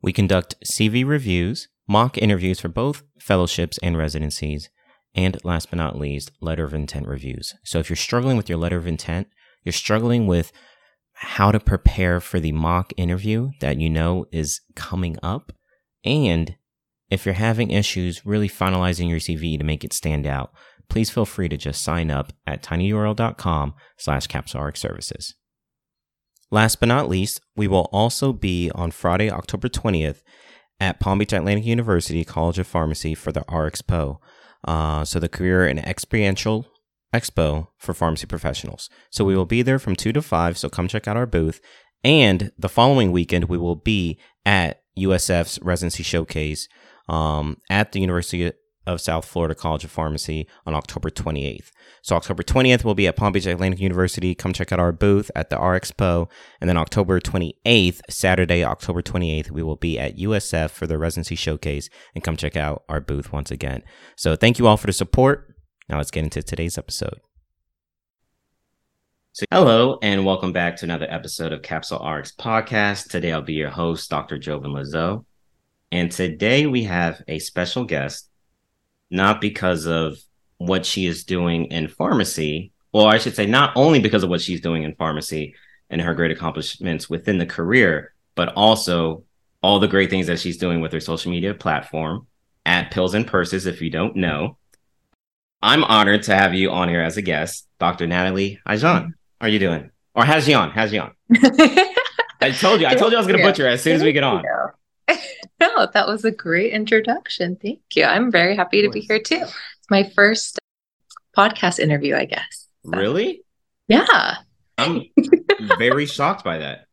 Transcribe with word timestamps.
We 0.00 0.12
conduct 0.12 0.56
CV 0.64 1.06
reviews, 1.06 1.68
mock 1.86 2.16
interviews 2.16 2.60
for 2.60 2.68
both 2.68 3.02
fellowships 3.20 3.78
and 3.82 3.96
residencies, 3.96 4.70
and 5.14 5.38
last 5.44 5.70
but 5.70 5.76
not 5.76 5.98
least, 5.98 6.32
letter 6.40 6.64
of 6.64 6.72
intent 6.72 7.06
reviews. 7.06 7.54
So 7.62 7.78
if 7.78 7.90
you're 7.90 7.96
struggling 7.96 8.36
with 8.36 8.48
your 8.48 8.58
letter 8.58 8.78
of 8.78 8.86
intent, 8.86 9.28
you're 9.62 9.72
struggling 9.72 10.26
with 10.26 10.50
how 11.22 11.52
to 11.52 11.60
prepare 11.60 12.20
for 12.20 12.40
the 12.40 12.52
mock 12.52 12.92
interview 12.96 13.50
that 13.60 13.78
you 13.78 13.88
know 13.88 14.26
is 14.32 14.60
coming 14.74 15.16
up. 15.22 15.52
And 16.04 16.56
if 17.10 17.24
you're 17.24 17.34
having 17.34 17.70
issues 17.70 18.26
really 18.26 18.48
finalizing 18.48 19.08
your 19.08 19.20
CV 19.20 19.56
to 19.56 19.64
make 19.64 19.84
it 19.84 19.92
stand 19.92 20.26
out, 20.26 20.52
please 20.88 21.10
feel 21.10 21.24
free 21.24 21.48
to 21.48 21.56
just 21.56 21.82
sign 21.82 22.10
up 22.10 22.32
at 22.46 22.62
tinyurl.com 22.62 23.74
slash 23.96 24.26
capsulerx 24.26 24.78
services. 24.78 25.34
Last 26.50 26.80
but 26.80 26.88
not 26.88 27.08
least, 27.08 27.40
we 27.54 27.68
will 27.68 27.88
also 27.92 28.32
be 28.32 28.70
on 28.74 28.90
Friday, 28.90 29.30
October 29.30 29.68
20th 29.68 30.22
at 30.80 30.98
Palm 30.98 31.18
Beach 31.18 31.32
Atlantic 31.32 31.64
University 31.64 32.24
College 32.24 32.58
of 32.58 32.66
Pharmacy 32.66 33.14
for 33.14 33.30
the 33.30 33.42
RXPO. 33.42 34.18
Uh, 34.64 35.04
so 35.04 35.20
the 35.20 35.28
career 35.28 35.66
and 35.66 35.78
experiential 35.78 36.66
Expo 37.12 37.68
for 37.76 37.94
pharmacy 37.94 38.26
professionals. 38.26 38.88
So 39.10 39.24
we 39.24 39.36
will 39.36 39.46
be 39.46 39.62
there 39.62 39.78
from 39.78 39.96
2 39.96 40.12
to 40.12 40.22
5, 40.22 40.58
so 40.58 40.68
come 40.68 40.88
check 40.88 41.06
out 41.06 41.16
our 41.16 41.26
booth. 41.26 41.60
And 42.04 42.50
the 42.58 42.68
following 42.68 43.12
weekend, 43.12 43.44
we 43.44 43.58
will 43.58 43.76
be 43.76 44.18
at 44.44 44.82
USF's 44.98 45.58
residency 45.62 46.02
showcase 46.02 46.68
um, 47.08 47.58
at 47.70 47.92
the 47.92 48.00
University 48.00 48.52
of 48.86 49.00
South 49.00 49.24
Florida 49.24 49.54
College 49.54 49.84
of 49.84 49.90
Pharmacy 49.90 50.48
on 50.66 50.74
October 50.74 51.08
28th. 51.10 51.70
So 52.02 52.16
October 52.16 52.42
20th, 52.42 52.84
we'll 52.84 52.94
be 52.94 53.06
at 53.06 53.16
Palm 53.16 53.32
Beach 53.32 53.46
Atlantic 53.46 53.80
University. 53.80 54.34
Come 54.34 54.52
check 54.52 54.72
out 54.72 54.80
our 54.80 54.92
booth 54.92 55.30
at 55.36 55.50
the 55.50 55.56
RXPO. 55.56 56.28
And 56.60 56.68
then 56.68 56.76
October 56.76 57.20
28th, 57.20 58.00
Saturday, 58.10 58.64
October 58.64 59.02
28th, 59.02 59.50
we 59.50 59.62
will 59.62 59.76
be 59.76 59.98
at 59.98 60.16
USF 60.16 60.70
for 60.70 60.86
the 60.86 60.98
residency 60.98 61.36
showcase 61.36 61.88
and 62.14 62.24
come 62.24 62.36
check 62.36 62.56
out 62.56 62.82
our 62.88 63.00
booth 63.00 63.32
once 63.32 63.50
again. 63.50 63.82
So 64.16 64.34
thank 64.34 64.58
you 64.58 64.66
all 64.66 64.76
for 64.76 64.88
the 64.88 64.92
support. 64.92 65.51
Now 65.92 65.98
let's 65.98 66.10
get 66.10 66.24
into 66.24 66.42
today's 66.42 66.78
episode. 66.78 67.20
So, 69.32 69.44
hello, 69.50 69.98
and 70.00 70.24
welcome 70.24 70.50
back 70.50 70.76
to 70.76 70.86
another 70.86 71.06
episode 71.10 71.52
of 71.52 71.60
Capsule 71.60 71.98
RX 71.98 72.32
Podcast. 72.32 73.10
Today 73.10 73.30
I'll 73.30 73.42
be 73.42 73.52
your 73.52 73.68
host, 73.68 74.08
Dr. 74.08 74.38
Jovan 74.38 74.72
Lazo. 74.72 75.26
And 75.90 76.10
today 76.10 76.64
we 76.64 76.84
have 76.84 77.20
a 77.28 77.40
special 77.40 77.84
guest, 77.84 78.30
not 79.10 79.42
because 79.42 79.86
of 79.86 80.16
what 80.56 80.86
she 80.86 81.04
is 81.04 81.24
doing 81.24 81.66
in 81.66 81.88
pharmacy, 81.88 82.72
or 82.92 83.10
I 83.10 83.18
should 83.18 83.36
say, 83.36 83.44
not 83.44 83.76
only 83.76 84.00
because 84.00 84.22
of 84.22 84.30
what 84.30 84.40
she's 84.40 84.62
doing 84.62 84.84
in 84.84 84.94
pharmacy 84.94 85.54
and 85.90 86.00
her 86.00 86.14
great 86.14 86.30
accomplishments 86.30 87.10
within 87.10 87.36
the 87.36 87.44
career, 87.44 88.14
but 88.34 88.54
also 88.54 89.24
all 89.62 89.78
the 89.78 89.88
great 89.88 90.08
things 90.08 90.28
that 90.28 90.40
she's 90.40 90.56
doing 90.56 90.80
with 90.80 90.92
her 90.94 91.00
social 91.00 91.30
media 91.30 91.52
platform 91.52 92.26
at 92.64 92.92
Pills 92.92 93.12
and 93.12 93.26
Purses, 93.26 93.66
if 93.66 93.82
you 93.82 93.90
don't 93.90 94.16
know. 94.16 94.56
I'm 95.62 95.84
honored 95.84 96.24
to 96.24 96.34
have 96.34 96.54
you 96.54 96.70
on 96.70 96.88
here 96.88 97.00
as 97.00 97.16
a 97.16 97.22
guest, 97.22 97.68
Dr. 97.78 98.06
Natalie 98.08 98.58
Hajan. 98.66 99.12
How 99.40 99.46
are 99.46 99.48
you 99.48 99.60
doing? 99.60 99.90
Or 100.14 100.24
Hajian, 100.24 100.72
Hajian. 100.72 101.12
I 102.40 102.50
told 102.50 102.80
you, 102.80 102.88
I 102.88 102.94
told 102.94 103.12
you 103.12 103.18
I 103.18 103.20
was 103.20 103.28
going 103.28 103.38
to 103.38 103.44
butcher 103.44 103.68
as 103.68 103.80
soon 103.80 103.94
as 103.94 104.02
we 104.02 104.12
get 104.12 104.24
on. 104.24 104.42
no, 105.60 105.86
that 105.94 106.08
was 106.08 106.24
a 106.24 106.32
great 106.32 106.72
introduction. 106.72 107.56
Thank 107.62 107.80
you. 107.94 108.04
I'm 108.04 108.32
very 108.32 108.56
happy 108.56 108.82
to 108.82 108.90
be 108.90 109.00
here 109.00 109.20
too. 109.20 109.36
It's 109.36 109.90
my 109.90 110.10
first 110.16 110.58
podcast 111.36 111.78
interview, 111.78 112.16
I 112.16 112.24
guess. 112.24 112.66
So. 112.84 112.98
Really? 112.98 113.42
Yeah. 113.86 114.36
I'm 114.76 115.04
very 115.78 116.06
shocked 116.06 116.42
by 116.42 116.58
that. 116.58 116.86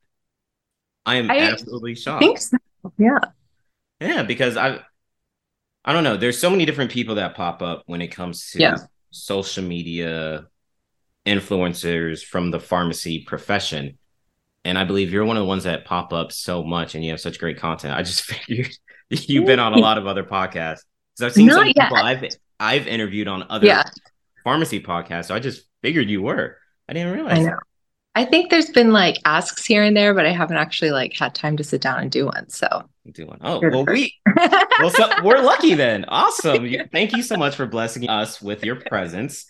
I 1.08 1.16
am 1.16 1.32
I 1.32 1.40
absolutely 1.40 1.96
shocked. 1.96 2.40
So. 2.40 2.58
Yeah. 3.00 3.20
Yeah, 4.00 4.24
because 4.24 4.58
I 4.58 4.80
I 5.90 5.94
don't 5.94 6.04
know. 6.04 6.18
There's 6.18 6.40
so 6.40 6.52
many 6.52 6.66
different 6.66 6.92
people 6.92 7.16
that 7.16 7.34
pop 7.34 7.64
up 7.64 7.82
when 7.88 8.00
it 8.00 8.10
comes 8.10 8.52
to 8.52 8.60
yeah. 8.60 8.78
social 9.10 9.64
media 9.64 10.46
influencers 11.26 12.24
from 12.24 12.52
the 12.52 12.60
pharmacy 12.60 13.24
profession. 13.24 13.98
And 14.64 14.78
I 14.78 14.84
believe 14.84 15.12
you're 15.12 15.26
one 15.26 15.36
of 15.36 15.42
the 15.42 15.48
ones 15.48 15.64
that 15.64 15.86
pop 15.86 16.14
up 16.14 16.32
so 16.32 16.64
much 16.64 16.94
and 16.94 17.04
you 17.04 17.10
have 17.10 17.20
such 17.20 17.40
great 17.40 17.58
content. 17.58 17.98
I 17.98 18.04
just 18.04 18.22
figured 18.26 18.70
you've 19.10 19.48
been 19.48 19.58
on 19.58 19.74
a 19.74 19.80
lot 19.80 19.98
of 19.98 20.06
other 20.06 20.24
podcasts. 20.24 20.82
Because 21.16 21.22
I've 21.22 21.34
seen 21.34 21.48
Not 21.48 21.56
some 21.56 21.74
yet. 21.76 21.90
people 21.90 21.98
I've 21.98 22.26
I've 22.60 22.86
interviewed 22.86 23.28
on 23.28 23.48
other 23.50 23.66
yeah. 23.66 23.82
pharmacy 24.44 24.80
podcasts. 24.84 25.26
So 25.26 25.34
I 25.34 25.40
just 25.40 25.64
figured 25.82 26.08
you 26.08 26.22
were. 26.22 26.58
I 26.88 26.94
didn't 26.94 27.14
realize. 27.14 27.40
I 27.40 27.50
know. 27.50 27.58
I 28.14 28.26
think 28.26 28.52
there's 28.52 28.70
been 28.70 28.92
like 28.92 29.16
asks 29.26 29.66
here 29.66 29.82
and 29.82 29.98
there, 29.98 30.14
but 30.14 30.28
I 30.28 30.34
haven't 30.34 30.58
actually 30.58 30.92
like 30.92 31.18
had 31.18 31.34
time 31.34 31.58
to 31.58 31.64
sit 31.64 31.82
down 31.82 32.00
and 32.00 32.12
do 32.12 32.28
one. 32.28 32.48
So 32.50 32.68
do 33.12 33.28
one. 33.28 33.40
Oh, 33.42 33.60
well, 33.62 33.86
we 33.86 34.14
well, 34.80 34.90
so 34.90 35.10
we're 35.24 35.42
lucky 35.42 35.74
then. 35.74 36.06
Awesome. 36.08 36.68
Thank 36.92 37.16
you 37.16 37.22
so 37.22 37.38
much 37.38 37.56
for 37.56 37.66
blessing 37.66 38.08
us 38.10 38.42
with 38.42 38.64
your 38.64 38.78
presence, 38.78 39.46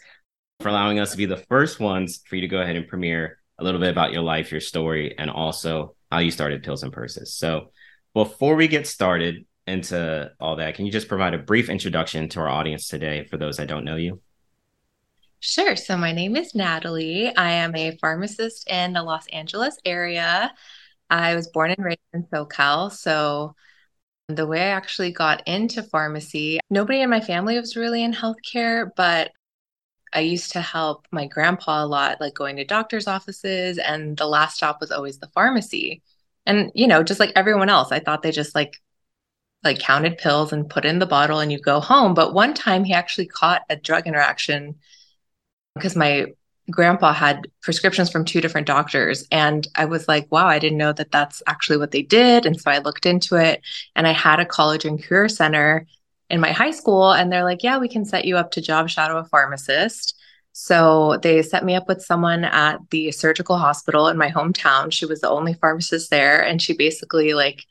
for 0.60 0.70
allowing 0.70 1.00
us 1.00 1.12
to 1.12 1.18
be 1.18 1.26
the 1.26 1.38
first 1.38 1.80
ones 1.80 2.22
for 2.26 2.36
you 2.36 2.42
to 2.42 2.48
go 2.48 2.62
ahead 2.62 2.76
and 2.76 2.88
premiere 2.88 3.40
a 3.60 3.64
little 3.64 3.80
bit 3.80 3.90
about 3.90 4.14
your 4.14 4.22
life, 4.22 4.52
your 4.52 4.62
story, 4.62 5.16
and 5.18 5.30
also 5.30 5.96
how 6.12 6.20
you 6.20 6.32
started 6.32 6.64
Pills 6.64 6.84
and 6.84 6.94
Purses. 6.94 7.34
So 7.34 7.72
before 8.14 8.56
we 8.56 8.68
get 8.68 8.88
started 8.88 9.46
into 9.68 10.32
all 10.40 10.56
that, 10.56 10.76
can 10.76 10.86
you 10.86 10.92
just 10.92 11.08
provide 11.08 11.34
a 11.34 11.40
brief 11.40 11.70
introduction 11.70 12.30
to 12.30 12.40
our 12.40 12.50
audience 12.50 12.88
today 12.88 13.26
for 13.26 13.38
those 13.38 13.58
that 13.58 13.68
don't 13.68 13.86
know 13.86 13.96
you? 13.96 14.22
Sure. 15.42 15.76
So 15.76 15.96
my 15.96 16.12
name 16.12 16.36
is 16.36 16.54
Natalie. 16.54 17.34
I 17.36 17.52
am 17.52 17.76
a 17.76 17.98
pharmacist 18.02 18.70
in 18.70 18.92
the 18.92 19.04
Los 19.04 19.26
Angeles 19.28 19.78
area. 19.86 20.54
I 21.10 21.36
was 21.36 21.48
born 21.48 21.72
and 21.72 21.84
raised 21.84 22.00
in 22.14 22.24
SoCal. 22.24 22.92
So 22.92 23.56
the 24.28 24.46
way 24.46 24.62
I 24.62 24.70
actually 24.70 25.12
got 25.12 25.48
into 25.48 25.82
pharmacy, 25.84 26.60
nobody 26.70 27.02
in 27.02 27.10
my 27.10 27.22
family 27.22 27.58
was 27.58 27.76
really 27.76 28.04
in 28.04 28.14
healthcare, 28.14 28.90
but 28.96 29.32
I 30.14 30.22
used 30.22 30.54
to 30.54 30.62
help 30.62 31.08
my 31.12 31.28
grandpa 31.28 31.84
a 31.84 31.88
lot, 31.88 32.20
like 32.20 32.34
going 32.34 32.56
to 32.58 32.66
doctor's 32.66 33.08
offices, 33.08 33.78
and 33.78 34.18
the 34.18 34.26
last 34.26 34.58
stop 34.58 34.80
was 34.82 34.92
always 34.92 35.20
the 35.20 35.28
pharmacy. 35.28 36.02
And 36.46 36.72
you 36.74 36.88
know, 36.88 37.04
just 37.04 37.20
like 37.20 37.32
everyone 37.36 37.70
else, 37.70 37.92
I 37.92 38.00
thought 38.00 38.22
they 38.24 38.32
just 38.32 38.56
like 38.56 38.82
like 39.64 39.80
counted 39.80 40.18
pills 40.18 40.54
and 40.54 40.70
put 40.70 40.86
in 40.86 41.00
the 41.00 41.06
bottle 41.06 41.40
and 41.40 41.52
you 41.52 41.60
go 41.60 41.80
home. 41.80 42.14
But 42.14 42.34
one 42.34 42.54
time 42.54 42.84
he 42.84 42.94
actually 42.94 43.28
caught 43.28 43.64
a 43.70 43.76
drug 43.76 44.08
interaction 44.08 44.76
because 45.76 45.96
my 45.96 46.28
grandpa 46.70 47.14
had 47.14 47.50
prescriptions 47.62 48.10
from 48.10 48.26
two 48.26 48.42
different 48.42 48.68
doctors 48.68 49.28
and 49.32 49.68
i 49.76 49.86
was 49.86 50.08
like 50.08 50.32
wow 50.32 50.48
i 50.48 50.60
didn't 50.60 50.78
know 50.78 50.94
that 50.94 51.12
that's 51.12 51.42
actually 51.48 51.78
what 51.78 51.92
they 51.92 52.02
did. 52.02 52.46
And 52.46 52.60
so 52.60 52.72
i 52.72 52.80
looked 52.80 53.06
into 53.06 53.36
it 53.36 53.62
and 53.96 54.08
i 54.08 54.12
had 54.12 54.40
a 54.40 54.46
college 54.46 54.86
and 54.86 55.02
career 55.04 55.30
center 55.30 55.86
in 56.30 56.40
my 56.40 56.52
high 56.52 56.72
school 56.72 57.12
and 57.12 57.32
they're 57.32 57.44
like 57.44 57.64
yeah 57.64 57.78
we 57.78 57.90
can 57.90 58.06
set 58.06 58.26
you 58.26 58.38
up 58.38 58.52
to 58.52 58.62
job 58.62 58.90
shadow 58.90 59.18
a 59.18 59.26
pharmacist. 59.26 60.16
So 60.52 61.18
they 61.22 61.42
set 61.42 61.64
me 61.64 61.76
up 61.76 61.88
with 61.88 62.02
someone 62.02 62.44
at 62.44 62.80
the 62.90 63.12
surgical 63.12 63.58
hospital 63.58 64.08
in 64.08 64.18
my 64.18 64.30
hometown. 64.30 64.92
She 64.92 65.06
was 65.06 65.22
the 65.22 65.30
only 65.30 65.54
pharmacist 65.54 66.10
there 66.10 66.44
and 66.44 66.62
she 66.62 66.74
basically 66.74 67.34
like 67.34 67.66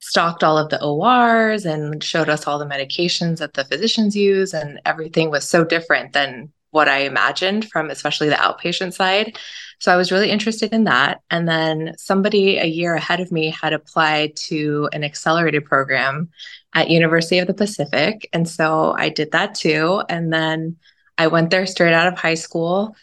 stocked 0.00 0.42
all 0.42 0.58
of 0.58 0.70
the 0.70 0.82
ORs 0.82 1.66
and 1.66 2.02
showed 2.02 2.28
us 2.28 2.46
all 2.46 2.58
the 2.58 2.66
medications 2.66 3.38
that 3.38 3.54
the 3.54 3.64
physicians 3.64 4.16
use 4.16 4.54
and 4.54 4.80
everything 4.86 5.30
was 5.30 5.48
so 5.48 5.62
different 5.62 6.12
than 6.12 6.52
what 6.70 6.88
I 6.88 6.98
imagined 7.00 7.68
from 7.68 7.90
especially 7.90 8.28
the 8.28 8.36
outpatient 8.36 8.94
side. 8.94 9.38
So 9.78 9.92
I 9.92 9.96
was 9.96 10.12
really 10.12 10.30
interested 10.30 10.72
in 10.72 10.84
that. 10.84 11.22
And 11.30 11.48
then 11.48 11.94
somebody 11.96 12.58
a 12.58 12.66
year 12.66 12.94
ahead 12.94 13.20
of 13.20 13.32
me 13.32 13.50
had 13.50 13.72
applied 13.72 14.36
to 14.36 14.88
an 14.92 15.02
accelerated 15.02 15.64
program 15.64 16.30
at 16.74 16.90
University 16.90 17.38
of 17.38 17.46
the 17.46 17.54
Pacific. 17.54 18.28
And 18.32 18.48
so 18.48 18.94
I 18.96 19.08
did 19.08 19.32
that 19.32 19.54
too. 19.54 20.02
And 20.08 20.32
then 20.32 20.76
I 21.18 21.26
went 21.26 21.50
there 21.50 21.66
straight 21.66 21.94
out 21.94 22.12
of 22.12 22.18
high 22.18 22.34
school. 22.34 22.94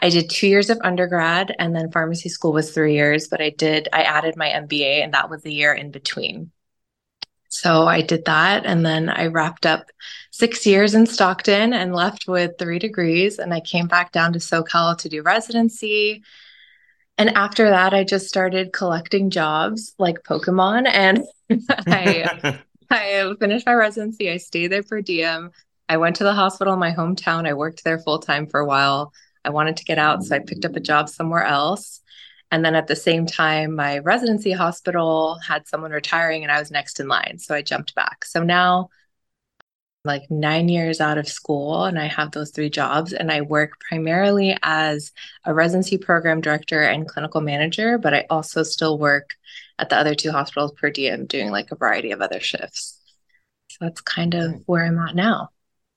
I 0.00 0.10
did 0.10 0.28
two 0.28 0.48
years 0.48 0.68
of 0.68 0.78
undergrad 0.82 1.54
and 1.58 1.74
then 1.74 1.90
pharmacy 1.90 2.28
school 2.28 2.52
was 2.52 2.70
three 2.70 2.94
years, 2.94 3.28
but 3.28 3.40
I 3.40 3.50
did, 3.50 3.88
I 3.92 4.02
added 4.02 4.36
my 4.36 4.48
MBA 4.48 5.02
and 5.02 5.14
that 5.14 5.30
was 5.30 5.42
the 5.42 5.54
year 5.54 5.72
in 5.72 5.90
between. 5.90 6.50
So 7.48 7.86
I 7.86 8.02
did 8.02 8.24
that. 8.24 8.66
And 8.66 8.84
then 8.84 9.08
I 9.08 9.26
wrapped 9.26 9.66
up 9.66 9.90
six 10.30 10.66
years 10.66 10.94
in 10.94 11.06
Stockton 11.06 11.72
and 11.72 11.94
left 11.94 12.26
with 12.28 12.58
three 12.58 12.78
degrees. 12.78 13.38
And 13.38 13.54
I 13.54 13.60
came 13.60 13.86
back 13.86 14.12
down 14.12 14.32
to 14.32 14.38
SoCal 14.38 14.98
to 14.98 15.08
do 15.08 15.22
residency. 15.22 16.22
And 17.18 17.30
after 17.30 17.70
that, 17.70 17.94
I 17.94 18.04
just 18.04 18.28
started 18.28 18.72
collecting 18.72 19.30
jobs 19.30 19.94
like 19.98 20.22
Pokemon. 20.22 20.86
And 20.86 21.24
I, 21.70 22.60
I 22.90 23.34
finished 23.40 23.66
my 23.66 23.74
residency. 23.74 24.30
I 24.30 24.36
stayed 24.36 24.68
there 24.68 24.82
per 24.82 25.00
diem. 25.00 25.50
I 25.88 25.96
went 25.98 26.16
to 26.16 26.24
the 26.24 26.34
hospital 26.34 26.74
in 26.74 26.80
my 26.80 26.92
hometown. 26.92 27.46
I 27.46 27.54
worked 27.54 27.84
there 27.84 27.98
full 27.98 28.18
time 28.18 28.46
for 28.46 28.60
a 28.60 28.66
while. 28.66 29.12
I 29.44 29.50
wanted 29.50 29.76
to 29.76 29.84
get 29.84 29.98
out, 29.98 30.24
so 30.24 30.34
I 30.34 30.40
picked 30.40 30.64
up 30.64 30.74
a 30.74 30.80
job 30.80 31.08
somewhere 31.08 31.44
else. 31.44 32.00
And 32.50 32.64
then 32.64 32.74
at 32.74 32.86
the 32.86 32.96
same 32.96 33.26
time, 33.26 33.74
my 33.74 33.98
residency 33.98 34.52
hospital 34.52 35.38
had 35.46 35.66
someone 35.66 35.90
retiring 35.90 36.42
and 36.42 36.52
I 36.52 36.58
was 36.58 36.70
next 36.70 37.00
in 37.00 37.08
line. 37.08 37.38
So 37.38 37.54
I 37.54 37.62
jumped 37.62 37.94
back. 37.94 38.24
So 38.24 38.42
now, 38.42 38.90
like 40.06 40.30
nine 40.30 40.68
years 40.68 41.00
out 41.00 41.18
of 41.18 41.28
school, 41.28 41.84
and 41.84 41.98
I 41.98 42.06
have 42.06 42.30
those 42.30 42.52
three 42.52 42.70
jobs, 42.70 43.12
and 43.12 43.30
I 43.30 43.40
work 43.42 43.72
primarily 43.80 44.56
as 44.62 45.12
a 45.44 45.52
residency 45.52 45.98
program 45.98 46.40
director 46.40 46.80
and 46.80 47.08
clinical 47.08 47.40
manager, 47.40 47.98
but 47.98 48.14
I 48.14 48.24
also 48.30 48.62
still 48.62 48.98
work 48.98 49.34
at 49.78 49.90
the 49.90 49.96
other 49.96 50.14
two 50.14 50.30
hospitals 50.30 50.72
per 50.72 50.90
diem 50.90 51.26
doing 51.26 51.50
like 51.50 51.72
a 51.72 51.76
variety 51.76 52.12
of 52.12 52.22
other 52.22 52.40
shifts. 52.40 52.98
So 53.68 53.78
that's 53.80 54.00
kind 54.00 54.34
of 54.34 54.62
where 54.66 54.84
I'm 54.84 54.98
at 54.98 55.14
now. 55.14 55.50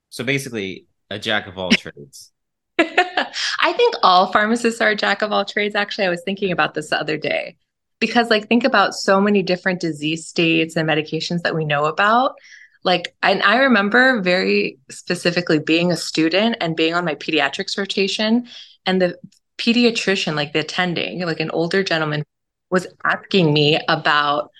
So 0.09 0.23
basically, 0.23 0.87
a 1.09 1.19
jack 1.19 1.47
of 1.47 1.57
all 1.57 1.69
trades. 1.71 2.31
I 3.59 3.73
think 3.73 3.95
all 4.03 4.31
pharmacists 4.31 4.81
are 4.81 4.95
jack 4.95 5.21
of 5.21 5.31
all 5.31 5.45
trades. 5.45 5.75
Actually, 5.75 6.07
I 6.07 6.09
was 6.09 6.21
thinking 6.23 6.51
about 6.51 6.73
this 6.73 6.89
the 6.89 6.99
other 6.99 7.17
day 7.17 7.57
because, 7.99 8.29
like, 8.29 8.47
think 8.47 8.63
about 8.63 8.93
so 8.93 9.19
many 9.19 9.43
different 9.43 9.81
disease 9.81 10.27
states 10.27 10.75
and 10.75 10.87
medications 10.87 11.41
that 11.41 11.55
we 11.55 11.65
know 11.65 11.85
about. 11.85 12.35
Like, 12.83 13.15
and 13.21 13.43
I 13.43 13.57
remember 13.57 14.21
very 14.21 14.79
specifically 14.89 15.59
being 15.59 15.91
a 15.91 15.97
student 15.97 16.55
and 16.61 16.77
being 16.77 16.93
on 16.93 17.03
my 17.03 17.15
pediatrics 17.15 17.77
rotation, 17.77 18.47
and 18.85 19.01
the 19.01 19.17
pediatrician, 19.57 20.35
like 20.35 20.53
the 20.53 20.59
attending, 20.59 21.25
like 21.25 21.41
an 21.41 21.51
older 21.51 21.83
gentleman, 21.83 22.23
was 22.69 22.87
asking 23.03 23.51
me 23.51 23.77
about 23.89 24.51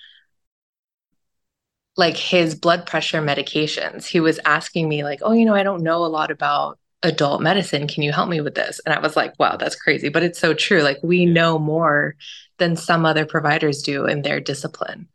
like 1.96 2.16
his 2.16 2.54
blood 2.54 2.86
pressure 2.86 3.22
medications. 3.22 4.04
He 4.06 4.20
was 4.20 4.38
asking 4.44 4.88
me, 4.88 5.04
like, 5.04 5.20
oh, 5.22 5.32
you 5.32 5.46
know, 5.46 5.54
I 5.54 5.62
don't 5.62 5.82
know 5.82 6.04
a 6.04 6.06
lot 6.06 6.30
about 6.30 6.78
adult 7.02 7.40
medicine. 7.40 7.88
Can 7.88 8.02
you 8.02 8.12
help 8.12 8.28
me 8.28 8.40
with 8.40 8.54
this? 8.54 8.80
And 8.84 8.94
I 8.94 9.00
was 9.00 9.16
like, 9.16 9.38
wow, 9.38 9.56
that's 9.56 9.74
crazy. 9.76 10.08
But 10.08 10.22
it's 10.22 10.38
so 10.38 10.54
true. 10.54 10.82
Like 10.82 10.98
we 11.02 11.26
know 11.26 11.58
more 11.58 12.16
than 12.58 12.76
some 12.76 13.06
other 13.06 13.24
providers 13.24 13.82
do 13.82 14.06
in 14.06 14.22
their 14.22 14.40
discipline. 14.40 15.08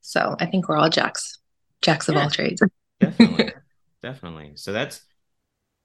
So 0.00 0.36
I 0.38 0.46
think 0.46 0.68
we're 0.68 0.76
all 0.76 0.88
jacks, 0.88 1.38
jacks 1.80 2.08
of 2.08 2.14
yeah, 2.14 2.22
all 2.22 2.30
trades. 2.30 2.62
definitely. 3.00 3.52
Definitely. 4.02 4.52
So 4.56 4.72
that's 4.72 5.00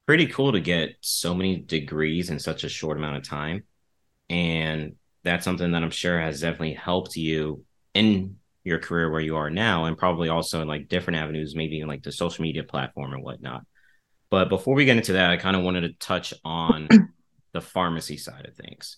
pretty 0.08 0.26
cool 0.26 0.54
to 0.54 0.60
get 0.60 0.96
so 1.02 1.36
many 1.36 1.58
degrees 1.58 2.32
in 2.32 2.40
such 2.40 2.64
a 2.64 2.70
short 2.70 2.98
amount 2.98 3.18
of 3.18 3.24
time. 3.30 3.64
And 4.28 4.96
that's 5.24 5.46
something 5.46 5.72
that 5.74 5.84
I'm 5.84 5.92
sure 5.92 6.20
has 6.20 6.42
definitely 6.42 6.74
helped 6.74 7.16
you 7.16 7.64
in 7.94 8.38
your 8.64 8.80
career 8.80 9.12
where 9.12 9.22
you 9.22 9.36
are 9.36 9.52
now 9.52 9.86
and 9.86 9.98
probably 9.98 10.30
also 10.30 10.62
in 10.62 10.68
like 10.68 10.88
different 10.88 11.20
avenues, 11.20 11.56
maybe 11.56 11.80
in 11.80 11.88
like 11.88 12.02
the 12.02 12.12
social 12.12 12.42
media 12.42 12.64
platform 12.64 13.14
and 13.14 13.24
whatnot. 13.24 13.66
But 14.30 14.50
before 14.50 14.76
we 14.76 14.86
get 14.86 14.98
into 14.98 15.14
that, 15.14 15.30
I 15.30 15.38
kind 15.38 15.56
of 15.56 15.64
wanted 15.64 15.82
to 15.82 15.94
touch 15.94 16.34
on 16.44 16.88
the 17.54 17.62
pharmacy 17.62 18.18
side 18.18 18.46
of 18.46 18.56
things. 18.56 18.98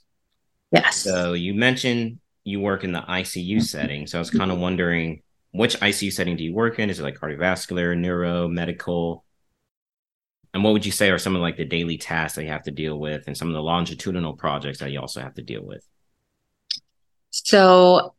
Yes. 0.72 0.98
So 0.98 1.34
you 1.34 1.54
mentioned 1.54 2.20
you 2.44 2.60
work 2.60 2.84
in 2.84 2.92
the 2.92 3.02
ICU 3.02 3.58
mm-hmm. 3.58 3.60
setting. 3.60 4.08
So 4.08 4.18
I 4.18 4.20
was 4.20 4.32
kind 4.32 4.52
of 4.52 4.60
wondering 4.60 5.22
which 5.52 5.80
ICU 5.80 6.12
setting 6.12 6.36
do 6.36 6.44
you 6.44 6.54
work 6.54 6.80
in? 6.80 6.90
Is 6.90 7.00
it 7.00 7.04
like 7.04 7.20
cardiovascular, 7.20 7.98
neuro, 7.98 8.48
medical? 8.48 9.24
And 10.54 10.64
what 10.64 10.74
would 10.74 10.86
you 10.86 10.92
say 10.92 11.10
are 11.12 11.20
some 11.20 11.36
of 11.36 11.42
like 11.42 11.58
the 11.58 11.66
daily 11.66 11.98
tasks 11.98 12.36
that 12.36 12.44
you 12.44 12.50
have 12.50 12.64
to 12.64 12.72
deal 12.72 13.00
with 13.00 13.24
and 13.28 13.38
some 13.38 13.48
of 13.48 13.54
the 13.54 13.62
longitudinal 13.62 14.34
projects 14.34 14.80
that 14.80 14.92
you 14.92 15.00
also 15.00 15.22
have 15.22 15.36
to 15.36 15.44
deal 15.44 15.64
with? 15.64 15.86
So 17.32 18.16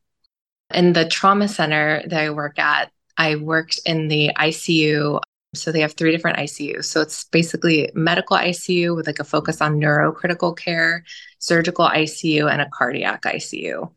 in 0.73 0.93
the 0.93 1.09
trauma 1.09 1.49
center 1.49 2.03
that 2.07 2.21
I 2.21 2.31
work 2.31 2.59
at, 2.59 2.93
I 3.17 3.37
worked 3.37 3.81
in 3.85 4.09
the 4.09 4.31
ICU 4.37 5.21
so 5.55 5.73
they 5.73 5.81
have 5.81 5.95
three 5.95 6.13
different 6.13 6.39
ICUs. 6.39 6.85
So 6.85 7.01
it's 7.01 7.25
basically 7.25 7.91
medical 7.95 8.37
ICU 8.37 8.95
with 8.95 9.07
like 9.07 9.19
a 9.19 9.25
focus 9.25 9.61
on 9.61 9.81
neurocritical 9.81 10.57
care, 10.57 11.05
surgical 11.39 11.89
ICU, 11.89 12.51
and 12.51 12.63
a 12.63 12.69
cardiac 12.71 13.23
ICU. 13.23 13.91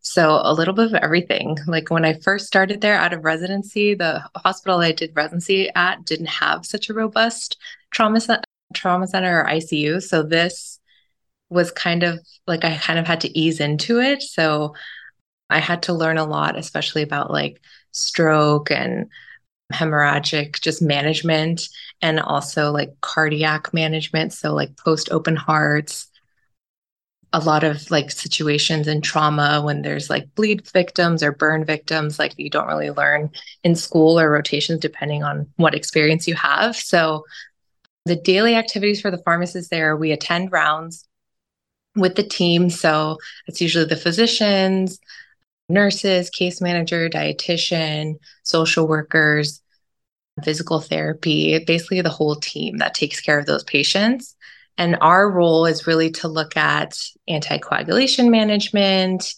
So 0.00 0.40
a 0.42 0.52
little 0.52 0.74
bit 0.74 0.86
of 0.86 0.94
everything. 0.94 1.58
Like 1.66 1.90
when 1.90 2.04
I 2.04 2.14
first 2.14 2.46
started 2.46 2.80
there 2.80 2.96
out 2.96 3.12
of 3.12 3.24
residency, 3.24 3.94
the 3.94 4.22
hospital 4.36 4.80
I 4.80 4.92
did 4.92 5.14
residency 5.14 5.70
at 5.74 6.04
didn't 6.04 6.26
have 6.26 6.66
such 6.66 6.88
a 6.88 6.94
robust 6.94 7.56
trauma 7.92 8.20
trauma 8.74 9.06
center 9.06 9.40
or 9.40 9.46
ICU. 9.46 10.02
So 10.02 10.22
this 10.22 10.80
was 11.50 11.70
kind 11.70 12.02
of 12.02 12.18
like 12.46 12.64
I 12.64 12.76
kind 12.76 12.98
of 12.98 13.06
had 13.06 13.20
to 13.22 13.38
ease 13.38 13.60
into 13.60 14.00
it. 14.00 14.22
So 14.22 14.74
I 15.50 15.60
had 15.60 15.84
to 15.84 15.92
learn 15.92 16.18
a 16.18 16.24
lot, 16.24 16.58
especially 16.58 17.02
about 17.02 17.30
like 17.30 17.60
stroke 17.92 18.70
and 18.70 19.08
hemorrhagic 19.72 20.60
just 20.60 20.80
management 20.80 21.68
and 22.02 22.20
also 22.20 22.70
like 22.70 23.00
cardiac 23.00 23.72
management 23.74 24.32
so 24.32 24.54
like 24.54 24.76
post 24.76 25.10
open 25.10 25.36
hearts. 25.36 26.08
A 27.32 27.40
lot 27.40 27.64
of 27.64 27.90
like 27.90 28.10
situations 28.10 28.86
in 28.88 29.02
trauma 29.02 29.60
when 29.62 29.82
there's 29.82 30.08
like 30.08 30.32
bleed 30.36 30.66
victims 30.70 31.22
or 31.22 31.32
burn 31.32 31.64
victims 31.64 32.18
like 32.18 32.32
you 32.38 32.48
don't 32.48 32.68
really 32.68 32.90
learn 32.90 33.30
in 33.64 33.74
school 33.74 34.18
or 34.18 34.30
rotations 34.30 34.80
depending 34.80 35.22
on 35.22 35.46
what 35.56 35.74
experience 35.74 36.26
you 36.28 36.34
have. 36.34 36.76
So 36.76 37.24
the 38.04 38.16
daily 38.16 38.54
activities 38.54 39.00
for 39.00 39.10
the 39.10 39.18
pharmacists 39.18 39.68
there 39.68 39.96
we 39.96 40.12
attend 40.12 40.52
rounds 40.52 41.06
with 41.96 42.14
the 42.14 42.22
team. 42.22 42.70
So 42.70 43.18
it's 43.46 43.60
usually 43.60 43.86
the 43.86 43.96
physicians 43.96 44.98
nurses, 45.68 46.30
case 46.30 46.60
manager, 46.60 47.08
dietitian, 47.08 48.14
social 48.42 48.86
workers, 48.86 49.62
physical 50.44 50.80
therapy, 50.80 51.58
basically 51.64 52.00
the 52.00 52.10
whole 52.10 52.36
team 52.36 52.78
that 52.78 52.94
takes 52.94 53.20
care 53.20 53.38
of 53.38 53.46
those 53.46 53.64
patients. 53.64 54.36
And 54.78 54.96
our 55.00 55.30
role 55.30 55.66
is 55.66 55.86
really 55.86 56.10
to 56.12 56.28
look 56.28 56.56
at 56.56 56.98
anticoagulation 57.28 58.30
management, 58.30 59.34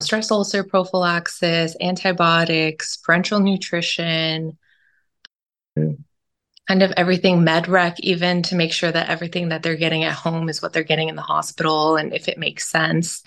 stress 0.00 0.30
ulcer 0.30 0.62
prophylaxis, 0.62 1.76
antibiotics, 1.80 2.96
parenteral 3.06 3.42
nutrition, 3.42 4.56
kind 5.76 6.82
of 6.84 6.92
everything 6.96 7.42
med 7.42 7.66
rec, 7.66 7.98
even 7.98 8.42
to 8.44 8.54
make 8.54 8.72
sure 8.72 8.92
that 8.92 9.08
everything 9.08 9.48
that 9.48 9.62
they're 9.62 9.74
getting 9.74 10.04
at 10.04 10.12
home 10.12 10.48
is 10.48 10.62
what 10.62 10.72
they're 10.72 10.84
getting 10.84 11.08
in 11.08 11.16
the 11.16 11.22
hospital 11.22 11.96
and 11.96 12.14
if 12.14 12.28
it 12.28 12.38
makes 12.38 12.68
sense. 12.68 13.24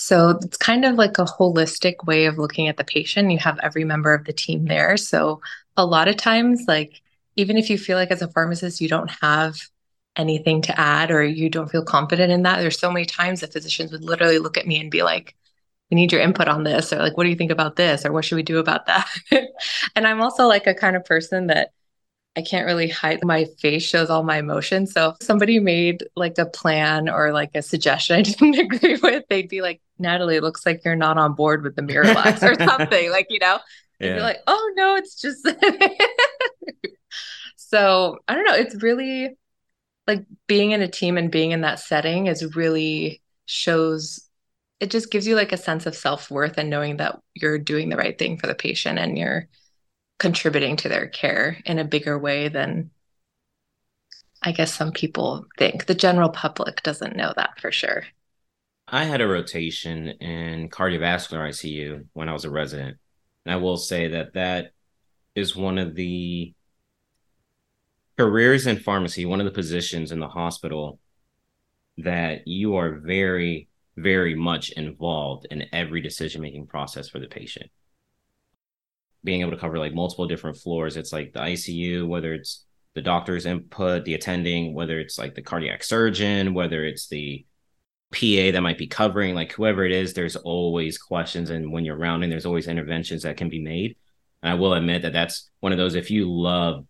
So 0.00 0.30
it's 0.30 0.56
kind 0.56 0.86
of 0.86 0.94
like 0.94 1.18
a 1.18 1.24
holistic 1.24 2.06
way 2.06 2.24
of 2.24 2.38
looking 2.38 2.68
at 2.68 2.78
the 2.78 2.84
patient. 2.84 3.30
You 3.30 3.38
have 3.38 3.58
every 3.62 3.84
member 3.84 4.14
of 4.14 4.24
the 4.24 4.32
team 4.32 4.64
there. 4.64 4.96
So 4.96 5.42
a 5.76 5.84
lot 5.84 6.08
of 6.08 6.16
times, 6.16 6.64
like, 6.66 7.02
even 7.36 7.58
if 7.58 7.68
you 7.68 7.76
feel 7.76 7.98
like 7.98 8.10
as 8.10 8.22
a 8.22 8.28
pharmacist, 8.28 8.80
you 8.80 8.88
don't 8.88 9.10
have 9.20 9.56
anything 10.16 10.62
to 10.62 10.80
add 10.80 11.10
or 11.10 11.22
you 11.22 11.50
don't 11.50 11.70
feel 11.70 11.84
confident 11.84 12.32
in 12.32 12.44
that, 12.44 12.60
there's 12.60 12.78
so 12.78 12.90
many 12.90 13.04
times 13.04 13.40
that 13.40 13.52
physicians 13.52 13.92
would 13.92 14.02
literally 14.02 14.38
look 14.38 14.56
at 14.56 14.66
me 14.66 14.80
and 14.80 14.90
be 14.90 15.02
like, 15.02 15.36
we 15.90 15.96
need 15.96 16.12
your 16.12 16.22
input 16.22 16.48
on 16.48 16.64
this, 16.64 16.94
or 16.94 16.98
like, 16.98 17.18
what 17.18 17.24
do 17.24 17.30
you 17.30 17.36
think 17.36 17.50
about 17.50 17.76
this, 17.76 18.06
or 18.06 18.12
what 18.12 18.24
should 18.24 18.36
we 18.36 18.42
do 18.42 18.58
about 18.58 18.86
that? 18.86 19.06
and 19.94 20.06
I'm 20.06 20.22
also 20.22 20.46
like 20.46 20.66
a 20.66 20.74
kind 20.74 20.96
of 20.96 21.04
person 21.04 21.48
that 21.48 21.72
I 22.36 22.42
can't 22.42 22.66
really 22.66 22.88
hide 22.88 23.24
my 23.24 23.46
face 23.58 23.82
shows 23.82 24.08
all 24.08 24.22
my 24.22 24.38
emotions. 24.38 24.92
So 24.92 25.10
if 25.10 25.26
somebody 25.26 25.58
made 25.58 26.04
like 26.14 26.38
a 26.38 26.46
plan 26.46 27.08
or 27.08 27.32
like 27.32 27.50
a 27.54 27.62
suggestion 27.62 28.16
I 28.16 28.22
didn't 28.22 28.58
agree 28.72 28.96
with, 28.96 29.24
they'd 29.28 29.48
be 29.48 29.62
like, 29.62 29.80
Natalie, 29.98 30.36
it 30.36 30.42
looks 30.42 30.64
like 30.64 30.84
you're 30.84 30.96
not 30.96 31.18
on 31.18 31.34
board 31.34 31.62
with 31.62 31.74
the 31.76 31.82
Miralax 31.82 32.42
or 32.42 32.54
something. 32.64 33.10
like, 33.10 33.26
you 33.30 33.40
know, 33.40 33.58
yeah. 33.98 34.14
you're 34.14 34.22
like, 34.22 34.38
oh 34.46 34.72
no, 34.76 34.94
it's 34.96 35.20
just 35.20 35.46
so 37.56 38.18
I 38.28 38.34
don't 38.34 38.46
know. 38.46 38.54
It's 38.54 38.80
really 38.82 39.36
like 40.06 40.24
being 40.46 40.70
in 40.70 40.82
a 40.82 40.88
team 40.88 41.18
and 41.18 41.30
being 41.30 41.50
in 41.50 41.62
that 41.62 41.80
setting 41.80 42.26
is 42.26 42.54
really 42.54 43.22
shows 43.46 44.20
it 44.78 44.90
just 44.90 45.10
gives 45.10 45.26
you 45.26 45.34
like 45.34 45.52
a 45.52 45.58
sense 45.58 45.84
of 45.84 45.94
self-worth 45.94 46.56
and 46.56 46.70
knowing 46.70 46.96
that 46.96 47.20
you're 47.34 47.58
doing 47.58 47.90
the 47.90 47.96
right 47.96 48.18
thing 48.18 48.38
for 48.38 48.46
the 48.46 48.54
patient 48.54 48.98
and 48.98 49.18
you're 49.18 49.46
contributing 50.20 50.76
to 50.76 50.88
their 50.88 51.08
care 51.08 51.56
in 51.64 51.80
a 51.80 51.84
bigger 51.84 52.16
way 52.16 52.48
than 52.48 52.90
I 54.42 54.52
guess 54.52 54.72
some 54.72 54.92
people 54.92 55.46
think. 55.58 55.86
The 55.86 55.94
general 55.94 56.28
public 56.28 56.82
doesn't 56.82 57.16
know 57.16 57.32
that 57.36 57.58
for 57.58 57.72
sure. 57.72 58.04
I 58.86 59.04
had 59.04 59.20
a 59.20 59.28
rotation 59.28 60.08
in 60.08 60.68
cardiovascular 60.68 61.48
ICU 61.48 62.06
when 62.12 62.28
I 62.28 62.32
was 62.32 62.44
a 62.44 62.50
resident. 62.50 62.98
And 63.44 63.52
I 63.52 63.56
will 63.56 63.76
say 63.76 64.08
that 64.08 64.34
that 64.34 64.72
is 65.34 65.56
one 65.56 65.78
of 65.78 65.94
the 65.94 66.54
careers 68.18 68.66
in 68.66 68.78
pharmacy, 68.78 69.24
one 69.24 69.40
of 69.40 69.46
the 69.46 69.52
positions 69.52 70.12
in 70.12 70.20
the 70.20 70.28
hospital 70.28 70.98
that 71.98 72.46
you 72.46 72.76
are 72.76 72.96
very, 72.96 73.68
very 73.96 74.34
much 74.34 74.70
involved 74.70 75.46
in 75.50 75.66
every 75.72 76.00
decision 76.00 76.42
making 76.42 76.66
process 76.66 77.08
for 77.08 77.18
the 77.18 77.26
patient 77.26 77.70
being 79.22 79.40
able 79.40 79.50
to 79.50 79.56
cover 79.56 79.78
like 79.78 79.94
multiple 79.94 80.26
different 80.26 80.56
floors. 80.56 80.96
It's 80.96 81.12
like 81.12 81.32
the 81.32 81.40
ICU, 81.40 82.06
whether 82.06 82.32
it's 82.32 82.64
the 82.94 83.02
doctor's 83.02 83.46
input, 83.46 84.04
the 84.04 84.14
attending, 84.14 84.74
whether 84.74 84.98
it's 84.98 85.18
like 85.18 85.34
the 85.34 85.42
cardiac 85.42 85.84
surgeon, 85.84 86.54
whether 86.54 86.84
it's 86.84 87.08
the 87.08 87.44
PA 88.12 88.50
that 88.52 88.62
might 88.62 88.78
be 88.78 88.88
covering, 88.88 89.34
like 89.34 89.52
whoever 89.52 89.84
it 89.84 89.92
is, 89.92 90.14
there's 90.14 90.36
always 90.36 90.98
questions. 90.98 91.50
And 91.50 91.72
when 91.72 91.84
you're 91.84 91.96
rounding, 91.96 92.30
there's 92.30 92.46
always 92.46 92.66
interventions 92.66 93.22
that 93.22 93.36
can 93.36 93.48
be 93.48 93.60
made. 93.60 93.96
And 94.42 94.50
I 94.50 94.54
will 94.54 94.74
admit 94.74 95.02
that 95.02 95.12
that's 95.12 95.48
one 95.60 95.72
of 95.72 95.78
those, 95.78 95.94
if 95.94 96.10
you 96.10 96.30
love 96.30 96.86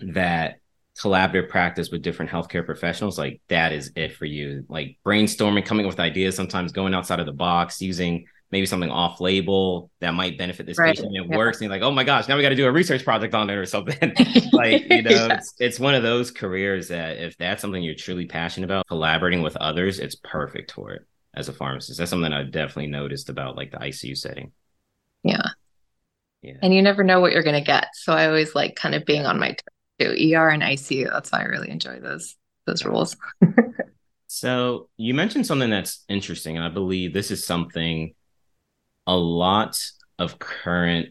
that 0.00 0.56
collaborative 0.98 1.48
practice 1.48 1.90
with 1.90 2.02
different 2.02 2.30
healthcare 2.30 2.66
professionals, 2.66 3.18
like 3.18 3.40
that 3.48 3.72
is 3.72 3.92
it 3.94 4.16
for 4.16 4.24
you. 4.24 4.64
Like 4.68 4.98
brainstorming, 5.06 5.64
coming 5.64 5.86
up 5.86 5.92
with 5.92 6.00
ideas, 6.00 6.34
sometimes 6.34 6.72
going 6.72 6.94
outside 6.94 7.20
of 7.20 7.26
the 7.26 7.32
box, 7.32 7.80
using 7.80 8.26
maybe 8.52 8.66
something 8.66 8.90
off 8.90 9.20
label 9.20 9.90
that 10.00 10.12
might 10.12 10.38
benefit 10.38 10.66
this 10.66 10.78
right. 10.78 10.94
patient. 10.94 11.16
It 11.16 11.26
yeah. 11.28 11.36
works. 11.36 11.58
And 11.58 11.64
you're 11.64 11.70
like, 11.70 11.82
oh 11.82 11.90
my 11.90 12.04
gosh, 12.04 12.28
now 12.28 12.36
we 12.36 12.42
got 12.42 12.50
to 12.50 12.54
do 12.54 12.66
a 12.66 12.72
research 12.72 13.02
project 13.02 13.34
on 13.34 13.48
it 13.50 13.54
or 13.54 13.66
something. 13.66 13.96
like, 14.52 14.84
you 14.90 15.02
know, 15.02 15.10
yeah. 15.10 15.34
it's, 15.34 15.54
it's 15.58 15.80
one 15.80 15.94
of 15.94 16.02
those 16.02 16.30
careers 16.30 16.88
that 16.88 17.16
if 17.16 17.36
that's 17.38 17.62
something 17.62 17.82
you're 17.82 17.94
truly 17.94 18.26
passionate 18.26 18.66
about, 18.66 18.86
collaborating 18.86 19.42
with 19.42 19.56
others, 19.56 19.98
it's 19.98 20.16
perfect 20.16 20.72
for 20.72 20.92
it 20.92 21.02
as 21.34 21.48
a 21.48 21.52
pharmacist. 21.52 21.98
That's 21.98 22.10
something 22.10 22.32
I've 22.32 22.52
definitely 22.52 22.88
noticed 22.88 23.30
about 23.30 23.56
like 23.56 23.70
the 23.70 23.78
ICU 23.78 24.16
setting. 24.16 24.52
Yeah. 25.24 25.48
Yeah. 26.42 26.54
And 26.60 26.74
you 26.74 26.82
never 26.82 27.04
know 27.04 27.20
what 27.20 27.32
you're 27.32 27.42
going 27.42 27.58
to 27.58 27.66
get. 27.66 27.86
So 27.94 28.12
I 28.12 28.26
always 28.26 28.54
like 28.54 28.76
kind 28.76 28.94
of 28.94 29.06
being 29.06 29.24
on 29.24 29.38
my 29.38 29.56
too. 29.98 30.34
ER 30.34 30.48
and 30.48 30.62
ICU. 30.62 31.10
That's 31.10 31.32
why 31.32 31.40
I 31.40 31.44
really 31.44 31.70
enjoy 31.70 32.00
those 32.00 32.36
those 32.66 32.84
roles. 32.84 33.16
so 34.26 34.88
you 34.96 35.14
mentioned 35.14 35.46
something 35.46 35.70
that's 35.70 36.04
interesting, 36.08 36.56
and 36.56 36.64
I 36.64 36.68
believe 36.68 37.12
this 37.12 37.30
is 37.30 37.46
something 37.46 38.14
a 39.06 39.16
lot 39.16 39.78
of 40.18 40.38
current 40.38 41.08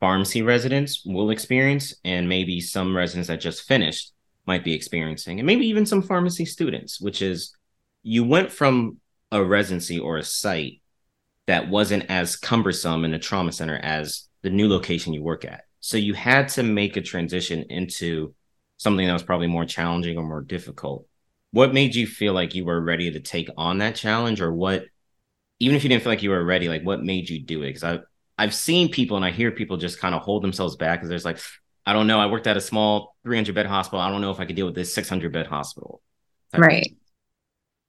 pharmacy 0.00 0.42
residents 0.42 1.04
will 1.04 1.30
experience, 1.30 1.94
and 2.04 2.28
maybe 2.28 2.60
some 2.60 2.96
residents 2.96 3.28
that 3.28 3.40
just 3.40 3.62
finished 3.62 4.12
might 4.46 4.64
be 4.64 4.74
experiencing, 4.74 5.38
and 5.38 5.46
maybe 5.46 5.66
even 5.66 5.86
some 5.86 6.02
pharmacy 6.02 6.44
students, 6.44 7.00
which 7.00 7.22
is 7.22 7.54
you 8.02 8.24
went 8.24 8.50
from 8.50 8.98
a 9.30 9.42
residency 9.42 9.98
or 9.98 10.16
a 10.16 10.22
site 10.24 10.80
that 11.46 11.68
wasn't 11.68 12.04
as 12.10 12.36
cumbersome 12.36 13.04
in 13.04 13.14
a 13.14 13.18
trauma 13.18 13.52
center 13.52 13.76
as 13.76 14.28
the 14.42 14.50
new 14.50 14.68
location 14.68 15.12
you 15.12 15.22
work 15.22 15.44
at. 15.44 15.62
So 15.80 15.96
you 15.96 16.14
had 16.14 16.48
to 16.50 16.62
make 16.62 16.96
a 16.96 17.00
transition 17.00 17.64
into 17.70 18.34
something 18.76 19.06
that 19.06 19.12
was 19.12 19.22
probably 19.22 19.46
more 19.46 19.64
challenging 19.64 20.18
or 20.18 20.24
more 20.24 20.42
difficult. 20.42 21.06
What 21.52 21.74
made 21.74 21.94
you 21.94 22.06
feel 22.06 22.32
like 22.32 22.54
you 22.54 22.64
were 22.64 22.80
ready 22.80 23.12
to 23.12 23.20
take 23.20 23.48
on 23.56 23.78
that 23.78 23.94
challenge, 23.94 24.40
or 24.40 24.52
what 24.52 24.84
even 25.62 25.76
if 25.76 25.84
you 25.84 25.88
didn't 25.88 26.02
feel 26.02 26.12
like 26.12 26.22
you 26.22 26.30
were 26.30 26.44
ready, 26.44 26.68
like 26.68 26.82
what 26.82 27.04
made 27.04 27.30
you 27.30 27.40
do 27.40 27.62
it? 27.62 27.68
Because 27.68 27.84
I 27.84 28.00
I've 28.36 28.54
seen 28.54 28.90
people 28.90 29.16
and 29.16 29.24
I 29.24 29.30
hear 29.30 29.52
people 29.52 29.76
just 29.76 30.00
kind 30.00 30.14
of 30.14 30.22
hold 30.22 30.42
themselves 30.42 30.74
back 30.74 30.98
because 30.98 31.08
there's 31.08 31.24
like, 31.24 31.38
I 31.86 31.92
don't 31.92 32.08
know, 32.08 32.18
I 32.18 32.26
worked 32.26 32.48
at 32.48 32.56
a 32.56 32.60
small 32.60 33.14
300 33.22 33.54
bed 33.54 33.66
hospital. 33.66 34.00
I 34.00 34.10
don't 34.10 34.20
know 34.20 34.32
if 34.32 34.40
I 34.40 34.44
could 34.46 34.56
deal 34.56 34.66
with 34.66 34.74
this 34.74 34.92
600 34.92 35.32
bed 35.32 35.46
hospital. 35.46 36.02
Right. 36.56 36.96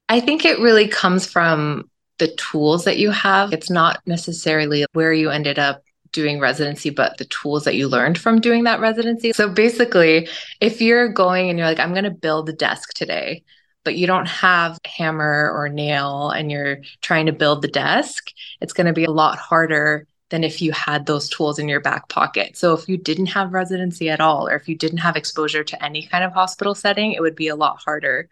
I 0.09 0.19
think 0.19 0.45
it 0.45 0.59
really 0.59 0.87
comes 0.87 1.25
from 1.25 1.89
the 2.19 2.27
tools 2.35 2.85
that 2.85 2.97
you 2.97 3.09
have. 3.09 3.51
It's 3.51 3.71
not 3.71 4.01
necessarily 4.05 4.85
where 4.93 5.13
you 5.13 5.31
ended 5.31 5.57
up 5.57 5.81
doing 6.11 6.39
residency, 6.39 6.91
but 6.91 7.17
the 7.17 7.25
tools 7.25 7.63
that 7.63 7.75
you 7.75 7.87
learned 7.87 8.19
from 8.19 8.39
doing 8.39 8.65
that 8.65 8.79
residency. 8.79 9.33
So 9.33 9.49
basically, 9.49 10.27
if 10.61 10.81
you're 10.81 11.09
going 11.09 11.49
and 11.49 11.57
you're 11.57 11.67
like, 11.67 11.79
I'm 11.79 11.93
going 11.93 12.03
to 12.03 12.11
build 12.11 12.47
a 12.49 12.53
desk 12.53 12.93
today, 12.93 13.43
but 13.83 13.95
you 13.95 14.07
don't 14.07 14.27
have 14.27 14.77
a 14.83 14.87
hammer 14.87 15.51
or 15.53 15.69
nail 15.69 16.29
and 16.29 16.51
you're 16.51 16.79
trying 17.01 17.25
to 17.25 17.33
build 17.33 17.61
the 17.61 17.67
desk, 17.67 18.31
it's 18.61 18.73
going 18.73 18.87
to 18.87 18.93
be 18.93 19.05
a 19.05 19.11
lot 19.11 19.37
harder 19.37 20.07
than 20.29 20.43
if 20.43 20.61
you 20.61 20.71
had 20.71 21.05
those 21.05 21.29
tools 21.29 21.59
in 21.59 21.69
your 21.69 21.81
back 21.81 22.09
pocket. 22.09 22.57
So 22.57 22.73
if 22.73 22.89
you 22.89 22.97
didn't 22.97 23.27
have 23.27 23.53
residency 23.53 24.09
at 24.09 24.21
all, 24.21 24.47
or 24.47 24.55
if 24.55 24.67
you 24.67 24.75
didn't 24.75 24.97
have 24.99 25.15
exposure 25.15 25.63
to 25.63 25.83
any 25.83 26.07
kind 26.07 26.23
of 26.23 26.33
hospital 26.33 26.73
setting, 26.73 27.11
it 27.11 27.21
would 27.21 27.35
be 27.35 27.49
a 27.49 27.55
lot 27.55 27.81
harder 27.83 28.29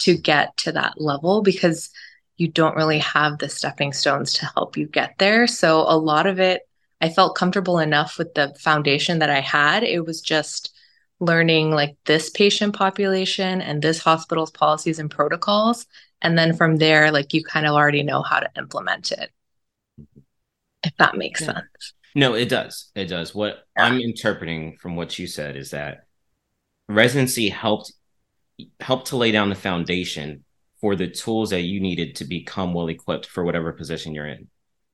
to 0.00 0.16
get 0.16 0.56
to 0.58 0.72
that 0.72 1.00
level 1.00 1.42
because 1.42 1.90
you 2.36 2.48
don't 2.48 2.76
really 2.76 2.98
have 2.98 3.38
the 3.38 3.48
stepping 3.48 3.92
stones 3.92 4.34
to 4.34 4.46
help 4.54 4.76
you 4.76 4.86
get 4.86 5.14
there. 5.18 5.46
So 5.46 5.80
a 5.80 5.96
lot 5.96 6.26
of 6.26 6.38
it, 6.38 6.62
I 7.00 7.08
felt 7.08 7.36
comfortable 7.36 7.78
enough 7.78 8.18
with 8.18 8.34
the 8.34 8.54
foundation 8.60 9.18
that 9.20 9.30
I 9.30 9.40
had. 9.40 9.82
It 9.82 10.04
was 10.04 10.20
just 10.20 10.71
learning 11.22 11.70
like 11.70 11.96
this 12.04 12.30
patient 12.30 12.74
population 12.74 13.62
and 13.62 13.80
this 13.80 14.00
hospital's 14.00 14.50
policies 14.50 14.98
and 14.98 15.08
protocols. 15.08 15.86
And 16.20 16.36
then 16.36 16.56
from 16.56 16.76
there 16.76 17.12
like 17.12 17.32
you 17.32 17.44
kind 17.44 17.64
of 17.64 17.74
already 17.74 18.02
know 18.02 18.22
how 18.22 18.40
to 18.40 18.50
implement 18.58 19.12
it. 19.12 19.30
If 20.82 20.96
that 20.98 21.16
makes 21.16 21.40
yeah. 21.40 21.54
sense. 21.54 21.94
No 22.16 22.34
it 22.34 22.48
does. 22.48 22.90
It 22.96 23.06
does. 23.06 23.34
What 23.34 23.64
yeah. 23.76 23.84
i'm 23.84 24.00
interpreting 24.00 24.76
from 24.78 24.96
what 24.96 25.16
you 25.16 25.28
said 25.28 25.56
is 25.56 25.70
that 25.70 26.06
residency 26.88 27.48
helped 27.48 27.92
helped 28.80 29.06
to 29.08 29.16
lay 29.16 29.30
down 29.30 29.48
the 29.48 29.54
foundation 29.54 30.44
for 30.80 30.96
the 30.96 31.06
tools 31.06 31.50
that 31.50 31.60
you 31.60 31.80
needed 31.80 32.16
to 32.16 32.24
become 32.24 32.74
well 32.74 32.88
equipped 32.88 33.26
for 33.26 33.44
whatever 33.44 33.72
position 33.72 34.12
you're 34.12 34.26
in. 34.26 34.48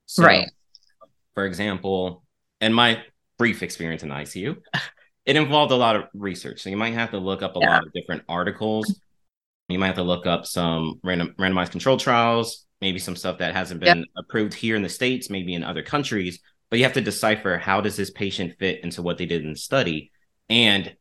So, 0.05 0.23
right. 0.23 0.51
for 1.33 1.45
example 1.45 2.23
in 2.61 2.71
my 2.71 3.01
brief 3.37 3.63
experience 3.63 4.03
in 4.03 4.09
icu 4.09 4.57
it 5.29 5.35
involved 5.35 5.71
a 5.71 5.75
lot 5.75 5.95
of 5.95 6.05
research. 6.15 6.59
So 6.59 6.71
you 6.71 6.77
might 6.77 6.95
have 6.95 7.11
to 7.11 7.19
look 7.19 7.43
up 7.43 7.55
a 7.55 7.59
yeah. 7.59 7.73
lot 7.73 7.85
of 7.85 7.93
different 7.93 8.23
articles. 8.27 8.99
You 9.67 9.77
might 9.77 9.85
have 9.85 9.97
to 9.97 10.03
look 10.03 10.25
up 10.25 10.47
some 10.47 10.99
random 11.03 11.35
randomized 11.37 11.69
control 11.69 11.97
trials, 11.97 12.65
maybe 12.81 12.97
some 12.97 13.15
stuff 13.15 13.37
that 13.37 13.53
hasn't 13.53 13.79
been 13.79 14.05
approved 14.17 14.55
here 14.55 14.75
in 14.75 14.81
the 14.81 14.89
states, 14.89 15.29
maybe 15.29 15.53
in 15.53 15.63
other 15.63 15.83
countries. 15.83 16.39
But 16.71 16.79
you 16.79 16.85
have 16.85 16.93
to 16.93 17.01
decipher 17.01 17.59
how 17.59 17.79
does 17.79 17.95
this 17.95 18.09
patient 18.09 18.55
fit 18.57 18.83
into 18.83 19.03
what 19.03 19.19
they 19.19 19.27
did 19.27 19.43
in 19.43 19.51
the 19.51 19.59
study, 19.59 20.09
and 20.49 20.95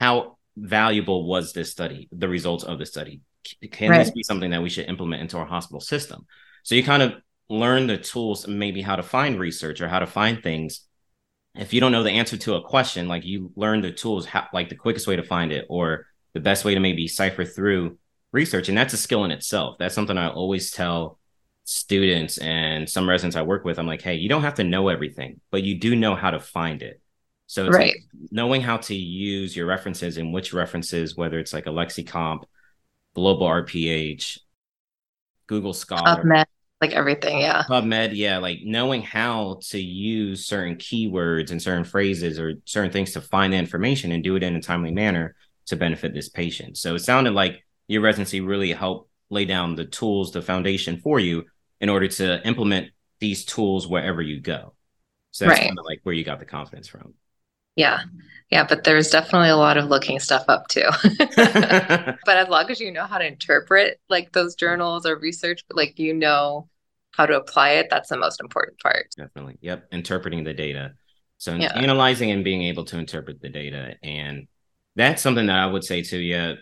how 0.00 0.38
valuable 0.56 1.28
was 1.28 1.52
this 1.52 1.70
study, 1.70 2.08
the 2.10 2.28
results 2.28 2.64
of 2.64 2.80
the 2.80 2.86
study. 2.86 3.20
Can 3.70 3.90
right. 3.90 3.98
this 3.98 4.10
be 4.10 4.24
something 4.24 4.50
that 4.50 4.62
we 4.62 4.70
should 4.70 4.88
implement 4.88 5.22
into 5.22 5.38
our 5.38 5.46
hospital 5.46 5.80
system? 5.80 6.26
So 6.64 6.74
you 6.74 6.82
kind 6.82 7.02
of 7.04 7.14
learn 7.48 7.86
the 7.86 7.98
tools, 7.98 8.48
maybe 8.48 8.82
how 8.82 8.96
to 8.96 9.04
find 9.04 9.38
research 9.38 9.80
or 9.80 9.86
how 9.86 10.00
to 10.00 10.06
find 10.08 10.42
things 10.42 10.80
if 11.54 11.72
you 11.74 11.80
don't 11.80 11.92
know 11.92 12.02
the 12.02 12.10
answer 12.10 12.36
to 12.36 12.54
a 12.54 12.62
question, 12.62 13.08
like 13.08 13.24
you 13.24 13.52
learn 13.56 13.82
the 13.82 13.92
tools, 13.92 14.24
how, 14.24 14.46
like 14.52 14.68
the 14.68 14.74
quickest 14.74 15.06
way 15.06 15.16
to 15.16 15.22
find 15.22 15.52
it 15.52 15.66
or 15.68 16.06
the 16.32 16.40
best 16.40 16.64
way 16.64 16.74
to 16.74 16.80
maybe 16.80 17.06
cipher 17.06 17.44
through 17.44 17.98
research. 18.32 18.68
And 18.68 18.78
that's 18.78 18.94
a 18.94 18.98
skill 18.98 19.24
in 19.24 19.30
itself. 19.30 19.76
That's 19.78 19.94
something 19.94 20.16
I 20.16 20.30
always 20.30 20.70
tell 20.70 21.18
students 21.64 22.38
and 22.38 22.88
some 22.88 23.08
residents 23.08 23.36
I 23.36 23.42
work 23.42 23.64
with. 23.64 23.78
I'm 23.78 23.86
like, 23.86 24.02
hey, 24.02 24.14
you 24.14 24.28
don't 24.28 24.42
have 24.42 24.54
to 24.54 24.64
know 24.64 24.88
everything, 24.88 25.40
but 25.50 25.62
you 25.62 25.78
do 25.78 25.94
know 25.94 26.14
how 26.14 26.30
to 26.30 26.40
find 26.40 26.82
it. 26.82 27.00
So 27.46 27.68
right. 27.68 27.88
Like 27.88 27.96
knowing 28.30 28.62
how 28.62 28.78
to 28.78 28.94
use 28.94 29.54
your 29.54 29.66
references 29.66 30.16
and 30.16 30.32
which 30.32 30.54
references, 30.54 31.16
whether 31.16 31.38
it's 31.38 31.52
like 31.52 31.66
a 31.66 31.70
LexiComp, 31.70 32.44
Global 33.14 33.46
RPH, 33.46 34.38
Google 35.46 35.74
Scholar, 35.74 36.24
PubMed 36.24 36.46
like 36.82 36.92
everything 36.92 37.38
yeah. 37.38 37.62
Pubmed 37.70 38.10
yeah 38.12 38.38
like 38.38 38.58
knowing 38.64 39.02
how 39.02 39.60
to 39.68 39.80
use 39.80 40.44
certain 40.44 40.76
keywords 40.76 41.52
and 41.52 41.62
certain 41.62 41.84
phrases 41.84 42.40
or 42.40 42.54
certain 42.64 42.90
things 42.90 43.12
to 43.12 43.20
find 43.20 43.52
the 43.52 43.56
information 43.56 44.10
and 44.10 44.24
do 44.24 44.34
it 44.34 44.42
in 44.42 44.56
a 44.56 44.60
timely 44.60 44.90
manner 44.90 45.36
to 45.66 45.76
benefit 45.76 46.12
this 46.12 46.28
patient. 46.28 46.76
So 46.76 46.96
it 46.96 46.98
sounded 46.98 47.34
like 47.34 47.64
your 47.86 48.02
residency 48.02 48.40
really 48.40 48.72
helped 48.72 49.08
lay 49.30 49.44
down 49.44 49.76
the 49.76 49.84
tools 49.84 50.32
the 50.32 50.42
foundation 50.42 50.98
for 50.98 51.20
you 51.20 51.44
in 51.80 51.88
order 51.88 52.08
to 52.08 52.44
implement 52.46 52.90
these 53.20 53.44
tools 53.44 53.86
wherever 53.86 54.20
you 54.20 54.40
go. 54.40 54.74
So 55.30 55.46
that's 55.46 55.60
right. 55.60 55.68
kind 55.68 55.78
of 55.78 55.84
like 55.86 56.00
where 56.02 56.14
you 56.14 56.24
got 56.24 56.40
the 56.40 56.44
confidence 56.44 56.88
from. 56.88 57.14
Yeah. 57.76 58.00
Yeah 58.50 58.66
but 58.66 58.82
there's 58.82 59.08
definitely 59.08 59.50
a 59.50 59.56
lot 59.56 59.78
of 59.78 59.86
looking 59.86 60.18
stuff 60.18 60.44
up 60.48 60.66
too. 60.66 60.88
But 62.24 62.36
as 62.36 62.48
long 62.48 62.68
as 62.70 62.80
you 62.80 62.90
know 62.90 63.04
how 63.04 63.18
to 63.18 63.26
interpret 63.26 64.00
like 64.08 64.32
those 64.32 64.56
journals 64.56 65.06
or 65.06 65.16
research 65.16 65.64
like 65.70 66.00
you 66.00 66.12
know 66.12 66.68
how 67.12 67.26
to 67.26 67.36
apply 67.36 67.70
it 67.70 67.88
that's 67.90 68.08
the 68.08 68.16
most 68.16 68.40
important 68.40 68.78
part. 68.80 69.06
Definitely. 69.16 69.58
Yep. 69.60 69.88
Interpreting 69.92 70.44
the 70.44 70.54
data. 70.54 70.92
So 71.38 71.54
yeah. 71.54 71.72
analyzing 71.74 72.30
and 72.30 72.44
being 72.44 72.62
able 72.62 72.84
to 72.86 72.98
interpret 72.98 73.40
the 73.40 73.48
data. 73.48 73.94
And 74.02 74.46
that's 74.96 75.22
something 75.22 75.46
that 75.46 75.58
i 75.58 75.66
would 75.66 75.84
say 75.84 76.02
to 76.02 76.18
you 76.18 76.56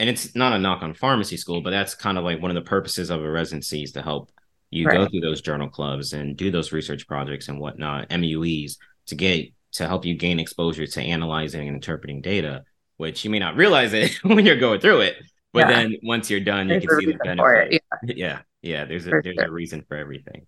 and 0.00 0.08
it's 0.08 0.34
not 0.34 0.52
a 0.52 0.58
knock 0.58 0.82
on 0.82 0.94
pharmacy 0.94 1.36
school 1.36 1.60
but 1.60 1.70
that's 1.70 1.94
kind 1.94 2.18
of 2.18 2.24
like 2.24 2.40
one 2.40 2.50
of 2.50 2.54
the 2.54 2.68
purposes 2.68 3.10
of 3.10 3.22
a 3.22 3.30
residency 3.30 3.82
is 3.82 3.92
to 3.92 4.02
help 4.02 4.30
you 4.70 4.86
right. 4.86 4.98
go 4.98 5.08
through 5.08 5.20
those 5.20 5.40
journal 5.40 5.68
clubs 5.68 6.12
and 6.12 6.36
do 6.36 6.50
those 6.50 6.72
research 6.72 7.06
projects 7.06 7.48
and 7.48 7.58
whatnot 7.58 8.10
mues 8.10 8.78
to 9.06 9.14
get 9.14 9.50
to 9.72 9.86
help 9.86 10.04
you 10.04 10.14
gain 10.14 10.38
exposure 10.38 10.86
to 10.86 11.00
analyzing 11.00 11.66
and 11.66 11.76
interpreting 11.76 12.20
data 12.20 12.62
which 12.96 13.24
you 13.24 13.30
may 13.30 13.38
not 13.38 13.56
realize 13.56 13.92
it 13.92 14.12
when 14.24 14.44
you're 14.44 14.56
going 14.56 14.80
through 14.80 15.00
it. 15.00 15.16
But 15.52 15.60
yeah. 15.60 15.68
then 15.68 15.96
once 16.02 16.28
you're 16.28 16.40
done 16.40 16.68
you 16.68 16.80
can 16.80 17.00
see 17.00 17.06
the 17.06 17.18
benefit. 17.24 17.82
yeah. 18.02 18.14
yeah 18.16 18.38
yeah 18.62 18.84
there's 18.84 19.06
a 19.06 19.10
for 19.10 19.22
there's 19.22 19.36
sure. 19.36 19.46
a 19.46 19.50
reason 19.50 19.84
for 19.88 19.96
everything 19.96 20.46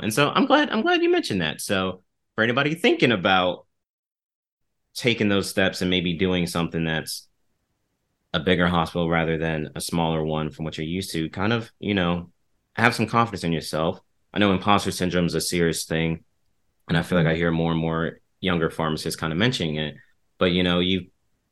and 0.00 0.12
so 0.12 0.30
i'm 0.30 0.46
glad 0.46 0.70
i'm 0.70 0.82
glad 0.82 1.02
you 1.02 1.10
mentioned 1.10 1.40
that 1.40 1.60
so 1.60 2.02
for 2.34 2.44
anybody 2.44 2.74
thinking 2.74 3.12
about 3.12 3.66
taking 4.94 5.28
those 5.28 5.48
steps 5.48 5.80
and 5.82 5.90
maybe 5.90 6.14
doing 6.14 6.46
something 6.46 6.84
that's 6.84 7.28
a 8.32 8.40
bigger 8.40 8.68
hospital 8.68 9.08
rather 9.08 9.38
than 9.38 9.70
a 9.74 9.80
smaller 9.80 10.24
one 10.24 10.50
from 10.50 10.64
what 10.64 10.76
you're 10.76 10.86
used 10.86 11.12
to 11.12 11.28
kind 11.30 11.52
of 11.52 11.70
you 11.78 11.94
know 11.94 12.30
have 12.74 12.94
some 12.94 13.06
confidence 13.06 13.44
in 13.44 13.52
yourself 13.52 14.00
i 14.34 14.38
know 14.38 14.52
imposter 14.52 14.90
syndrome 14.90 15.26
is 15.26 15.34
a 15.34 15.40
serious 15.40 15.84
thing 15.84 16.24
And 16.88 16.98
I 16.98 17.02
feel 17.02 17.18
like 17.18 17.28
I 17.28 17.36
hear 17.36 17.52
more 17.52 17.72
and 17.72 17.80
more 17.80 18.20
younger 18.40 18.70
pharmacists 18.70 19.20
kind 19.20 19.32
of 19.32 19.38
mentioning 19.38 19.76
it. 19.76 19.96
But 20.38 20.52
you 20.52 20.62
know, 20.64 20.80
you've 20.80 21.06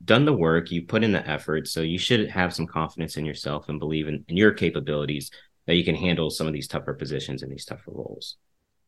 done 0.04 0.24
the 0.26 0.32
work, 0.32 0.70
you 0.70 0.82
put 0.86 1.04
in 1.04 1.12
the 1.12 1.26
effort, 1.28 1.68
so 1.68 1.80
you 1.82 1.98
should 1.98 2.30
have 2.30 2.54
some 2.54 2.66
confidence 2.66 3.16
in 3.16 3.26
yourself 3.26 3.68
and 3.68 3.80
believe 3.80 4.08
in, 4.08 4.24
in 4.28 4.36
your 4.36 4.52
capabilities 4.52 5.30
that 5.66 5.76
you 5.76 5.84
can 5.84 5.94
handle 5.94 6.30
some 6.30 6.46
of 6.46 6.52
these 6.52 6.68
tougher 6.68 6.94
positions 6.94 7.42
and 7.42 7.50
these 7.50 7.64
tougher 7.64 7.90
roles. 7.90 8.36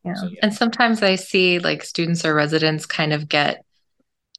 Yeah. 0.05 0.15
So, 0.15 0.27
yeah. 0.29 0.41
And 0.43 0.55
sometimes 0.55 1.03
I 1.03 1.17
see 1.17 1.59
like 1.59 1.83
students 1.83 2.25
or 2.25 2.35
residents 2.35 2.87
kind 2.87 3.13
of 3.13 3.29
get 3.29 3.65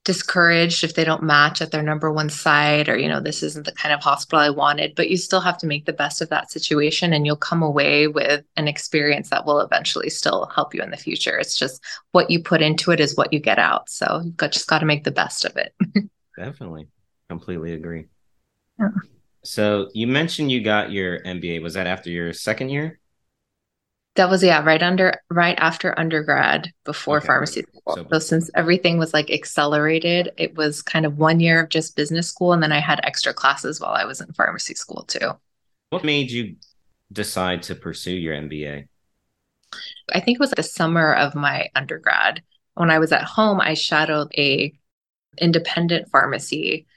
discouraged 0.07 0.85
if 0.85 0.93
they 0.93 1.03
don't 1.03 1.21
match 1.21 1.61
at 1.61 1.71
their 1.71 1.83
number 1.83 2.09
one 2.09 2.29
site 2.29 2.87
or 2.87 2.97
you 2.97 3.09
know 3.09 3.19
this 3.19 3.43
isn't 3.43 3.65
the 3.65 3.73
kind 3.73 3.93
of 3.93 3.99
hospital 3.99 4.39
i 4.39 4.49
wanted 4.49 4.95
but 4.95 5.09
you 5.09 5.17
still 5.17 5.41
have 5.41 5.57
to 5.57 5.67
make 5.67 5.85
the 5.85 5.91
best 5.91 6.21
of 6.21 6.29
that 6.29 6.49
situation 6.49 7.11
and 7.11 7.25
you'll 7.25 7.35
come 7.35 7.61
away 7.61 8.07
with 8.07 8.41
an 8.55 8.69
experience 8.69 9.29
that 9.29 9.45
will 9.45 9.59
eventually 9.59 10.09
still 10.09 10.45
help 10.55 10.73
you 10.73 10.81
in 10.81 10.91
the 10.91 10.95
future 10.95 11.37
it's 11.37 11.57
just 11.57 11.83
what 12.13 12.29
you 12.31 12.41
put 12.41 12.61
into 12.61 12.91
it 12.91 13.01
is 13.01 13.17
what 13.17 13.33
you 13.33 13.39
get 13.41 13.59
out 13.59 13.89
so 13.89 14.21
you've 14.23 14.37
got, 14.37 14.53
just 14.53 14.69
got 14.69 14.79
to 14.79 14.85
make 14.85 15.03
the 15.03 15.11
best 15.11 15.43
of 15.43 15.57
it 15.57 15.75
definitely 16.37 16.87
completely 17.27 17.73
agree 17.73 18.05
yeah. 18.79 18.87
So 19.47 19.89
you 19.93 20.07
mentioned 20.07 20.51
you 20.51 20.61
got 20.61 20.91
your 20.91 21.19
mba 21.21 21.61
was 21.61 21.73
that 21.73 21.87
after 21.87 22.09
your 22.09 22.33
second 22.33 22.69
year 22.69 22.99
that 24.17 24.29
was 24.31 24.43
yeah, 24.43 24.63
right 24.63 24.81
under 24.81 25.21
right 25.29 25.55
after 25.59 25.97
undergrad 25.97 26.73
before 26.83 27.17
okay. 27.17 27.27
pharmacy 27.27 27.61
school. 27.61 27.95
So, 27.95 28.07
so, 28.11 28.19
since 28.19 28.49
everything 28.55 28.97
was 28.97 29.13
like 29.13 29.29
accelerated, 29.29 30.31
it 30.37 30.57
was 30.57 30.81
kind 30.81 31.05
of 31.05 31.19
one 31.19 31.39
year 31.39 31.61
of 31.61 31.69
just 31.69 31.95
business 31.95 32.27
school 32.27 32.51
and 32.51 32.61
then 32.61 32.71
I 32.71 32.79
had 32.79 32.99
extra 33.03 33.31
classes 33.31 33.79
while 33.79 33.93
I 33.93 34.05
was 34.05 34.19
in 34.19 34.33
pharmacy 34.33 34.73
school 34.73 35.03
too. 35.03 35.33
What 35.91 36.03
made 36.03 36.31
you 36.31 36.55
decide 37.11 37.61
to 37.63 37.75
pursue 37.75 38.15
your 38.15 38.35
MBA? 38.35 38.87
I 40.11 40.19
think 40.19 40.37
it 40.37 40.39
was 40.39 40.51
the 40.51 40.63
summer 40.63 41.13
of 41.13 41.35
my 41.35 41.67
undergrad. 41.75 42.41
When 42.73 42.89
I 42.89 42.97
was 42.97 43.11
at 43.11 43.23
home, 43.23 43.61
I 43.61 43.75
shadowed 43.75 44.31
a 44.35 44.73
independent 45.39 46.09
pharmacy 46.09 46.87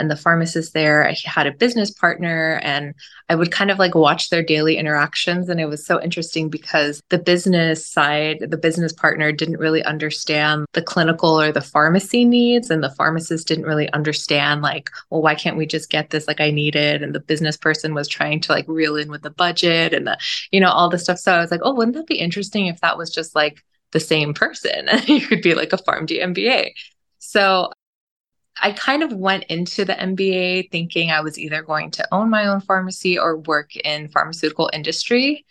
and 0.00 0.10
the 0.10 0.16
pharmacist 0.16 0.72
there 0.74 1.06
I 1.06 1.14
had 1.24 1.46
a 1.46 1.52
business 1.52 1.90
partner 1.90 2.60
and 2.62 2.94
i 3.28 3.34
would 3.34 3.52
kind 3.52 3.70
of 3.70 3.78
like 3.78 3.94
watch 3.94 4.30
their 4.30 4.42
daily 4.42 4.76
interactions 4.76 5.48
and 5.48 5.60
it 5.60 5.66
was 5.66 5.84
so 5.84 6.00
interesting 6.02 6.48
because 6.48 7.02
the 7.10 7.18
business 7.18 7.86
side 7.86 8.38
the 8.48 8.56
business 8.56 8.92
partner 8.92 9.30
didn't 9.30 9.58
really 9.58 9.84
understand 9.84 10.66
the 10.72 10.82
clinical 10.82 11.40
or 11.40 11.52
the 11.52 11.60
pharmacy 11.60 12.24
needs 12.24 12.70
and 12.70 12.82
the 12.82 12.90
pharmacist 12.90 13.46
didn't 13.46 13.66
really 13.66 13.92
understand 13.92 14.62
like 14.62 14.90
well 15.10 15.22
why 15.22 15.34
can't 15.34 15.56
we 15.56 15.66
just 15.66 15.90
get 15.90 16.10
this 16.10 16.26
like 16.26 16.40
i 16.40 16.50
need 16.50 16.74
it 16.74 17.02
and 17.02 17.14
the 17.14 17.20
business 17.20 17.56
person 17.56 17.94
was 17.94 18.08
trying 18.08 18.40
to 18.40 18.52
like 18.52 18.66
reel 18.66 18.96
in 18.96 19.10
with 19.10 19.22
the 19.22 19.30
budget 19.30 19.92
and 19.92 20.06
the 20.06 20.18
you 20.50 20.60
know 20.60 20.70
all 20.70 20.88
the 20.88 20.98
stuff. 20.98 21.18
So 21.18 21.32
i 21.32 21.40
was 21.40 21.50
like 21.50 21.60
oh 21.62 21.74
wouldn't 21.74 21.96
that 21.96 22.06
be 22.06 22.18
interesting 22.18 22.66
if 22.66 22.80
that 22.80 22.98
was 22.98 23.10
just 23.10 23.34
like 23.34 23.64
the 23.92 24.00
same 24.00 24.34
person? 24.34 24.88
You 25.06 25.20
could 25.26 25.42
be 25.42 25.54
like 25.54 25.72
a 25.72 25.76
PharmD 25.76 26.22
MBA 26.22 26.72
so 27.20 27.70
I 28.62 28.72
kind 28.72 29.02
of 29.02 29.12
went 29.12 29.44
into 29.44 29.84
the 29.84 29.94
MBA 29.94 30.70
thinking 30.70 31.10
I 31.10 31.20
was 31.20 31.38
either 31.38 31.62
going 31.62 31.90
to 31.92 32.06
own 32.12 32.30
my 32.30 32.46
own 32.46 32.60
pharmacy 32.60 33.18
or 33.18 33.38
work 33.38 33.74
in 33.76 34.08
pharmaceutical 34.08 34.70
industry. 34.72 35.44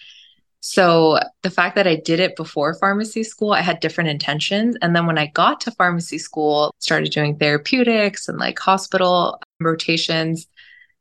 So 0.62 1.20
the 1.42 1.50
fact 1.50 1.76
that 1.76 1.88
I 1.88 1.96
did 1.96 2.20
it 2.20 2.36
before 2.36 2.74
pharmacy 2.74 3.24
school, 3.24 3.54
I 3.54 3.62
had 3.62 3.80
different 3.80 4.10
intentions. 4.10 4.76
And 4.82 4.96
then 4.96 5.06
when 5.06 5.18
I 5.18 5.28
got 5.28 5.62
to 5.62 5.72
pharmacy 5.72 6.18
school, 6.18 6.74
started 6.80 7.12
doing 7.12 7.38
therapeutics 7.38 8.28
and 8.28 8.38
like 8.38 8.60
hospital 8.60 9.40
rotations, 9.62 10.48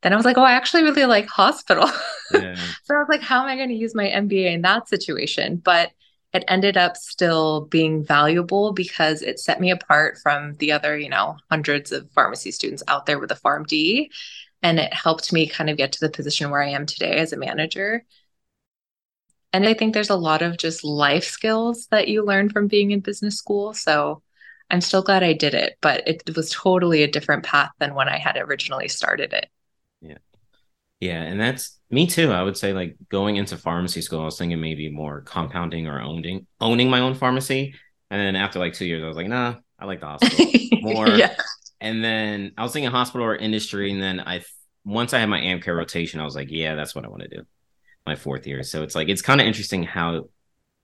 then 0.03 0.13
I 0.13 0.17
was 0.17 0.25
like, 0.25 0.39
oh, 0.39 0.43
I 0.43 0.53
actually 0.53 0.85
really 0.85 1.07
like 1.07 1.27
hospital. 1.27 1.91
Yeah. 2.31 2.57
so 2.85 2.95
I 2.95 2.99
was 2.99 3.09
like, 3.09 3.23
how 3.23 3.41
am 3.41 3.49
I 3.49 3.57
going 3.57 3.71
to 3.71 3.75
use 3.75 3.95
my 3.95 4.05
MBA 4.05 4.53
in 4.53 4.61
that 4.61 4.87
situation? 4.87 5.57
But 5.57 5.93
it 6.33 6.45
ended 6.47 6.77
up 6.77 6.97
still 6.97 7.63
being 7.67 8.05
valuable 8.05 8.73
because 8.73 9.23
it 9.23 9.39
set 9.41 9.61
me 9.61 9.71
apart 9.71 10.19
from 10.23 10.55
the 10.57 10.73
other, 10.73 10.99
you 10.99 11.09
know, 11.09 11.37
hundreds 11.51 11.91
of 11.91 12.11
pharmacy 12.13 12.51
students 12.51 12.83
out 12.87 13.07
there 13.07 13.19
with 13.19 13.33
a 13.33 13.37
PharmD. 13.37 14.09
And 14.63 14.79
it 14.79 14.93
helped 14.93 15.33
me 15.33 15.47
kind 15.49 15.71
of 15.71 15.77
get 15.77 15.93
to 15.93 16.01
the 16.01 16.11
position 16.11 16.51
where 16.51 16.63
I 16.63 16.71
am 16.71 16.85
today 16.85 17.17
as 17.19 17.33
a 17.33 17.39
manager. 17.39 18.05
And 19.53 19.67
I 19.67 19.73
think 19.73 19.95
there's 19.95 20.11
a 20.11 20.17
lot 20.17 20.43
of 20.43 20.59
just 20.59 20.85
life 20.85 21.25
skills 21.25 21.87
that 21.91 22.09
you 22.09 22.25
learn 22.25 22.51
from 22.51 22.69
being 22.69 22.91
in 22.91 23.01
business 23.01 23.37
school. 23.37 23.73
So 23.73 24.23
I'm 24.71 24.83
still 24.83 25.03
glad 25.03 25.23
I 25.23 25.33
did 25.33 25.55
it, 25.55 25.79
but 25.81 26.07
it 26.07 26.37
was 26.37 26.51
totally 26.51 27.03
a 27.03 27.11
different 27.11 27.45
path 27.45 27.71
than 27.79 27.95
when 27.95 28.09
I 28.09 28.19
had 28.19 28.37
originally 28.37 28.89
started 28.89 29.33
it. 29.33 29.49
Yeah. 30.03 30.19
Yeah. 31.01 31.23
And 31.23 31.41
that's 31.41 31.79
me 31.91 32.07
too. 32.07 32.33
I 32.33 32.43
would 32.43 32.57
say 32.57 32.73
like 32.73 32.97
going 33.09 33.37
into 33.37 33.57
pharmacy 33.57 34.03
school, 34.03 34.21
I 34.21 34.25
was 34.25 34.39
thinking 34.39 34.61
maybe 34.61 34.91
more 34.91 35.21
compounding 35.23 35.87
or 35.87 36.01
owning 36.01 36.47
owning 36.61 36.91
my 36.91 37.01
own 37.01 37.15
pharmacy. 37.15 37.75
And 38.11 38.21
then 38.21 38.37
after 38.37 38.59
like 38.59 38.73
two 38.73 38.87
years, 38.87 39.03
I 39.03 39.07
was 39.07 39.17
like, 39.17 39.29
nah, 39.29 39.57
I 39.79 39.85
like 39.85 40.01
the 40.01 40.07
hospital 40.07 40.47
more. 40.83 41.09
yeah. 41.09 41.35
And 41.81 42.03
then 42.03 42.53
I 42.59 42.63
was 42.63 42.73
thinking 42.73 42.91
hospital 42.91 43.27
or 43.27 43.37
industry. 43.37 43.93
And 43.93 44.03
then 44.03 44.21
I 44.21 44.43
once 44.85 45.13
I 45.13 45.19
had 45.19 45.29
my 45.29 45.41
AmCare 45.41 45.77
rotation, 45.77 46.21
I 46.21 46.25
was 46.25 46.35
like, 46.35 46.49
yeah, 46.51 46.75
that's 46.75 46.95
what 46.95 47.05
I 47.05 47.09
want 47.09 47.23
to 47.23 47.29
do. 47.29 47.43
My 48.07 48.17
fourth 48.17 48.47
year. 48.47 48.63
So 48.63 48.83
it's 48.83 48.95
like 48.95 49.09
it's 49.09 49.23
kind 49.23 49.41
of 49.41 49.47
interesting 49.47 49.83
how 49.83 50.29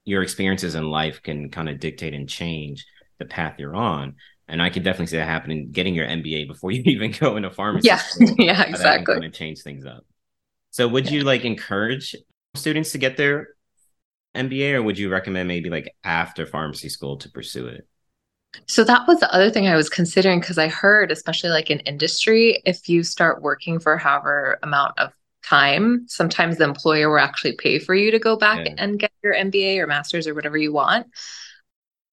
your 0.05 0.22
experiences 0.22 0.74
in 0.74 0.90
life 0.90 1.22
can 1.22 1.50
kind 1.50 1.68
of 1.68 1.81
dictate 1.81 2.14
and 2.14 2.29
change 2.29 2.87
the 3.18 3.24
path 3.24 3.57
you're 3.59 3.74
on. 3.74 4.16
And 4.48 4.61
I 4.61 4.68
can 4.68 4.83
definitely 4.83 5.07
see 5.07 5.16
that 5.16 5.26
happening 5.26 5.70
getting 5.70 5.94
your 5.94 6.07
MBA 6.07 6.46
before 6.46 6.70
you 6.72 6.83
even 6.87 7.12
go 7.12 7.37
into 7.37 7.50
pharmacy. 7.50 7.88
Yeah, 7.88 8.02
yeah, 8.38 8.62
exactly. 8.64 9.14
Kind 9.14 9.24
of 9.24 9.33
change 9.33 9.62
things 9.62 9.85
up. 9.85 10.04
So 10.70 10.88
would 10.88 11.07
yeah. 11.07 11.12
you 11.12 11.20
like 11.22 11.44
encourage 11.44 12.16
students 12.54 12.92
to 12.92 12.98
get 12.98 13.16
their 13.16 13.48
MBA 14.35 14.74
or 14.74 14.83
would 14.83 14.98
you 14.98 15.09
recommend 15.09 15.48
maybe 15.48 15.70
like 15.70 15.94
after 16.02 16.46
pharmacy 16.46 16.88
school 16.88 17.16
to 17.18 17.30
pursue 17.30 17.66
it? 17.68 17.87
So 18.66 18.85
that 18.85 19.07
was 19.09 19.20
the 19.20 19.33
other 19.33 19.50
thing 19.50 19.66
I 19.66 19.76
was 19.76 19.88
considering 19.88 20.40
because 20.40 20.59
I 20.59 20.68
heard, 20.68 21.11
especially 21.11 21.50
like 21.50 21.70
in 21.70 21.80
industry, 21.80 22.62
if 22.64 22.88
you 22.88 23.02
start 23.02 23.42
working 23.42 23.80
for 23.80 23.96
however 23.96 24.59
amount 24.62 24.98
of 24.98 25.12
time, 25.44 26.04
sometimes 26.09 26.59
the 26.59 26.64
employer 26.64 27.11
will 27.11 27.18
actually 27.18 27.57
pay 27.57 27.78
for 27.78 27.94
you 27.94 28.11
to 28.11 28.18
go 28.18 28.37
back 28.37 28.66
yeah. 28.66 28.74
and 28.78 28.98
get 28.98 29.12
your 29.22 29.35
MBA 29.35 29.78
or 29.78 29.87
master's 29.87 30.26
or 30.26 30.35
whatever 30.35 30.57
you 30.57 30.72
want 30.72 31.07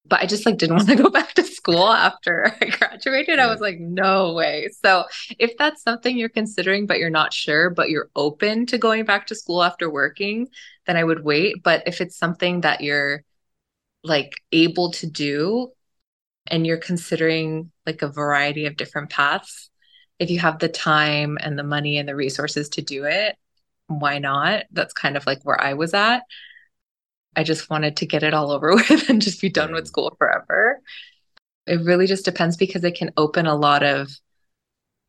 but 0.06 0.22
I 0.22 0.26
just 0.26 0.46
like 0.46 0.58
didn't 0.58 0.76
want 0.78 0.90
to 0.90 0.96
go 0.96 1.10
back 1.10 1.34
to 1.36 1.44
school 1.44 1.88
after 1.88 2.56
I 2.62 2.66
graduated. 2.66 3.38
Yeah. 3.38 3.46
I 3.46 3.48
was 3.48 3.62
like, 3.62 3.80
no 3.80 4.34
way. 4.34 4.70
So 4.84 5.06
if 5.40 5.58
that's 5.58 5.84
something 5.84 6.18
you're 6.18 6.30
considering, 6.30 6.88
but 6.88 7.00
you're 7.00 7.10
not 7.10 7.34
sure, 7.34 7.70
but 7.70 7.90
you're 7.90 8.10
open 8.16 8.66
to 8.68 8.78
going 8.78 9.06
back 9.06 9.28
to 9.28 9.36
school 9.36 9.64
after 9.64 9.90
working, 9.90 10.48
then 10.88 10.98
I 10.98 11.04
would 11.04 11.24
wait. 11.24 11.64
But 11.64 11.84
if 11.88 12.02
it's 12.02 12.18
something 12.18 12.62
that 12.62 12.82
you're 12.82 13.24
like 14.04 14.34
able 14.52 14.92
to 14.92 15.08
do 15.08 15.72
and 16.48 16.66
you're 16.66 16.78
considering 16.78 17.72
like 17.86 18.02
a 18.02 18.08
variety 18.08 18.66
of 18.66 18.78
different 18.78 19.12
paths, 19.12 19.70
if 20.20 20.30
you 20.30 20.40
have 20.40 20.60
the 20.60 20.70
time 20.70 21.38
and 21.42 21.58
the 21.58 21.64
money 21.64 21.98
and 21.98 22.08
the 22.08 22.16
resources 22.16 22.70
to 22.70 22.82
do 22.82 23.06
it, 23.06 23.36
why 23.88 24.20
not? 24.20 24.66
That's 24.72 24.94
kind 24.94 25.18
of 25.18 25.26
like 25.26 25.44
where 25.44 25.60
I 25.60 25.74
was 25.74 25.94
at. 25.94 26.24
I 27.36 27.44
just 27.44 27.70
wanted 27.70 27.98
to 27.98 28.06
get 28.06 28.24
it 28.24 28.34
all 28.34 28.52
over 28.52 28.74
with 28.76 29.10
and 29.10 29.22
just 29.22 29.42
be 29.42 29.50
done 29.50 29.74
with 29.74 29.88
school 29.88 30.16
forever. 30.18 30.82
It 31.68 31.82
really 31.82 32.08
just 32.08 32.26
depends 32.26 32.58
because 32.58 32.84
it 32.84 32.96
can 32.96 33.12
open 33.18 33.46
a 33.46 33.56
lot 33.56 33.84
of 33.84 34.12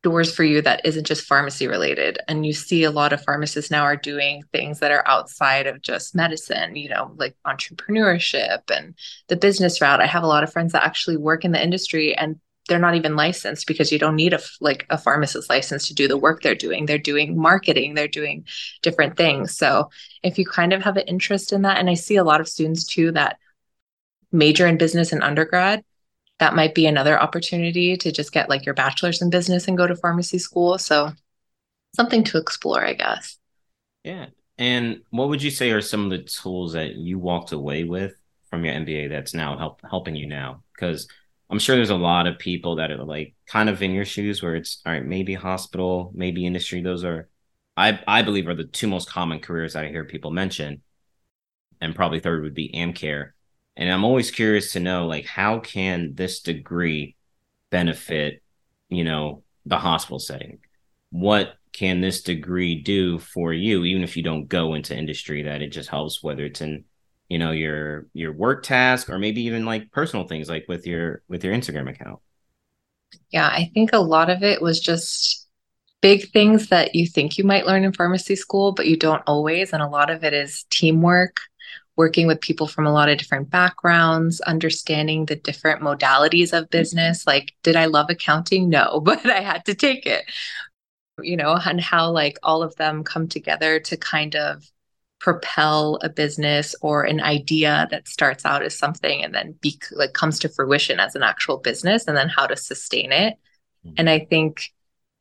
doors 0.03 0.35
for 0.35 0.43
you 0.43 0.61
that 0.61 0.85
isn't 0.85 1.07
just 1.07 1.25
pharmacy 1.25 1.65
related. 1.67 2.19
And 2.27 2.45
you 2.45 2.53
see 2.53 2.83
a 2.83 2.91
lot 2.91 3.13
of 3.13 3.23
pharmacists 3.23 3.71
now 3.71 3.83
are 3.83 3.95
doing 3.95 4.43
things 4.51 4.79
that 4.79 4.91
are 4.91 5.07
outside 5.07 5.65
of 5.65 5.81
just 5.81 6.13
medicine, 6.13 6.75
you 6.75 6.89
know, 6.89 7.13
like 7.15 7.35
entrepreneurship 7.47 8.69
and 8.69 8.95
the 9.29 9.37
business 9.37 9.81
route. 9.81 10.01
I 10.01 10.05
have 10.05 10.23
a 10.23 10.27
lot 10.27 10.43
of 10.43 10.51
friends 10.51 10.73
that 10.73 10.83
actually 10.83 11.17
work 11.17 11.45
in 11.45 11.53
the 11.53 11.63
industry 11.63 12.15
and 12.15 12.39
they're 12.67 12.79
not 12.79 12.95
even 12.95 13.15
licensed 13.15 13.67
because 13.67 13.91
you 13.91 13.99
don't 13.99 14.15
need 14.15 14.33
a 14.33 14.39
like 14.61 14.85
a 14.89 14.97
pharmacist 14.97 15.49
license 15.49 15.87
to 15.87 15.93
do 15.93 16.07
the 16.07 16.17
work 16.17 16.41
they're 16.41 16.55
doing. 16.55 16.85
They're 16.85 16.97
doing 16.97 17.37
marketing. 17.37 17.93
They're 17.93 18.07
doing 18.07 18.45
different 18.81 19.17
things. 19.17 19.57
So 19.57 19.89
if 20.23 20.37
you 20.37 20.45
kind 20.45 20.73
of 20.73 20.81
have 20.83 20.97
an 20.97 21.07
interest 21.07 21.51
in 21.51 21.63
that 21.63 21.77
and 21.77 21.89
i 21.89 21.93
see 21.93 22.15
a 22.15 22.23
lot 22.23 22.41
of 22.41 22.47
students 22.47 22.85
too 22.85 23.11
that 23.11 23.37
major 24.31 24.65
in 24.65 24.77
business 24.77 25.13
in 25.13 25.21
undergrad 25.21 25.83
that 26.39 26.55
might 26.55 26.75
be 26.75 26.85
another 26.85 27.19
opportunity 27.19 27.95
to 27.95 28.11
just 28.11 28.31
get 28.31 28.49
like 28.49 28.65
your 28.65 28.75
bachelor's 28.75 29.21
in 29.21 29.29
business 29.29 29.67
and 29.67 29.77
go 29.77 29.87
to 29.87 29.95
pharmacy 29.95 30.39
school. 30.39 30.77
So 30.77 31.11
something 31.95 32.23
to 32.25 32.37
explore 32.37 32.83
i 32.83 32.93
guess. 32.93 33.37
Yeah. 34.03 34.27
And 34.57 35.01
what 35.09 35.29
would 35.29 35.41
you 35.41 35.51
say 35.51 35.71
are 35.71 35.81
some 35.81 36.03
of 36.05 36.09
the 36.09 36.23
tools 36.23 36.73
that 36.73 36.95
you 36.95 37.17
walked 37.17 37.51
away 37.51 37.83
with 37.83 38.13
from 38.49 38.65
your 38.65 38.73
mba 38.75 39.09
that's 39.09 39.33
now 39.33 39.57
help, 39.57 39.81
helping 39.89 40.15
you 40.15 40.27
now? 40.27 40.63
Because 40.73 41.07
I'm 41.49 41.59
sure 41.59 41.75
there's 41.75 41.89
a 41.89 41.95
lot 41.95 42.27
of 42.27 42.39
people 42.39 42.77
that 42.77 42.91
are 42.91 43.03
like 43.03 43.35
kind 43.47 43.69
of 43.69 43.81
in 43.81 43.91
your 43.91 44.05
shoes 44.05 44.41
where 44.41 44.55
it's 44.55 44.81
all 44.85 44.93
right, 44.93 45.05
maybe 45.05 45.33
hospital, 45.33 46.11
maybe 46.15 46.45
industry. 46.45 46.81
Those 46.81 47.03
are, 47.03 47.29
I 47.77 47.99
I 48.07 48.21
believe, 48.21 48.47
are 48.47 48.55
the 48.55 48.63
two 48.63 48.87
most 48.87 49.09
common 49.09 49.39
careers 49.39 49.75
I 49.75 49.89
hear 49.89 50.05
people 50.05 50.31
mention, 50.31 50.81
and 51.81 51.95
probably 51.95 52.19
third 52.19 52.43
would 52.43 52.53
be 52.53 52.71
AmCare. 52.73 53.31
And 53.75 53.91
I'm 53.91 54.03
always 54.03 54.31
curious 54.31 54.73
to 54.73 54.79
know 54.79 55.07
like 55.07 55.25
how 55.25 55.59
can 55.59 56.13
this 56.15 56.41
degree 56.41 57.15
benefit, 57.69 58.41
you 58.89 59.03
know, 59.03 59.43
the 59.65 59.77
hospital 59.77 60.19
setting? 60.19 60.59
What 61.09 61.55
can 61.71 62.01
this 62.01 62.21
degree 62.21 62.81
do 62.81 63.19
for 63.19 63.51
you, 63.53 63.83
even 63.83 64.03
if 64.03 64.15
you 64.15 64.23
don't 64.23 64.47
go 64.47 64.75
into 64.75 64.95
industry? 64.95 65.43
That 65.43 65.61
it 65.61 65.69
just 65.69 65.89
helps, 65.89 66.23
whether 66.23 66.45
it's 66.45 66.61
in 66.61 66.85
you 67.33 67.39
know 67.39 67.49
your 67.49 68.05
your 68.13 68.31
work 68.31 68.61
task 68.61 69.09
or 69.09 69.17
maybe 69.17 69.41
even 69.41 69.65
like 69.65 69.91
personal 69.91 70.27
things 70.27 70.47
like 70.47 70.65
with 70.67 70.85
your 70.85 71.23
with 71.27 71.43
your 71.43 71.51
instagram 71.51 71.89
account 71.89 72.19
yeah 73.31 73.47
i 73.47 73.71
think 73.73 73.91
a 73.91 73.97
lot 73.97 74.29
of 74.29 74.43
it 74.43 74.61
was 74.61 74.79
just 74.79 75.47
big 76.03 76.29
things 76.29 76.67
that 76.67 76.93
you 76.93 77.07
think 77.07 77.39
you 77.39 77.43
might 77.43 77.65
learn 77.65 77.83
in 77.83 77.91
pharmacy 77.91 78.35
school 78.35 78.71
but 78.71 78.85
you 78.85 78.95
don't 78.95 79.23
always 79.25 79.73
and 79.73 79.81
a 79.81 79.87
lot 79.87 80.11
of 80.11 80.23
it 80.23 80.31
is 80.31 80.65
teamwork 80.69 81.39
working 81.95 82.27
with 82.27 82.39
people 82.41 82.67
from 82.67 82.85
a 82.85 82.91
lot 82.91 83.07
of 83.07 83.19
different 83.19 83.51
backgrounds, 83.51 84.41
understanding 84.41 85.27
the 85.27 85.35
different 85.35 85.79
modalities 85.79 86.51
of 86.51 86.67
business. 86.71 87.27
Like, 87.27 87.53
did 87.61 87.75
I 87.75 87.85
love 87.85 88.07
accounting? 88.09 88.67
No, 88.67 88.99
but 89.03 89.23
I 89.27 89.41
had 89.41 89.63
to 89.65 89.75
take 89.75 90.07
it, 90.07 90.25
you 91.21 91.37
know, 91.37 91.55
and 91.63 91.79
how 91.79 92.09
like 92.09 92.39
all 92.41 92.63
of 92.63 92.75
them 92.77 93.03
come 93.03 93.27
together 93.27 93.79
to 93.81 93.95
kind 93.95 94.35
of 94.35 94.67
propel 95.23 95.97
a 96.01 96.09
business 96.09 96.75
or 96.81 97.03
an 97.03 97.21
idea 97.21 97.87
that 97.91 98.09
starts 98.09 98.43
out 98.43 98.61
as 98.61 98.77
something 98.77 99.23
and 99.23 99.33
then 99.33 99.55
be 99.61 99.79
like 99.93 100.11
comes 100.11 100.37
to 100.37 100.49
fruition 100.49 100.99
as 100.99 101.15
an 101.15 101.23
actual 101.23 101.59
business 101.59 102.09
and 102.09 102.17
then 102.17 102.27
how 102.27 102.45
to 102.45 102.57
sustain 102.57 103.13
it. 103.13 103.35
Mm-hmm. 103.85 103.93
And 103.99 104.09
I 104.09 104.19
think 104.19 104.65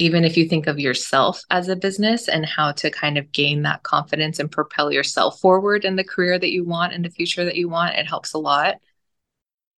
even 0.01 0.25
if 0.25 0.37
you 0.37 0.49
think 0.49 0.67
of 0.67 0.81
yourself 0.81 1.41
as 1.51 1.69
a 1.69 1.77
business 1.77 2.27
and 2.27 2.45
how 2.45 2.73
to 2.73 2.91
kind 2.91 3.17
of 3.17 3.31
gain 3.31 3.63
that 3.63 3.85
confidence 3.85 4.41
and 4.41 4.51
propel 4.51 4.93
yourself 4.93 5.39
forward 5.39 5.85
in 5.85 5.95
the 5.95 6.03
career 6.03 6.37
that 6.37 6.51
you 6.51 6.65
want 6.65 6.95
in 6.95 7.03
the 7.03 7.11
future 7.11 7.45
that 7.45 7.55
you 7.55 7.69
want, 7.69 7.95
it 7.95 8.09
helps 8.09 8.33
a 8.33 8.39
lot. 8.39 8.79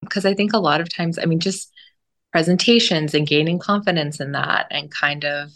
Because 0.01 0.25
I 0.25 0.33
think 0.33 0.55
a 0.55 0.59
lot 0.59 0.81
of 0.81 0.89
times, 0.89 1.19
I 1.19 1.27
mean, 1.27 1.41
just 1.41 1.71
presentations 2.33 3.13
and 3.13 3.27
gaining 3.27 3.59
confidence 3.59 4.21
in 4.21 4.33
that 4.33 4.69
and 4.71 4.91
kind 4.91 5.27
of, 5.27 5.51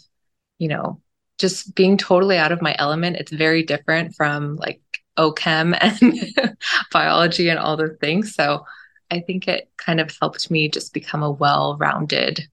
you 0.59 0.67
know, 0.67 1.01
just 1.39 1.73
being 1.73 1.97
totally 1.97 2.37
out 2.37 2.51
of 2.51 2.61
my 2.61 2.75
element. 2.77 3.15
It's 3.15 3.31
very 3.31 3.63
different 3.63 4.15
from 4.15 4.57
like 4.57 4.81
OChem 5.17 5.77
and 5.81 6.57
biology 6.91 7.49
and 7.49 7.57
all 7.57 7.77
those 7.77 7.97
things. 7.99 8.35
So 8.35 8.65
I 9.09 9.21
think 9.21 9.47
it 9.47 9.69
kind 9.77 9.99
of 9.99 10.15
helped 10.21 10.51
me 10.51 10.69
just 10.69 10.93
become 10.93 11.23
a 11.23 11.31
well 11.31 11.77
rounded 11.77 12.47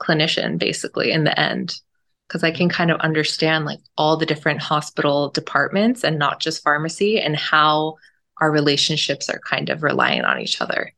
clinician 0.00 0.58
basically 0.58 1.12
in 1.12 1.24
the 1.24 1.38
end 1.38 1.78
because 2.26 2.42
I 2.42 2.50
can 2.50 2.68
mm-hmm. 2.68 2.76
kind 2.76 2.90
of 2.90 3.00
understand 3.00 3.64
like 3.64 3.80
all 3.96 4.16
the 4.16 4.26
different 4.26 4.62
hospital 4.62 5.30
departments 5.30 6.04
and 6.04 6.18
not 6.18 6.40
just 6.40 6.62
pharmacy 6.62 7.20
and 7.20 7.36
how 7.36 7.96
our 8.40 8.50
relationships 8.50 9.28
are 9.28 9.40
kind 9.40 9.68
of 9.68 9.82
relying 9.82 10.22
on 10.22 10.40
each 10.40 10.60
other. 10.60 10.94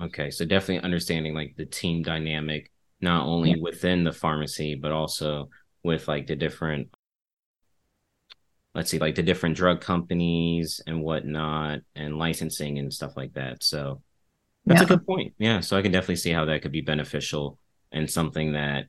Okay, 0.00 0.30
so 0.30 0.46
definitely 0.46 0.82
understanding 0.82 1.34
like 1.34 1.56
the 1.56 1.66
team 1.66 2.02
dynamic 2.02 2.69
not 3.00 3.26
only 3.26 3.60
within 3.60 4.04
the 4.04 4.12
pharmacy 4.12 4.74
but 4.74 4.92
also 4.92 5.48
with 5.82 6.06
like 6.08 6.26
the 6.26 6.36
different 6.36 6.88
let's 8.74 8.90
see 8.90 8.98
like 8.98 9.14
the 9.14 9.22
different 9.22 9.56
drug 9.56 9.80
companies 9.80 10.80
and 10.86 11.02
whatnot 11.02 11.80
and 11.94 12.18
licensing 12.18 12.78
and 12.78 12.92
stuff 12.92 13.16
like 13.16 13.32
that 13.34 13.62
so 13.62 14.00
that's 14.66 14.80
yeah. 14.80 14.84
a 14.84 14.88
good 14.88 15.06
point. 15.06 15.34
Yeah. 15.38 15.60
So 15.60 15.76
I 15.76 15.82
can 15.82 15.92
definitely 15.92 16.16
see 16.16 16.30
how 16.30 16.44
that 16.46 16.62
could 16.62 16.72
be 16.72 16.80
beneficial 16.80 17.58
and 17.92 18.10
something 18.10 18.52
that 18.52 18.86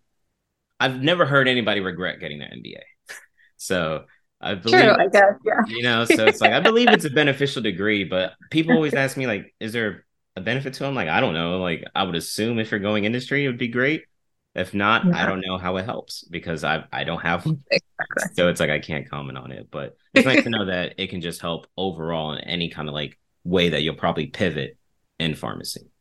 I've 0.80 1.02
never 1.02 1.26
heard 1.26 1.48
anybody 1.48 1.80
regret 1.80 2.20
getting 2.20 2.40
their 2.40 2.50
MBA. 2.50 2.82
so 3.58 4.06
I 4.40 4.56
believe, 4.56 4.82
True, 4.82 4.92
I 4.92 5.08
guess, 5.08 5.34
yeah. 5.46 5.62
you 5.68 5.84
know, 5.84 6.06
so 6.06 6.26
it's 6.26 6.42
like 6.42 6.52
I 6.52 6.60
believe 6.60 6.90
it's 6.90 7.06
a 7.06 7.10
beneficial 7.10 7.62
degree, 7.62 8.04
but 8.04 8.34
people 8.50 8.74
always 8.74 8.94
ask 8.94 9.16
me 9.16 9.28
like, 9.28 9.54
is 9.60 9.72
there 9.72 10.06
a 10.36 10.42
benefit 10.42 10.74
to 10.76 10.84
them? 10.84 10.96
Like, 10.96 11.10
I 11.10 11.20
don't 11.20 11.34
know. 11.34 11.60
Like, 11.60 11.84
I 11.94 12.04
would 12.04 12.16
assume 12.16 12.60
if 12.60 12.72
you're 12.72 12.80
going 12.80 13.06
industry, 13.06 13.46
it 13.46 13.48
would 13.48 13.58
be 13.58 13.68
great. 13.68 14.06
If 14.54 14.74
not, 14.74 15.06
yeah. 15.06 15.24
I 15.24 15.26
don't 15.26 15.42
know 15.42 15.58
how 15.58 15.78
it 15.78 15.86
helps 15.86 16.24
because 16.24 16.64
I 16.64 16.84
I 16.92 17.04
don't 17.04 17.22
have. 17.22 17.46
Exactly. 17.72 18.34
So 18.36 18.48
it's 18.48 18.60
like 18.60 18.72
I 18.72 18.80
can't 18.80 19.08
comment 19.08 19.38
on 19.38 19.52
it. 19.52 19.68
But 19.70 19.96
it's 20.16 20.26
nice 20.26 20.44
to 20.44 20.50
know 20.50 20.66
that 20.66 20.96
it 20.98 21.12
can 21.12 21.22
just 21.22 21.40
help 21.40 21.68
overall 21.78 22.34
in 22.34 22.40
any 22.40 22.70
kind 22.70 22.90
of 22.90 22.96
like 22.96 23.20
way 23.44 23.70
that 23.70 23.84
you'll 23.84 23.96
probably 23.96 24.26
pivot 24.26 24.76
in 25.20 25.36
pharmacy. 25.36 25.92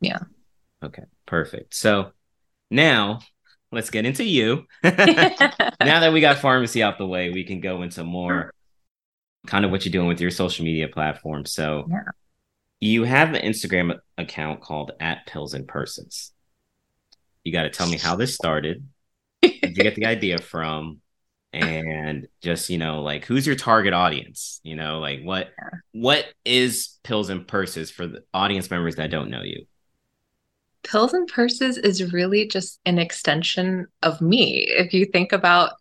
Yeah. 0.00 0.18
Okay, 0.82 1.04
perfect. 1.26 1.74
So 1.74 2.10
now 2.68 3.20
let's 3.70 3.90
get 3.90 4.06
into 4.06 4.24
you. 4.24 4.66
now 4.82 4.92
that 5.78 6.12
we 6.12 6.20
got 6.20 6.38
pharmacy 6.38 6.82
out 6.82 6.98
the 6.98 7.06
way, 7.06 7.30
we 7.30 7.44
can 7.44 7.60
go 7.60 7.82
into 7.82 8.02
more 8.02 8.52
kind 9.46 9.64
of 9.64 9.70
what 9.70 9.84
you're 9.84 9.92
doing 9.92 10.08
with 10.08 10.20
your 10.20 10.30
social 10.30 10.64
media 10.64 10.88
platform. 10.88 11.44
So 11.44 11.86
yeah. 11.88 12.00
You 12.80 13.04
have 13.04 13.34
an 13.34 13.42
Instagram 13.42 13.98
account 14.18 14.60
called 14.60 14.92
at 15.00 15.26
pills 15.26 15.54
and 15.54 15.68
purses. 15.68 16.32
You 17.44 17.52
got 17.52 17.62
to 17.62 17.70
tell 17.70 17.88
me 17.88 17.98
how 17.98 18.16
this 18.16 18.34
started. 18.34 18.86
Did 19.42 19.76
you 19.76 19.84
get 19.84 19.94
the 19.94 20.06
idea 20.06 20.38
from? 20.38 21.00
and 21.52 22.28
just 22.42 22.70
you 22.70 22.78
know 22.78 23.02
like 23.02 23.24
who's 23.24 23.46
your 23.46 23.56
target 23.56 23.92
audience 23.92 24.60
you 24.62 24.76
know 24.76 25.00
like 25.00 25.20
what 25.22 25.48
what 25.92 26.24
is 26.44 26.98
pills 27.02 27.28
and 27.28 27.46
purses 27.46 27.90
for 27.90 28.06
the 28.06 28.22
audience 28.32 28.70
members 28.70 28.96
that 28.96 29.10
don't 29.10 29.30
know 29.30 29.42
you 29.42 29.66
pills 30.84 31.12
and 31.12 31.28
purses 31.28 31.76
is 31.76 32.12
really 32.12 32.46
just 32.46 32.78
an 32.86 32.98
extension 32.98 33.86
of 34.02 34.20
me 34.20 34.64
if 34.68 34.94
you 34.94 35.04
think 35.06 35.32
about 35.32 35.72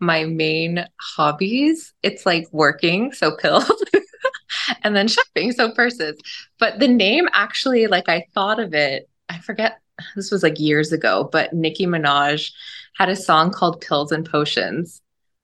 my 0.00 0.24
main 0.24 0.84
hobbies 1.00 1.94
it's 2.02 2.26
like 2.26 2.48
working 2.50 3.12
so 3.12 3.36
pills 3.36 3.70
and 4.82 4.96
then 4.96 5.08
shopping 5.08 5.52
so 5.52 5.72
purses 5.72 6.18
but 6.58 6.78
the 6.78 6.88
name 6.88 7.28
actually 7.32 7.86
like 7.86 8.08
i 8.08 8.24
thought 8.34 8.58
of 8.58 8.74
it 8.74 9.08
i 9.28 9.38
forget 9.38 9.80
this 10.16 10.30
was 10.30 10.42
like 10.42 10.58
years 10.58 10.92
ago 10.92 11.28
but 11.30 11.52
nicki 11.52 11.86
minaj 11.86 12.52
had 12.96 13.08
a 13.08 13.16
song 13.16 13.50
called 13.50 13.80
pills 13.80 14.12
and 14.12 14.28
potions 14.28 15.02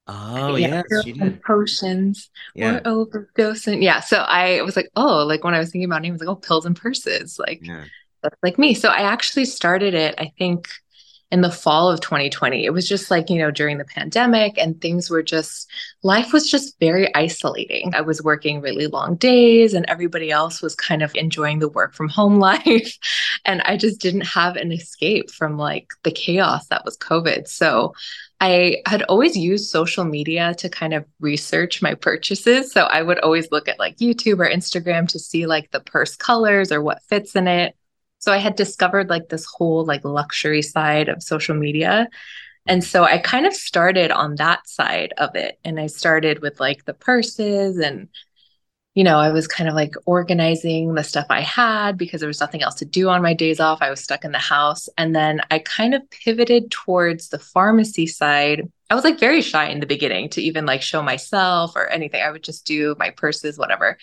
Oh 0.09 0.57
yeah, 0.57 0.83
yes, 0.90 1.05
she 1.05 1.12
did. 1.12 1.42
Potions 1.42 2.31
yeah. 2.55 2.81
or 2.87 3.07
overdosing. 3.07 3.83
Yeah. 3.83 4.01
So 4.01 4.16
I 4.16 4.62
was 4.62 4.75
like, 4.75 4.88
oh, 4.97 5.25
like 5.27 5.44
when 5.44 5.53
I 5.53 5.59
was 5.59 5.71
thinking 5.71 5.85
about 5.85 6.03
it, 6.03 6.09
I 6.09 6.12
was 6.12 6.21
like, 6.21 6.31
oh, 6.31 6.35
pills 6.35 6.64
and 6.64 6.75
purses. 6.75 7.38
Like 7.38 7.61
yeah. 7.62 7.85
that's 8.23 8.37
like 8.42 8.59
me. 8.59 8.73
So 8.73 8.88
I 8.88 9.03
actually 9.03 9.44
started 9.44 9.92
it, 9.92 10.14
I 10.16 10.33
think, 10.38 10.68
in 11.31 11.43
the 11.43 11.51
fall 11.51 11.91
of 11.91 12.01
2020. 12.01 12.64
It 12.64 12.71
was 12.71 12.88
just 12.88 13.11
like, 13.11 13.29
you 13.29 13.38
know, 13.38 13.51
during 13.51 13.77
the 13.77 13.85
pandemic 13.85 14.57
and 14.57 14.81
things 14.81 15.11
were 15.11 15.23
just 15.23 15.71
life 16.03 16.33
was 16.33 16.51
just 16.51 16.81
very 16.81 17.14
isolating. 17.14 17.95
I 17.95 18.01
was 18.01 18.23
working 18.23 18.62
really 18.62 18.87
long 18.87 19.17
days 19.17 19.75
and 19.75 19.85
everybody 19.88 20.31
else 20.31 20.62
was 20.62 20.75
kind 20.75 21.03
of 21.03 21.14
enjoying 21.14 21.59
the 21.59 21.69
work 21.69 21.95
from 21.95 22.09
home 22.09 22.38
life. 22.38 22.97
and 23.45 23.61
I 23.62 23.77
just 23.77 24.01
didn't 24.01 24.23
have 24.23 24.57
an 24.57 24.73
escape 24.73 25.31
from 25.31 25.59
like 25.59 25.88
the 26.03 26.12
chaos 26.12 26.67
that 26.69 26.85
was 26.85 26.97
COVID. 26.97 27.47
So 27.47 27.93
I 28.41 28.77
had 28.87 29.03
always 29.03 29.37
used 29.37 29.69
social 29.69 30.05
media 30.05 30.55
to 30.59 30.69
kind 30.69 30.95
of 30.95 31.05
research 31.21 31.83
my 31.83 31.95
purchases. 31.95 32.73
So 32.73 32.85
I 32.85 33.03
would 33.03 33.19
always 33.19 33.51
look 33.51 33.69
at 33.69 33.81
like 33.81 33.97
YouTube 33.97 34.38
or 34.38 34.49
Instagram 34.49 35.09
to 35.09 35.19
see 35.19 35.47
like 35.47 35.73
the 35.73 35.81
purse 35.81 36.17
colors 36.17 36.71
or 36.71 36.81
what 36.81 37.03
fits 37.09 37.35
in 37.35 37.49
it. 37.49 37.75
So 38.29 38.35
I 38.35 38.37
had 38.37 38.57
discovered 38.57 39.09
like 39.09 39.31
this 39.31 39.47
whole 39.47 39.87
like 39.87 40.05
luxury 40.05 40.61
side 40.61 41.09
of 41.09 41.23
social 41.23 41.57
media. 41.57 42.11
And 42.67 42.85
so 42.85 43.05
I 43.05 43.17
kind 43.17 43.47
of 43.47 43.55
started 43.55 44.11
on 44.11 44.35
that 44.35 44.69
side 44.69 45.14
of 45.17 45.35
it. 45.35 45.59
And 45.64 45.81
I 45.81 45.87
started 45.87 46.43
with 46.43 46.61
like 46.61 46.85
the 46.85 46.93
purses 46.93 47.79
and 47.79 48.11
you 48.95 49.03
know, 49.05 49.19
I 49.19 49.31
was 49.31 49.47
kind 49.47 49.71
of 49.71 49.75
like 49.75 49.95
organizing 50.05 50.93
the 50.93 51.05
stuff 51.05 51.27
I 51.31 51.41
had 51.41 51.97
because 51.97 52.21
there 52.21 52.29
was 52.29 52.41
nothing 52.41 52.62
else 52.62 52.75
to 52.77 52.85
do 52.85 53.09
on 53.09 53.23
my 53.23 53.33
days 53.33 53.61
off. 53.61 53.79
I 53.81 53.88
was 53.88 54.01
stuck 54.01 54.25
in 54.27 54.33
the 54.33 54.38
house. 54.38 54.91
And 54.99 55.17
then 55.17 55.41
I 55.51 55.61
kind 55.61 55.95
of 55.95 56.03
pivoted 56.11 56.71
towards 56.71 57.29
the 57.29 57.38
pharmacy 57.38 58.07
side. 58.07 58.69
I 58.91 58.95
was 58.95 59.05
like 59.05 59.21
very 59.21 59.41
shy 59.41 59.69
in 59.69 59.81
the 59.81 59.87
beginning 59.87 60.29
to 60.31 60.43
even 60.43 60.67
like 60.67 60.83
show 60.83 61.01
myself 61.01 61.77
or 61.77 61.87
anything. 61.87 62.21
I 62.23 62.31
would 62.31 62.43
just 62.43 62.67
do 62.67 62.95
my 62.99 63.09
purses, 63.11 63.57
whatever. 63.57 63.97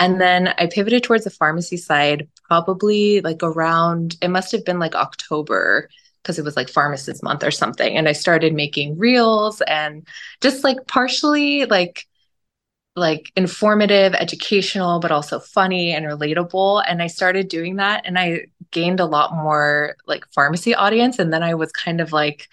And 0.00 0.20
then 0.20 0.54
I 0.58 0.66
pivoted 0.66 1.04
towards 1.04 1.24
the 1.24 1.30
pharmacy 1.30 1.76
side 1.76 2.26
probably 2.48 3.20
like 3.20 3.42
around, 3.42 4.16
it 4.22 4.28
must 4.28 4.50
have 4.50 4.64
been 4.64 4.78
like 4.78 4.94
October 4.94 5.88
because 6.22 6.38
it 6.38 6.44
was 6.44 6.56
like 6.56 6.70
pharmacist 6.70 7.22
month 7.22 7.44
or 7.44 7.50
something. 7.50 7.96
And 7.96 8.08
I 8.08 8.12
started 8.12 8.54
making 8.54 8.98
reels 8.98 9.60
and 9.62 10.08
just 10.40 10.64
like 10.64 10.78
partially 10.88 11.66
like 11.66 12.06
like 12.96 13.30
informative, 13.36 14.14
educational, 14.14 15.00
but 15.00 15.12
also 15.12 15.38
funny 15.38 15.92
and 15.92 16.06
relatable. 16.06 16.82
And 16.88 17.02
I 17.02 17.06
started 17.06 17.48
doing 17.48 17.76
that 17.76 18.02
and 18.04 18.18
I 18.18 18.46
gained 18.70 19.00
a 19.00 19.06
lot 19.06 19.34
more 19.34 19.96
like 20.06 20.24
pharmacy 20.32 20.74
audience. 20.74 21.18
And 21.18 21.32
then 21.32 21.42
I 21.42 21.54
was 21.54 21.72
kind 21.72 22.00
of 22.00 22.12
like, 22.12 22.48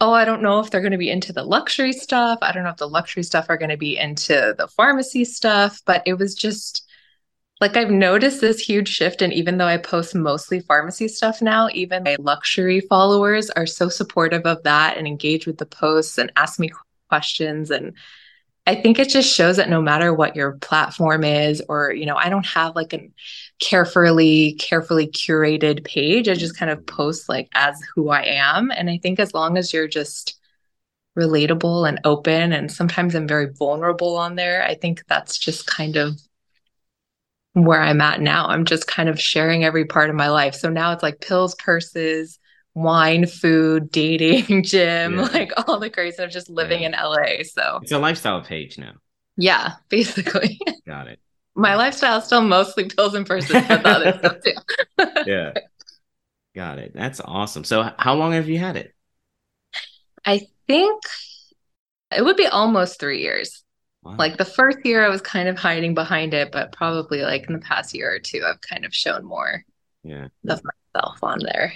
oh, 0.00 0.12
I 0.12 0.24
don't 0.24 0.42
know 0.42 0.60
if 0.60 0.70
they're 0.70 0.80
going 0.80 0.92
to 0.92 0.98
be 0.98 1.10
into 1.10 1.32
the 1.32 1.44
luxury 1.44 1.92
stuff. 1.92 2.38
I 2.42 2.52
don't 2.52 2.64
know 2.64 2.70
if 2.70 2.76
the 2.76 2.88
luxury 2.88 3.22
stuff 3.22 3.46
are 3.48 3.56
going 3.56 3.70
to 3.70 3.76
be 3.76 3.96
into 3.96 4.54
the 4.56 4.68
pharmacy 4.68 5.24
stuff. 5.24 5.80
But 5.86 6.02
it 6.06 6.14
was 6.14 6.34
just 6.34 6.86
like 7.60 7.76
I've 7.76 7.90
noticed 7.90 8.40
this 8.40 8.60
huge 8.60 8.88
shift. 8.88 9.22
And 9.22 9.32
even 9.32 9.56
though 9.56 9.66
I 9.66 9.78
post 9.78 10.14
mostly 10.14 10.60
pharmacy 10.60 11.08
stuff 11.08 11.40
now, 11.40 11.68
even 11.72 12.02
my 12.02 12.16
luxury 12.18 12.80
followers 12.80 13.48
are 13.50 13.66
so 13.66 13.88
supportive 13.88 14.44
of 14.44 14.62
that 14.64 14.98
and 14.98 15.06
engage 15.06 15.46
with 15.46 15.58
the 15.58 15.66
posts 15.66 16.18
and 16.18 16.30
ask 16.36 16.60
me 16.60 16.70
questions 17.08 17.70
and 17.70 17.94
I 18.66 18.74
think 18.74 18.98
it 18.98 19.08
just 19.08 19.32
shows 19.32 19.58
that 19.58 19.70
no 19.70 19.80
matter 19.80 20.12
what 20.12 20.34
your 20.34 20.54
platform 20.54 21.22
is, 21.22 21.62
or, 21.68 21.92
you 21.92 22.04
know, 22.04 22.16
I 22.16 22.28
don't 22.28 22.46
have 22.46 22.74
like 22.74 22.92
a 22.92 23.08
carefully, 23.60 24.54
carefully 24.54 25.06
curated 25.06 25.84
page. 25.84 26.28
I 26.28 26.34
just 26.34 26.56
kind 26.56 26.70
of 26.70 26.84
post 26.84 27.28
like 27.28 27.48
as 27.54 27.80
who 27.94 28.10
I 28.10 28.22
am. 28.22 28.72
And 28.72 28.90
I 28.90 28.98
think 28.98 29.20
as 29.20 29.32
long 29.32 29.56
as 29.56 29.72
you're 29.72 29.86
just 29.86 30.36
relatable 31.16 31.88
and 31.88 32.00
open. 32.04 32.52
And 32.52 32.70
sometimes 32.70 33.14
I'm 33.14 33.28
very 33.28 33.52
vulnerable 33.52 34.16
on 34.16 34.34
there. 34.34 34.64
I 34.64 34.74
think 34.74 35.04
that's 35.06 35.38
just 35.38 35.66
kind 35.66 35.96
of 35.96 36.18
where 37.52 37.80
I'm 37.80 38.00
at 38.00 38.20
now. 38.20 38.48
I'm 38.48 38.64
just 38.64 38.86
kind 38.86 39.08
of 39.08 39.20
sharing 39.20 39.64
every 39.64 39.84
part 39.84 40.10
of 40.10 40.16
my 40.16 40.28
life. 40.28 40.54
So 40.54 40.68
now 40.68 40.92
it's 40.92 41.02
like 41.02 41.20
pills, 41.20 41.54
purses, 41.54 42.38
wine, 42.76 43.26
food, 43.26 43.90
dating, 43.90 44.62
gym, 44.62 45.14
yeah. 45.14 45.22
like 45.22 45.50
all 45.66 45.80
the 45.80 45.90
crazy 45.90 46.14
stuff, 46.14 46.30
just 46.30 46.50
living 46.50 46.82
yeah. 46.82 46.88
in 46.88 46.92
LA. 46.92 47.42
So 47.42 47.80
it's 47.82 47.90
a 47.90 47.98
lifestyle 47.98 48.42
page 48.42 48.78
now. 48.78 48.92
Yeah, 49.36 49.72
basically. 49.88 50.60
Got 50.86 51.08
it. 51.08 51.18
My 51.54 51.74
lifestyle 51.74 52.18
is 52.18 52.24
still 52.24 52.42
mostly 52.42 52.84
pills 52.84 53.14
and 53.14 53.26
purses, 53.26 53.64
but 53.66 53.82
the 53.82 53.88
other 53.88 54.18
stuff 54.18 54.36
too. 54.44 55.22
yeah. 55.26 55.54
Got 56.54 56.78
it. 56.78 56.92
That's 56.94 57.20
awesome. 57.24 57.64
So 57.64 57.90
how 57.98 58.14
long 58.14 58.32
have 58.32 58.48
you 58.48 58.58
had 58.58 58.76
it? 58.76 58.94
I 60.24 60.42
think 60.66 61.02
it 62.14 62.22
would 62.22 62.36
be 62.36 62.46
almost 62.46 63.00
three 63.00 63.22
years. 63.22 63.64
Wow. 64.02 64.16
Like 64.18 64.36
the 64.36 64.44
first 64.44 64.78
year, 64.84 65.04
I 65.04 65.08
was 65.08 65.22
kind 65.22 65.48
of 65.48 65.58
hiding 65.58 65.94
behind 65.94 66.34
it, 66.34 66.52
but 66.52 66.72
probably 66.72 67.22
like 67.22 67.46
in 67.48 67.54
the 67.54 67.60
past 67.60 67.94
year 67.94 68.14
or 68.14 68.18
two, 68.18 68.42
I've 68.46 68.60
kind 68.60 68.84
of 68.84 68.94
shown 68.94 69.24
more 69.24 69.64
yeah. 70.02 70.28
of 70.48 70.62
myself 70.94 71.18
on 71.22 71.38
there. 71.40 71.72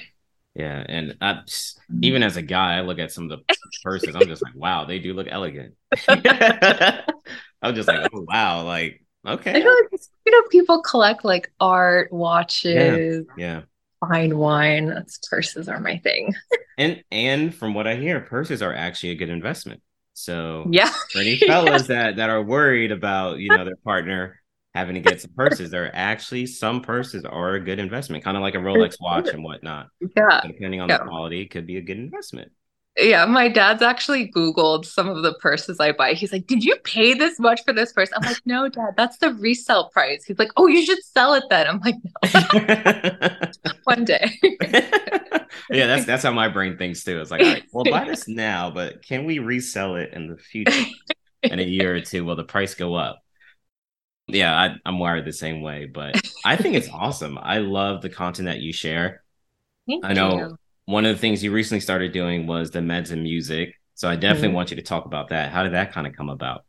Yeah, 0.55 0.85
and 0.89 1.17
I, 1.21 1.33
mm. 1.35 1.75
even 2.03 2.23
as 2.23 2.37
a 2.37 2.43
guy, 2.43 2.77
I 2.77 2.81
look 2.81 2.99
at 2.99 3.13
some 3.13 3.31
of 3.31 3.39
the 3.39 3.55
purses. 3.83 4.15
I'm 4.15 4.27
just 4.27 4.43
like, 4.43 4.55
wow, 4.55 4.85
they 4.85 4.99
do 4.99 5.15
look 5.15 5.29
elegant. 5.31 5.75
I'm 6.09 7.75
just 7.75 7.89
like, 7.89 8.09
oh 8.13 8.27
wow, 8.29 8.65
like 8.65 9.05
okay. 9.27 9.51
I 9.51 9.61
feel 9.61 9.73
like 9.73 10.01
you 10.27 10.33
know 10.33 10.43
people 10.51 10.83
collect 10.83 11.25
like 11.25 11.53
art, 11.61 12.13
watches, 12.13 13.27
yeah, 13.37 13.63
yeah. 14.03 14.09
fine 14.09 14.37
wine. 14.37 14.87
That's 14.87 15.19
purses 15.29 15.69
are 15.69 15.81
my 15.81 15.99
thing. 15.99 16.35
and 16.79 17.03
and 17.13 17.55
from 17.55 17.75
what 17.75 17.87
I 17.87 17.95
hear, 17.95 18.21
purses 18.21 18.63
are 18.63 18.75
actually 18.75 19.11
a 19.11 19.17
good 19.17 19.31
investment. 19.31 19.83
So 20.15 20.67
yeah, 20.71 20.91
for 21.13 21.21
any 21.21 21.39
fellas 21.39 21.89
yeah. 21.89 22.07
that 22.07 22.17
that 22.17 22.31
are 22.31 22.43
worried 22.43 22.91
about 22.91 23.39
you 23.39 23.51
know 23.51 23.65
their 23.65 23.77
partner 23.77 24.39
having 24.74 24.94
to 24.94 25.00
get 25.11 25.20
some 25.20 25.33
purses, 25.37 25.70
there 25.70 25.87
are 25.87 25.90
actually 25.92 26.46
some 26.46 26.83
purses 26.83 27.24
are 27.24 27.54
a 27.54 27.61
good 27.61 27.78
investment, 27.78 28.24
kind 28.24 28.37
of 28.37 28.42
like 28.42 28.54
a 28.54 28.59
Rolex 28.59 28.96
watch 29.00 29.28
and 29.28 29.42
whatnot. 29.42 29.88
Yeah, 30.16 30.40
depending 30.46 30.80
on 30.80 30.88
yeah. 30.88 30.98
the 30.98 31.04
quality, 31.04 31.42
it 31.42 31.50
could 31.50 31.66
be 31.66 31.76
a 31.76 31.83
good 31.83 31.98
investment. 31.98 32.52
Yeah, 32.98 33.24
my 33.24 33.48
dad's 33.48 33.83
actually 33.83 34.30
Googled 34.33 34.85
some 34.85 35.09
of 35.09 35.22
the 35.22 35.33
purses 35.35 35.78
I 35.78 35.92
buy. 35.92 36.12
He's 36.12 36.33
like, 36.33 36.46
Did 36.46 36.64
you 36.64 36.76
pay 36.83 37.14
this 37.14 37.38
much 37.38 37.62
for 37.64 37.72
this 37.72 37.92
purse? 37.92 38.11
I'm 38.14 38.22
like, 38.22 38.40
No, 38.44 38.68
dad, 38.68 38.94
that's 38.96 39.18
the 39.18 39.33
resale 39.35 39.88
price. 39.90 40.24
He's 40.24 40.38
like, 40.38 40.50
Oh, 40.56 40.66
you 40.66 40.85
should 40.85 41.02
sell 41.04 41.35
it 41.35 41.44
then. 41.48 41.66
I'm 41.68 41.80
like, 41.80 41.94
No. 42.52 43.72
One 43.85 44.04
day. 44.04 44.38
yeah, 45.70 45.87
that's 45.87 46.04
that's 46.04 46.22
how 46.24 46.33
my 46.33 46.48
brain 46.48 46.76
thinks 46.76 47.04
too. 47.04 47.20
It's 47.20 47.30
like, 47.30 47.42
all 47.42 47.48
right, 47.48 47.64
well, 47.72 47.85
buy 47.85 48.04
this 48.04 48.26
now, 48.26 48.70
but 48.70 49.02
can 49.02 49.24
we 49.24 49.38
resell 49.38 49.94
it 49.94 50.12
in 50.12 50.28
the 50.28 50.37
future? 50.37 50.85
in 51.42 51.59
a 51.59 51.64
year 51.64 51.94
or 51.94 52.00
two, 52.00 52.24
will 52.24 52.37
the 52.37 52.44
price 52.44 52.74
go 52.74 52.94
up? 52.94 53.22
Yeah, 54.35 54.59
I, 54.59 54.75
I'm 54.85 54.99
wired 54.99 55.25
the 55.25 55.33
same 55.33 55.62
way, 55.62 55.87
but 55.87 56.21
I 56.45 56.57
think 56.57 56.75
it's 56.75 56.88
awesome. 56.93 57.38
I 57.40 57.59
love 57.59 58.03
the 58.03 58.11
content 58.11 58.47
that 58.47 58.61
you 58.61 58.73
share. 58.73 59.23
Thank 59.87 60.05
I 60.05 60.12
know 60.12 60.38
you 60.38 60.57
one 60.90 61.07
of 61.07 61.14
the 61.14 61.21
things 61.21 61.45
you 61.45 61.53
recently 61.53 61.79
started 61.79 62.11
doing 62.11 62.49
was 62.49 62.73
the 62.73 62.81
meds 62.81 63.12
and 63.12 63.23
music. 63.23 63.77
So 63.95 64.09
I 64.09 64.16
definitely 64.16 64.49
mm-hmm. 64.49 64.57
want 64.57 64.71
you 64.71 64.77
to 64.77 64.83
talk 64.83 65.05
about 65.05 65.29
that. 65.29 65.53
How 65.53 65.62
did 65.62 65.75
that 65.75 65.93
kind 65.93 66.05
of 66.05 66.16
come 66.16 66.29
about? 66.29 66.64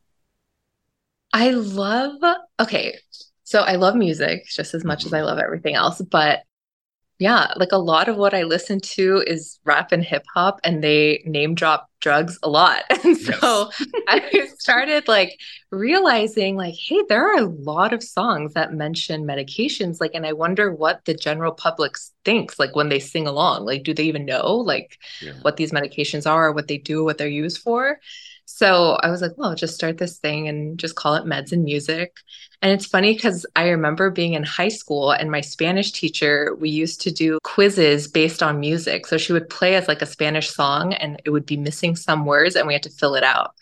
I 1.34 1.50
love, 1.50 2.22
okay. 2.60 3.00
So 3.44 3.62
I 3.62 3.78
love 3.78 3.96
music 3.96 4.46
just 4.48 4.76
as 4.76 4.84
much 4.84 5.08
as 5.08 5.14
I 5.14 5.18
mm-hmm. 5.18 5.26
love 5.26 5.40
everything 5.40 5.74
else. 5.74 6.02
But 6.02 6.44
yeah, 7.22 7.54
like 7.56 7.72
a 7.72 7.78
lot 7.78 8.10
of 8.10 8.18
what 8.18 8.34
I 8.34 8.42
listen 8.42 8.80
to 8.80 9.24
is 9.28 9.60
rap 9.64 9.92
and 9.92 10.04
hip 10.04 10.26
hop, 10.34 10.60
and 10.64 10.84
they 10.84 11.22
name 11.24 11.54
drop 11.54 11.88
drugs 12.00 12.40
a 12.42 12.50
lot. 12.50 12.82
And 13.04 13.16
so 13.16 13.70
yes. 13.80 13.86
I 14.08 14.48
started 14.58 15.08
like 15.08 15.40
realizing, 15.70 16.56
like, 16.56 16.74
hey, 16.74 17.04
there 17.08 17.24
are 17.24 17.38
a 17.38 17.46
lot 17.46 17.94
of 17.94 18.02
songs 18.02 18.56
that 18.56 18.74
mention 18.74 19.24
medications. 19.24 20.02
Like, 20.02 20.16
and 20.16 20.26
I 20.26 20.34
wonder 20.34 20.74
what 20.74 21.06
the 21.06 21.14
general 21.14 21.52
public 21.52 21.94
thinks, 22.26 22.58
like, 22.58 22.76
when 22.76 22.90
they 22.90 23.00
sing 23.00 23.28
along. 23.28 23.66
Like, 23.66 23.84
do 23.84 23.94
they 23.94 24.06
even 24.06 24.26
know, 24.26 24.56
like, 24.56 24.98
yeah. 25.22 25.34
what 25.44 25.58
these 25.58 25.72
medications 25.72 26.28
are, 26.28 26.52
what 26.52 26.68
they 26.68 26.80
do, 26.80 27.04
what 27.04 27.20
they're 27.20 27.28
used 27.28 27.60
for? 27.62 28.00
So 28.54 29.00
I 29.02 29.10
was 29.10 29.22
like, 29.22 29.32
well, 29.38 29.50
I'll 29.50 29.56
just 29.56 29.76
start 29.76 29.98
this 29.98 30.18
thing 30.18 30.50
and 30.50 30.78
just 30.78 30.96
call 30.96 31.16
it 31.16 31.24
meds 31.24 31.54
and 31.54 31.64
music. 31.64 32.18
And 32.62 32.72
it's 32.72 32.86
funny 32.86 33.14
because 33.14 33.46
I 33.56 33.70
remember 33.70 34.12
being 34.12 34.34
in 34.34 34.44
high 34.44 34.68
school 34.68 35.12
and 35.12 35.32
my 35.32 35.42
Spanish 35.42 35.92
teacher, 35.94 36.54
we 36.60 36.70
used 36.70 37.00
to 37.02 37.12
do 37.12 37.40
quizzes 37.44 38.08
based 38.10 38.44
on 38.44 38.60
music. 38.60 39.08
So 39.08 39.18
she 39.18 39.32
would 39.34 39.50
play 39.50 39.78
us 39.78 39.88
like 39.88 40.02
a 40.02 40.06
Spanish 40.06 40.50
song 40.50 40.94
and 40.94 41.22
it 41.24 41.30
would 41.30 41.46
be 41.46 41.58
missing 41.58 41.96
some 41.96 42.26
words 42.26 42.56
and 42.56 42.68
we 42.68 42.74
had 42.74 42.84
to 42.84 42.90
fill 42.90 43.16
it 43.16 43.24
out. 43.24 43.56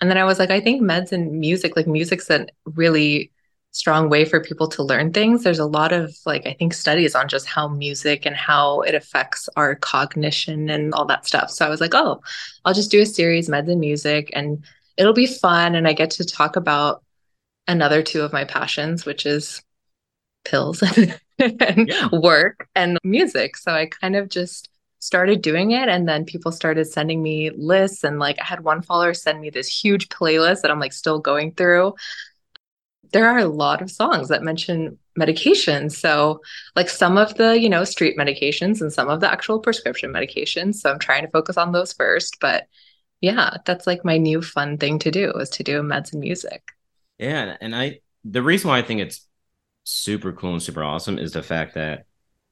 And 0.00 0.10
then 0.10 0.18
I 0.18 0.24
was 0.24 0.38
like, 0.38 0.50
I 0.50 0.60
think 0.60 0.82
meds 0.82 1.10
and 1.10 1.40
music, 1.40 1.74
like 1.74 1.86
music's 1.86 2.28
a 2.28 2.46
really 2.66 3.32
strong 3.74 4.08
way 4.08 4.24
for 4.24 4.40
people 4.40 4.68
to 4.68 4.84
learn 4.84 5.12
things. 5.12 5.42
There's 5.42 5.58
a 5.58 5.66
lot 5.66 5.92
of 5.92 6.16
like 6.24 6.46
I 6.46 6.54
think 6.54 6.72
studies 6.72 7.16
on 7.16 7.28
just 7.28 7.46
how 7.46 7.66
music 7.66 8.24
and 8.24 8.36
how 8.36 8.82
it 8.82 8.94
affects 8.94 9.48
our 9.56 9.74
cognition 9.74 10.70
and 10.70 10.94
all 10.94 11.04
that 11.06 11.26
stuff. 11.26 11.50
So 11.50 11.66
I 11.66 11.68
was 11.68 11.80
like, 11.80 11.92
oh, 11.92 12.22
I'll 12.64 12.72
just 12.72 12.92
do 12.92 13.02
a 13.02 13.06
series 13.06 13.48
meds 13.48 13.68
and 13.68 13.80
music 13.80 14.30
and 14.32 14.64
it'll 14.96 15.12
be 15.12 15.26
fun 15.26 15.74
and 15.74 15.88
I 15.88 15.92
get 15.92 16.10
to 16.12 16.24
talk 16.24 16.54
about 16.54 17.02
another 17.66 18.00
two 18.00 18.22
of 18.22 18.32
my 18.32 18.44
passions, 18.44 19.04
which 19.04 19.26
is 19.26 19.60
pills 20.44 20.80
and 21.40 21.88
yeah. 21.88 22.08
work 22.12 22.68
and 22.76 22.96
music. 23.02 23.56
So 23.56 23.72
I 23.72 23.86
kind 23.86 24.14
of 24.14 24.28
just 24.28 24.68
started 25.00 25.42
doing 25.42 25.72
it 25.72 25.88
and 25.88 26.08
then 26.08 26.24
people 26.24 26.52
started 26.52 26.84
sending 26.84 27.24
me 27.24 27.50
lists 27.50 28.04
and 28.04 28.20
like 28.20 28.40
I 28.40 28.44
had 28.44 28.60
one 28.60 28.82
follower 28.82 29.12
send 29.14 29.40
me 29.40 29.50
this 29.50 29.68
huge 29.68 30.08
playlist 30.08 30.62
that 30.62 30.70
I'm 30.70 30.80
like 30.80 30.94
still 30.94 31.18
going 31.18 31.52
through 31.52 31.94
there 33.14 33.28
are 33.28 33.38
a 33.38 33.46
lot 33.46 33.80
of 33.80 33.92
songs 33.92 34.28
that 34.28 34.42
mention 34.42 34.98
medication. 35.16 35.88
So, 35.88 36.40
like 36.74 36.88
some 36.88 37.16
of 37.16 37.36
the, 37.36 37.58
you 37.58 37.68
know, 37.68 37.84
street 37.84 38.18
medications 38.18 38.80
and 38.80 38.92
some 38.92 39.08
of 39.08 39.20
the 39.20 39.30
actual 39.30 39.60
prescription 39.60 40.12
medications. 40.12 40.74
So, 40.74 40.90
I'm 40.90 40.98
trying 40.98 41.22
to 41.22 41.30
focus 41.30 41.56
on 41.56 41.70
those 41.70 41.92
first. 41.92 42.38
But 42.40 42.66
yeah, 43.20 43.58
that's 43.64 43.86
like 43.86 44.04
my 44.04 44.18
new 44.18 44.42
fun 44.42 44.78
thing 44.78 44.98
to 44.98 45.12
do 45.12 45.30
is 45.34 45.48
to 45.50 45.62
do 45.62 45.80
meds 45.80 46.12
and 46.12 46.20
music. 46.20 46.72
Yeah. 47.18 47.56
And 47.60 47.74
I, 47.74 48.00
the 48.24 48.42
reason 48.42 48.68
why 48.68 48.78
I 48.78 48.82
think 48.82 49.00
it's 49.00 49.26
super 49.84 50.32
cool 50.32 50.54
and 50.54 50.62
super 50.62 50.82
awesome 50.82 51.18
is 51.18 51.32
the 51.32 51.42
fact 51.42 51.74
that 51.74 52.06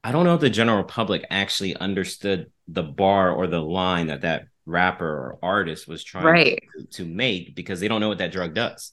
I 0.05 0.13
don't 0.13 0.25
know 0.25 0.37
if 0.37 0.41
the 0.41 0.51
general 0.51 0.85
public 0.85 1.25
actually 1.29 1.75
understood 1.77 2.53
the 2.69 2.85
bar 2.85 3.33
or 3.33 3.49
the 3.49 3.61
line 3.61 4.07
that 4.07 4.21
that 4.21 4.45
rapper 4.65 5.09
or 5.09 5.39
artist 5.43 5.89
was 5.89 6.05
trying 6.05 6.25
right. 6.25 6.63
to, 6.79 6.87
to 6.87 7.05
make 7.05 7.57
because 7.57 7.81
they 7.81 7.89
don't 7.89 8.01
know 8.01 8.09
what 8.09 8.19
that 8.19 8.31
drug 8.31 8.55
does. 8.55 8.93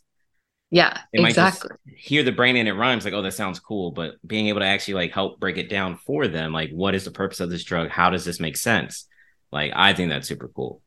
Yeah, 0.71 1.01
they 1.13 1.23
exactly. 1.23 1.71
hear 1.95 2.21
the 2.21 2.31
brain 2.31 2.55
and 2.55 2.67
it 2.67 2.73
rhymes 2.73 3.03
like, 3.03 3.13
oh, 3.13 3.23
that 3.23 3.33
sounds 3.33 3.59
cool. 3.59 3.91
But 3.91 4.15
being 4.25 4.47
able 4.47 4.59
to 4.59 4.67
actually 4.67 4.95
like 4.95 5.11
help 5.11 5.39
break 5.39 5.57
it 5.57 5.69
down 5.69 5.97
for 5.97 6.27
them, 6.27 6.53
like, 6.53 6.69
what 6.69 6.93
is 6.93 7.05
the 7.05 7.11
purpose 7.11 7.39
of 7.39 7.49
this 7.49 7.63
drug? 7.63 7.89
How 7.89 8.11
does 8.11 8.23
this 8.23 8.39
make 8.39 8.55
sense? 8.55 9.05
Like, 9.51 9.71
I 9.75 9.93
think 9.93 10.09
that's 10.09 10.27
super 10.27 10.47
cool. 10.47 10.81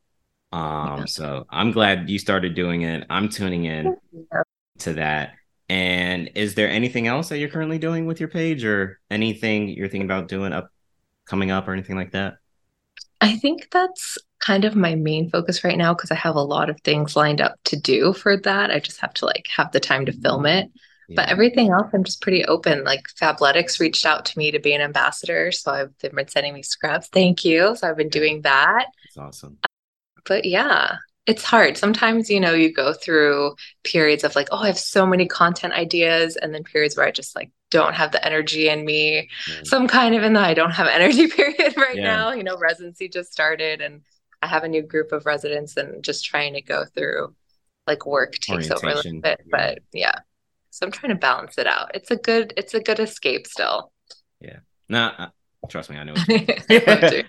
Um, 0.52 0.98
yeah. 0.98 1.04
so 1.06 1.46
I'm 1.50 1.72
glad 1.72 2.08
you 2.08 2.18
started 2.18 2.54
doing 2.54 2.82
it. 2.82 3.06
I'm 3.10 3.28
tuning 3.28 3.64
in 3.64 3.96
yeah. 4.12 4.42
to 4.80 4.92
that. 4.94 5.32
And 5.68 6.30
is 6.34 6.54
there 6.54 6.68
anything 6.68 7.06
else 7.06 7.30
that 7.30 7.38
you're 7.38 7.48
currently 7.48 7.78
doing 7.78 8.06
with 8.06 8.20
your 8.20 8.28
page 8.28 8.64
or 8.64 9.00
anything 9.10 9.68
you're 9.68 9.88
thinking 9.88 10.06
about 10.06 10.28
doing 10.28 10.52
up 10.52 10.70
coming 11.24 11.50
up 11.50 11.66
or 11.66 11.72
anything 11.72 11.96
like 11.96 12.12
that? 12.12 12.34
I 13.22 13.36
think 13.36 13.68
that's 13.70 14.18
kind 14.40 14.64
of 14.64 14.74
my 14.74 14.94
main 14.96 15.30
focus 15.30 15.62
right 15.62 15.78
now 15.78 15.94
because 15.94 16.10
I 16.10 16.16
have 16.16 16.34
a 16.34 16.42
lot 16.42 16.68
of 16.68 16.80
things 16.80 17.14
lined 17.14 17.40
up 17.40 17.54
to 17.64 17.76
do 17.76 18.12
for 18.12 18.36
that. 18.36 18.70
I 18.70 18.80
just 18.80 19.00
have 19.00 19.14
to 19.14 19.26
like 19.26 19.46
have 19.56 19.72
the 19.72 19.80
time 19.80 20.06
to 20.06 20.12
film 20.12 20.46
it. 20.46 20.70
Yeah. 21.08 21.16
But 21.16 21.28
everything 21.28 21.70
else, 21.70 21.90
I'm 21.92 22.04
just 22.04 22.20
pretty 22.20 22.44
open. 22.44 22.84
Like 22.84 23.02
Fabletics 23.20 23.80
reached 23.80 24.06
out 24.06 24.24
to 24.26 24.38
me 24.38 24.50
to 24.50 24.58
be 24.58 24.72
an 24.72 24.80
ambassador. 24.80 25.52
So 25.52 25.70
I've 25.70 25.92
they've 26.00 26.12
been 26.12 26.28
sending 26.28 26.54
me 26.54 26.62
scraps. 26.62 27.08
Thank 27.08 27.44
you. 27.44 27.76
So 27.76 27.88
I've 27.88 27.96
been 27.96 28.08
doing 28.08 28.42
that. 28.42 28.86
That's 29.04 29.18
awesome. 29.18 29.58
But 30.26 30.44
yeah, 30.44 30.96
it's 31.26 31.44
hard. 31.44 31.76
Sometimes, 31.76 32.28
you 32.28 32.40
know, 32.40 32.52
you 32.52 32.72
go 32.72 32.92
through 32.92 33.54
periods 33.84 34.24
of 34.24 34.34
like, 34.34 34.48
oh, 34.50 34.58
I 34.58 34.66
have 34.66 34.78
so 34.78 35.06
many 35.06 35.26
content 35.26 35.72
ideas, 35.72 36.36
and 36.36 36.54
then 36.54 36.64
periods 36.64 36.96
where 36.96 37.06
I 37.06 37.12
just 37.12 37.36
like 37.36 37.50
don't 37.70 37.94
have 37.94 38.12
the 38.12 38.24
energy 38.24 38.68
in 38.68 38.84
me. 38.84 39.28
Mm. 39.48 39.66
So 39.66 39.78
I'm 39.78 39.88
kind 39.88 40.14
of 40.14 40.22
in 40.22 40.32
the 40.34 40.40
I 40.40 40.54
don't 40.54 40.72
have 40.72 40.86
energy 40.88 41.28
period 41.28 41.76
right 41.76 41.96
yeah. 41.96 42.02
now. 42.02 42.32
You 42.32 42.44
know, 42.44 42.58
residency 42.58 43.08
just 43.08 43.32
started 43.32 43.80
and 43.80 44.02
I 44.42 44.48
have 44.48 44.64
a 44.64 44.68
new 44.68 44.82
group 44.82 45.12
of 45.12 45.24
residents 45.24 45.76
and 45.76 46.02
just 46.02 46.24
trying 46.24 46.54
to 46.54 46.62
go 46.62 46.84
through 46.84 47.34
like 47.86 48.06
work 48.06 48.34
takes 48.34 48.70
over 48.70 48.88
a 48.88 48.94
little 48.94 49.20
bit. 49.20 49.40
Yeah. 49.40 49.50
But 49.50 49.78
yeah. 49.92 50.18
So 50.70 50.86
I'm 50.86 50.92
trying 50.92 51.10
to 51.10 51.18
balance 51.18 51.58
it 51.58 51.66
out. 51.66 51.92
It's 51.94 52.10
a 52.10 52.16
good 52.16 52.52
it's 52.56 52.74
a 52.74 52.80
good 52.80 52.98
escape 52.98 53.46
still. 53.46 53.92
Yeah. 54.40 54.58
Uh, 54.92 55.28
trust 55.68 55.90
me, 55.90 55.96
I 55.96 56.04
know. 56.04 56.14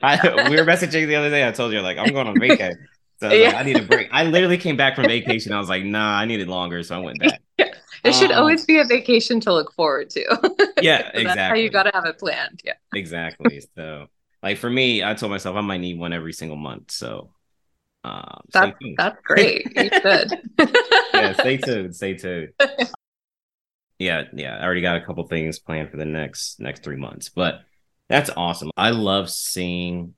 I, 0.01 0.49
we 0.49 0.57
were 0.57 0.65
messaging 0.65 1.07
the 1.07 1.15
other 1.15 1.29
day. 1.29 1.47
I 1.47 1.51
told 1.51 1.71
you 1.71 1.81
like 1.81 1.97
I'm 1.97 2.11
going 2.11 2.27
on 2.27 2.39
vacation. 2.39 2.87
So 3.23 3.29
I, 3.29 3.35
yeah. 3.35 3.47
like, 3.47 3.55
I 3.55 3.63
need 3.63 3.77
a 3.77 3.83
break. 3.83 4.09
I 4.11 4.23
literally 4.35 4.57
came 4.57 4.75
back 4.75 4.97
from 4.97 5.05
vacation. 5.05 5.53
I 5.53 5.59
was 5.59 5.69
like, 5.69 5.85
nah, 5.85 6.19
I 6.19 6.25
needed 6.25 6.49
longer. 6.49 6.83
So 6.83 6.93
I 6.93 6.99
went 6.99 7.19
back. 7.19 7.41
Yeah. 7.57 7.67
It 8.03 8.09
um, 8.09 8.13
should 8.13 8.31
always 8.33 8.65
be 8.65 8.79
a 8.79 8.83
vacation 8.83 9.39
to 9.39 9.53
look 9.53 9.71
forward 9.71 10.09
to. 10.09 10.21
yeah, 10.81 11.07
exactly. 11.13 11.23
That's 11.23 11.39
how 11.39 11.53
you 11.53 11.69
got 11.69 11.83
to 11.83 11.91
have 11.93 12.03
it 12.03 12.19
planned. 12.19 12.59
Yeah. 12.65 12.73
Exactly. 12.93 13.61
So, 13.77 14.07
like 14.41 14.57
for 14.57 14.69
me, 14.69 15.05
I 15.05 15.13
told 15.13 15.31
myself 15.31 15.55
I 15.55 15.61
might 15.61 15.77
need 15.77 15.97
one 15.97 16.11
every 16.11 16.33
single 16.33 16.57
month. 16.57 16.91
So, 16.91 17.29
Um, 18.03 18.41
that's, 18.51 18.77
that's 18.97 19.21
great. 19.23 19.71
You 19.73 19.89
should. 20.01 20.41
yeah, 21.13 21.31
stay 21.31 21.55
tuned. 21.55 21.95
Stay 21.95 22.15
tuned. 22.15 22.49
Yeah, 23.99 24.23
yeah. 24.33 24.57
I 24.57 24.65
already 24.65 24.81
got 24.81 24.97
a 24.97 25.05
couple 25.05 25.25
things 25.27 25.59
planned 25.59 25.91
for 25.91 25.95
the 25.95 26.03
next 26.03 26.59
next 26.59 26.83
three 26.83 26.97
months, 26.97 27.29
but 27.29 27.61
that's 28.09 28.29
awesome. 28.35 28.71
I 28.75 28.89
love 28.89 29.29
seeing 29.29 30.15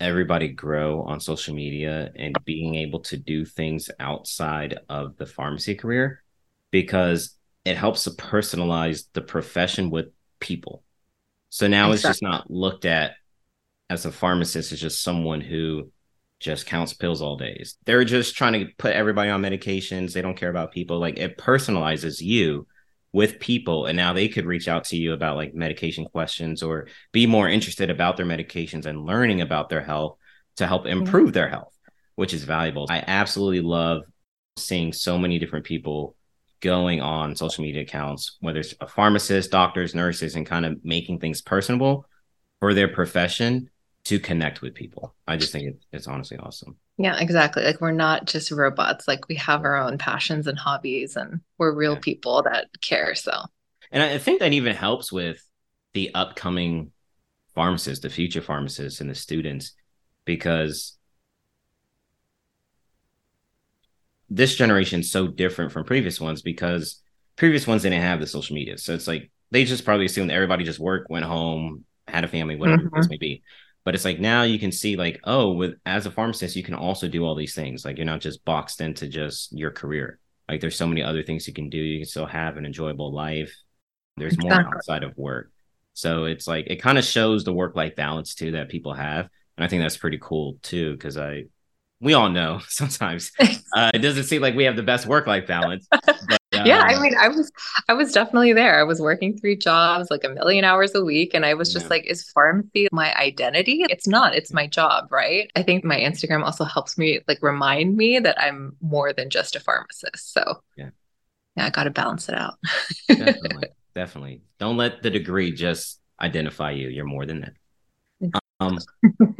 everybody 0.00 0.48
grow 0.48 1.02
on 1.02 1.20
social 1.20 1.54
media 1.54 2.10
and 2.16 2.34
being 2.44 2.74
able 2.76 3.00
to 3.00 3.16
do 3.16 3.44
things 3.44 3.90
outside 4.00 4.78
of 4.88 5.16
the 5.16 5.26
pharmacy 5.26 5.74
career 5.74 6.22
because 6.70 7.36
it 7.64 7.76
helps 7.76 8.04
to 8.04 8.10
personalize 8.10 9.04
the 9.12 9.20
profession 9.20 9.90
with 9.90 10.06
people. 10.40 10.82
So 11.50 11.66
now 11.66 11.92
exactly. 11.92 11.94
it's 11.94 12.02
just 12.02 12.22
not 12.22 12.50
looked 12.50 12.84
at 12.84 13.12
as 13.90 14.06
a 14.06 14.12
pharmacist 14.12 14.72
as 14.72 14.80
just 14.80 15.02
someone 15.02 15.40
who 15.40 15.90
just 16.38 16.64
counts 16.64 16.94
pills 16.94 17.20
all 17.20 17.36
days. 17.36 17.76
They're 17.84 18.04
just 18.04 18.36
trying 18.36 18.54
to 18.54 18.72
put 18.78 18.94
everybody 18.94 19.30
on 19.30 19.42
medications. 19.42 20.12
They 20.12 20.22
don't 20.22 20.36
care 20.36 20.48
about 20.48 20.72
people. 20.72 20.98
Like 20.98 21.18
it 21.18 21.36
personalizes 21.36 22.20
you 22.22 22.66
with 23.12 23.40
people 23.40 23.86
and 23.86 23.96
now 23.96 24.12
they 24.12 24.28
could 24.28 24.46
reach 24.46 24.68
out 24.68 24.84
to 24.84 24.96
you 24.96 25.12
about 25.12 25.36
like 25.36 25.54
medication 25.54 26.04
questions 26.04 26.62
or 26.62 26.86
be 27.12 27.26
more 27.26 27.48
interested 27.48 27.90
about 27.90 28.16
their 28.16 28.26
medications 28.26 28.86
and 28.86 29.04
learning 29.04 29.40
about 29.40 29.68
their 29.68 29.80
health 29.80 30.16
to 30.56 30.66
help 30.66 30.86
improve 30.86 31.26
mm-hmm. 31.26 31.32
their 31.32 31.48
health 31.48 31.76
which 32.14 32.32
is 32.32 32.44
valuable 32.44 32.86
i 32.88 33.02
absolutely 33.06 33.60
love 33.60 34.02
seeing 34.56 34.92
so 34.92 35.18
many 35.18 35.38
different 35.38 35.64
people 35.64 36.14
going 36.60 37.00
on 37.00 37.34
social 37.34 37.64
media 37.64 37.82
accounts 37.82 38.36
whether 38.40 38.60
it's 38.60 38.74
a 38.80 38.86
pharmacist 38.86 39.50
doctors 39.50 39.94
nurses 39.94 40.36
and 40.36 40.46
kind 40.46 40.64
of 40.64 40.84
making 40.84 41.18
things 41.18 41.40
personable 41.40 42.06
for 42.60 42.74
their 42.74 42.88
profession 42.88 43.68
to 44.04 44.18
connect 44.18 44.62
with 44.62 44.74
people. 44.74 45.14
I 45.26 45.36
just 45.36 45.52
think 45.52 45.76
it's 45.92 46.06
honestly 46.06 46.36
awesome. 46.38 46.76
Yeah, 47.00 47.18
exactly. 47.18 47.64
Like 47.64 47.80
we're 47.80 47.92
not 47.92 48.26
just 48.26 48.50
robots. 48.50 49.08
Like 49.08 49.26
we 49.26 49.36
have 49.36 49.64
our 49.64 49.74
own 49.74 49.96
passions 49.96 50.46
and 50.46 50.58
hobbies, 50.58 51.16
and 51.16 51.40
we're 51.56 51.72
real 51.72 51.94
yeah. 51.94 52.00
people 52.00 52.42
that 52.42 52.68
care. 52.82 53.14
So, 53.14 53.32
and 53.90 54.02
I 54.02 54.18
think 54.18 54.40
that 54.40 54.52
even 54.52 54.76
helps 54.76 55.10
with 55.10 55.42
the 55.94 56.14
upcoming 56.14 56.92
pharmacists, 57.54 58.02
the 58.02 58.10
future 58.10 58.42
pharmacists, 58.42 59.00
and 59.00 59.08
the 59.08 59.14
students, 59.14 59.72
because 60.26 60.98
this 64.28 64.54
generation 64.54 65.00
is 65.00 65.10
so 65.10 65.26
different 65.26 65.72
from 65.72 65.84
previous 65.84 66.20
ones 66.20 66.42
because 66.42 67.00
previous 67.36 67.66
ones 67.66 67.80
didn't 67.80 68.02
have 68.02 68.20
the 68.20 68.26
social 68.26 68.54
media. 68.54 68.76
So 68.76 68.92
it's 68.92 69.08
like 69.08 69.30
they 69.50 69.64
just 69.64 69.86
probably 69.86 70.04
assumed 70.04 70.30
everybody 70.30 70.64
just 70.64 70.78
worked, 70.78 71.08
went 71.08 71.24
home, 71.24 71.86
had 72.06 72.24
a 72.24 72.28
family, 72.28 72.56
whatever 72.56 72.82
mm-hmm. 72.82 73.08
may 73.08 73.16
be. 73.16 73.42
But 73.84 73.94
it's 73.94 74.04
like 74.04 74.20
now 74.20 74.42
you 74.42 74.58
can 74.58 74.72
see 74.72 74.96
like, 74.96 75.20
oh, 75.24 75.52
with 75.52 75.74
as 75.86 76.06
a 76.06 76.10
pharmacist, 76.10 76.56
you 76.56 76.62
can 76.62 76.74
also 76.74 77.08
do 77.08 77.24
all 77.24 77.34
these 77.34 77.54
things. 77.54 77.84
Like 77.84 77.96
you're 77.96 78.06
not 78.06 78.20
just 78.20 78.44
boxed 78.44 78.80
into 78.80 79.08
just 79.08 79.52
your 79.56 79.70
career. 79.70 80.18
Like 80.48 80.60
there's 80.60 80.76
so 80.76 80.86
many 80.86 81.02
other 81.02 81.22
things 81.22 81.46
you 81.46 81.54
can 81.54 81.70
do. 81.70 81.78
You 81.78 82.00
can 82.00 82.08
still 82.08 82.26
have 82.26 82.56
an 82.56 82.66
enjoyable 82.66 83.12
life. 83.12 83.54
There's 84.16 84.34
exactly. 84.34 84.64
more 84.64 84.76
outside 84.76 85.04
of 85.04 85.16
work. 85.16 85.50
So 85.94 86.24
it's 86.24 86.46
like 86.46 86.66
it 86.66 86.76
kind 86.76 86.98
of 86.98 87.04
shows 87.04 87.44
the 87.44 87.52
work 87.52 87.76
life 87.76 87.96
balance 87.96 88.34
too 88.34 88.52
that 88.52 88.68
people 88.68 88.92
have. 88.94 89.28
And 89.56 89.64
I 89.64 89.68
think 89.68 89.82
that's 89.82 89.96
pretty 89.96 90.18
cool 90.20 90.58
too, 90.62 90.92
because 90.92 91.16
I 91.16 91.44
we 92.00 92.14
all 92.14 92.28
know 92.28 92.60
sometimes 92.68 93.32
uh, 93.76 93.90
it 93.94 93.98
doesn't 94.00 94.24
seem 94.24 94.42
like 94.42 94.54
we 94.54 94.64
have 94.64 94.76
the 94.76 94.82
best 94.82 95.06
work 95.06 95.26
life 95.26 95.46
balance. 95.46 95.86
But 95.90 96.39
yeah, 96.64 96.82
I 96.82 97.00
mean, 97.00 97.14
I 97.18 97.28
was 97.28 97.50
I 97.88 97.94
was 97.94 98.12
definitely 98.12 98.52
there. 98.52 98.78
I 98.78 98.82
was 98.82 99.00
working 99.00 99.38
three 99.38 99.56
jobs, 99.56 100.10
like 100.10 100.24
a 100.24 100.28
million 100.28 100.64
hours 100.64 100.94
a 100.94 101.04
week, 101.04 101.34
and 101.34 101.44
I 101.44 101.54
was 101.54 101.72
just 101.72 101.86
yeah. 101.86 101.90
like, 101.90 102.06
is 102.06 102.30
pharmacy 102.30 102.88
my 102.92 103.14
identity? 103.16 103.84
It's 103.88 104.06
not. 104.06 104.34
It's 104.34 104.52
my 104.52 104.66
job, 104.66 105.10
right? 105.10 105.50
I 105.56 105.62
think 105.62 105.84
my 105.84 105.98
Instagram 105.98 106.44
also 106.44 106.64
helps 106.64 106.96
me 106.98 107.20
like 107.28 107.38
remind 107.42 107.96
me 107.96 108.18
that 108.18 108.40
I'm 108.40 108.76
more 108.80 109.12
than 109.12 109.30
just 109.30 109.56
a 109.56 109.60
pharmacist. 109.60 110.32
So 110.32 110.62
yeah, 110.76 110.90
yeah, 111.56 111.66
I 111.66 111.70
got 111.70 111.84
to 111.84 111.90
balance 111.90 112.28
it 112.28 112.34
out. 112.34 112.58
definitely, 113.08 113.68
definitely. 113.94 114.42
Don't 114.58 114.76
let 114.76 115.02
the 115.02 115.10
degree 115.10 115.52
just 115.52 116.00
identify 116.20 116.70
you. 116.70 116.88
You're 116.88 117.04
more 117.04 117.26
than 117.26 117.40
that. 117.42 118.40
Um. 118.60 118.78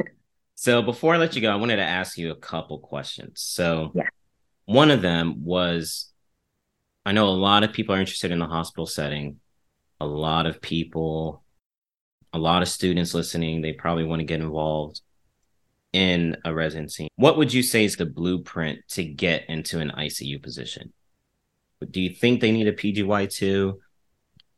so 0.55 0.81
before 0.81 1.15
I 1.15 1.17
let 1.17 1.35
you 1.35 1.41
go, 1.41 1.51
I 1.51 1.55
wanted 1.55 1.77
to 1.77 1.83
ask 1.83 2.17
you 2.17 2.31
a 2.31 2.35
couple 2.35 2.79
questions. 2.79 3.41
So 3.41 3.91
yeah. 3.95 4.07
one 4.65 4.91
of 4.91 5.01
them 5.01 5.43
was 5.43 6.10
I 7.05 7.11
know 7.11 7.27
a 7.27 7.29
lot 7.29 7.63
of 7.63 7.73
people 7.73 7.95
are 7.95 7.99
interested 7.99 8.31
in 8.31 8.39
the 8.39 8.45
hospital 8.45 8.85
setting. 8.85 9.39
A 9.99 10.05
lot 10.05 10.45
of 10.45 10.61
people, 10.61 11.43
a 12.33 12.39
lot 12.39 12.61
of 12.61 12.67
students 12.67 13.13
listening, 13.13 13.61
they 13.61 13.73
probably 13.73 14.03
want 14.03 14.19
to 14.19 14.25
get 14.25 14.41
involved 14.41 15.01
in 15.93 16.37
a 16.45 16.53
residency. 16.53 17.09
What 17.15 17.37
would 17.37 17.53
you 17.53 17.63
say 17.63 17.85
is 17.85 17.95
the 17.95 18.05
blueprint 18.05 18.79
to 18.89 19.03
get 19.03 19.49
into 19.49 19.79
an 19.79 19.91
ICU 19.91 20.41
position? 20.41 20.93
Do 21.89 22.01
you 22.01 22.11
think 22.11 22.39
they 22.39 22.51
need 22.51 22.67
a 22.67 22.73
PGY2? 22.73 23.73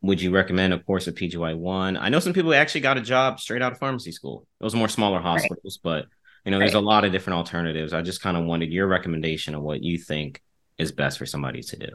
Would 0.02 0.22
you 0.22 0.32
recommend 0.32 0.74
a 0.74 0.80
course 0.80 1.08
of 1.08 1.16
PGY1? 1.16 1.98
I 2.00 2.10
know 2.10 2.20
some 2.20 2.34
people 2.34 2.54
actually 2.54 2.82
got 2.82 2.98
a 2.98 3.02
job 3.02 3.40
straight 3.40 3.62
out 3.62 3.72
of 3.72 3.80
pharmacy 3.80 4.12
school. 4.12 4.46
Those 4.60 4.76
more 4.76 4.90
smaller 4.90 5.22
hospitals, 5.22 5.80
right. 5.84 6.04
but 6.04 6.06
you 6.46 6.52
know, 6.52 6.60
there's 6.60 6.74
a 6.74 6.82
lot 6.82 7.06
of 7.06 7.14
different 7.14 7.38
alternatives. 7.38 7.94
I 7.94 8.02
just 8.02 8.22
kind 8.22 8.36
of 8.36 8.44
wanted 8.44 8.74
your 8.74 8.86
recommendation 8.88 9.56
of 9.56 9.62
what 9.62 9.82
you 9.82 9.98
think 9.98 10.42
is 10.78 10.92
best 10.92 11.18
for 11.18 11.26
somebody 11.26 11.62
to 11.62 11.78
do. 11.78 11.88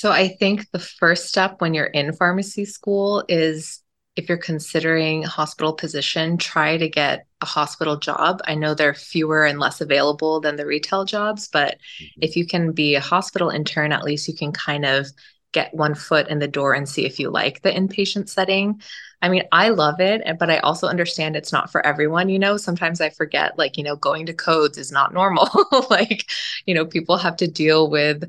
So 0.00 0.10
I 0.10 0.28
think 0.28 0.70
the 0.70 0.78
first 0.78 1.26
step 1.26 1.60
when 1.60 1.74
you're 1.74 1.84
in 1.84 2.14
pharmacy 2.14 2.64
school 2.64 3.22
is 3.28 3.82
if 4.16 4.30
you're 4.30 4.38
considering 4.38 5.24
a 5.24 5.28
hospital 5.28 5.74
position, 5.74 6.38
try 6.38 6.78
to 6.78 6.88
get 6.88 7.26
a 7.42 7.44
hospital 7.44 7.98
job. 7.98 8.40
I 8.46 8.54
know 8.54 8.72
they're 8.72 8.94
fewer 8.94 9.44
and 9.44 9.58
less 9.58 9.82
available 9.82 10.40
than 10.40 10.56
the 10.56 10.64
retail 10.64 11.04
jobs, 11.04 11.48
but 11.48 11.74
mm-hmm. 11.74 12.20
if 12.22 12.34
you 12.34 12.46
can 12.46 12.72
be 12.72 12.94
a 12.94 13.00
hospital 13.00 13.50
intern, 13.50 13.92
at 13.92 14.02
least 14.02 14.26
you 14.26 14.34
can 14.34 14.52
kind 14.52 14.86
of 14.86 15.06
get 15.52 15.74
one 15.74 15.94
foot 15.94 16.28
in 16.28 16.38
the 16.38 16.48
door 16.48 16.72
and 16.72 16.88
see 16.88 17.04
if 17.04 17.20
you 17.20 17.28
like 17.28 17.60
the 17.60 17.70
inpatient 17.70 18.30
setting. 18.30 18.80
I 19.20 19.28
mean, 19.28 19.42
I 19.52 19.68
love 19.68 20.00
it, 20.00 20.22
but 20.38 20.48
I 20.48 20.60
also 20.60 20.86
understand 20.86 21.36
it's 21.36 21.52
not 21.52 21.70
for 21.70 21.84
everyone. 21.84 22.30
You 22.30 22.38
know, 22.38 22.56
sometimes 22.56 23.02
I 23.02 23.10
forget, 23.10 23.58
like, 23.58 23.76
you 23.76 23.84
know, 23.84 23.96
going 23.96 24.24
to 24.24 24.32
codes 24.32 24.78
is 24.78 24.90
not 24.90 25.12
normal. 25.12 25.46
like, 25.90 26.30
you 26.64 26.74
know, 26.74 26.86
people 26.86 27.18
have 27.18 27.36
to 27.36 27.46
deal 27.46 27.90
with 27.90 28.24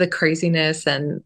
the 0.00 0.08
craziness 0.08 0.86
and 0.86 1.22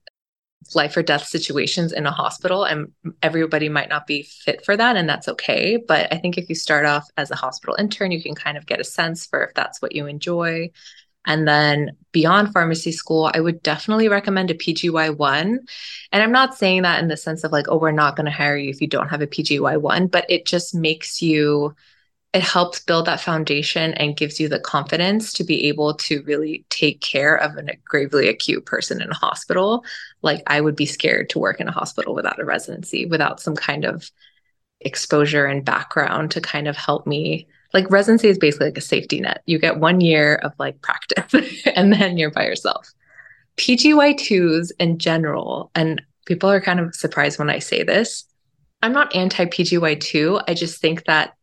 life 0.75 0.97
or 0.97 1.03
death 1.03 1.27
situations 1.27 1.93
in 1.93 2.07
a 2.07 2.11
hospital 2.11 2.65
and 2.65 2.91
everybody 3.23 3.69
might 3.69 3.89
not 3.89 4.07
be 4.07 4.23
fit 4.23 4.65
for 4.65 4.77
that 4.77 4.97
and 4.97 5.09
that's 5.09 5.29
okay. 5.29 5.77
But 5.77 6.13
i 6.13 6.17
think 6.17 6.37
if 6.37 6.49
you 6.49 6.55
start 6.55 6.87
off 6.87 7.09
as 7.17 7.31
a 7.31 7.37
hospital 7.37 7.77
intern 7.79 8.13
you 8.13 8.23
can 8.23 8.35
kind 8.35 8.57
of 8.57 8.67
get 8.67 8.81
a 8.81 8.85
sense 8.85 9.27
for 9.27 9.45
if 9.45 9.55
that's 9.55 9.81
what 9.81 9.95
you 9.95 10.07
enjoy. 10.07 10.71
And 11.27 11.49
then 11.49 11.97
beyond 12.13 12.53
pharmacy 12.53 12.93
school 12.93 13.31
i 13.33 13.41
would 13.41 13.63
definitely 13.63 14.09
recommend 14.09 14.51
a 14.51 14.55
pgy1 14.55 15.57
and 16.13 16.23
i'm 16.23 16.33
not 16.33 16.55
saying 16.55 16.83
that 16.83 17.01
in 17.03 17.09
the 17.09 17.17
sense 17.17 17.45
of 17.45 17.53
like 17.53 17.67
oh 17.69 17.79
we're 17.79 17.93
not 17.93 18.15
going 18.15 18.27
to 18.27 18.31
hire 18.31 18.59
you 18.59 18.69
if 18.69 18.83
you 18.83 18.87
don't 18.87 19.09
have 19.09 19.23
a 19.23 19.27
pgy1 19.27 20.11
but 20.11 20.27
it 20.29 20.45
just 20.45 20.75
makes 20.75 21.23
you 21.23 21.75
it 22.35 22.43
helps 22.43 22.81
build 22.81 23.07
that 23.07 23.21
foundation 23.21 23.95
and 23.95 24.17
gives 24.17 24.41
you 24.41 24.49
the 24.49 24.59
confidence 24.59 25.33
to 25.33 25.45
be 25.45 25.67
able 25.69 25.95
to 25.95 26.21
really 26.25 26.67
take 26.69 27.01
care 27.01 27.37
of 27.37 27.57
a 27.57 27.77
gravely 27.85 28.29
acute 28.29 28.67
person 28.67 29.01
in 29.01 29.09
a 29.09 29.15
hospital. 29.15 29.85
Like 30.21 30.43
I 30.49 30.61
would 30.61 30.75
be 30.75 30.85
scared 30.85 31.31
to 31.31 31.39
work 31.39 31.61
in 31.61 31.69
a 31.69 31.73
hospital 31.73 32.13
without 32.13 32.41
a 32.41 32.45
residency, 32.45 33.07
without 33.07 33.39
some 33.39 33.55
kind 33.55 33.85
of 33.85 34.11
exposure 34.81 35.47
and 35.47 35.65
background 35.65 36.33
to 36.33 36.41
kind 36.41 36.67
of 36.67 36.77
help 36.77 37.07
me. 37.07 37.47
Like 37.73 37.89
residency 37.89 38.29
is 38.29 38.39
basically 38.39 38.67
like 38.67 38.79
a 38.79 38.83
safety 38.83 39.21
net. 39.21 39.43
You 39.47 39.61
get 39.61 39.79
one 39.79 40.01
year 40.01 40.35
of 40.43 40.53
like 40.59 40.83
practice 40.83 41.63
and 41.77 41.93
then 41.93 42.19
you're 42.19 42.33
by 42.33 42.47
yourself. 42.47 42.93
PGY2s 43.59 44.73
in 44.81 44.99
general, 44.99 45.71
and 45.77 46.03
people 46.27 46.51
are 46.51 46.61
kind 46.61 46.81
of 46.81 46.97
surprised 46.97 47.39
when 47.39 47.49
I 47.51 47.61
say 47.61 47.85
this. 47.85 48.25
I'm 48.83 48.93
not 48.93 49.15
anti 49.15 49.45
PGY2. 49.45 50.43
I 50.49 50.55
just 50.55 50.81
think 50.81 51.05
that 51.05 51.35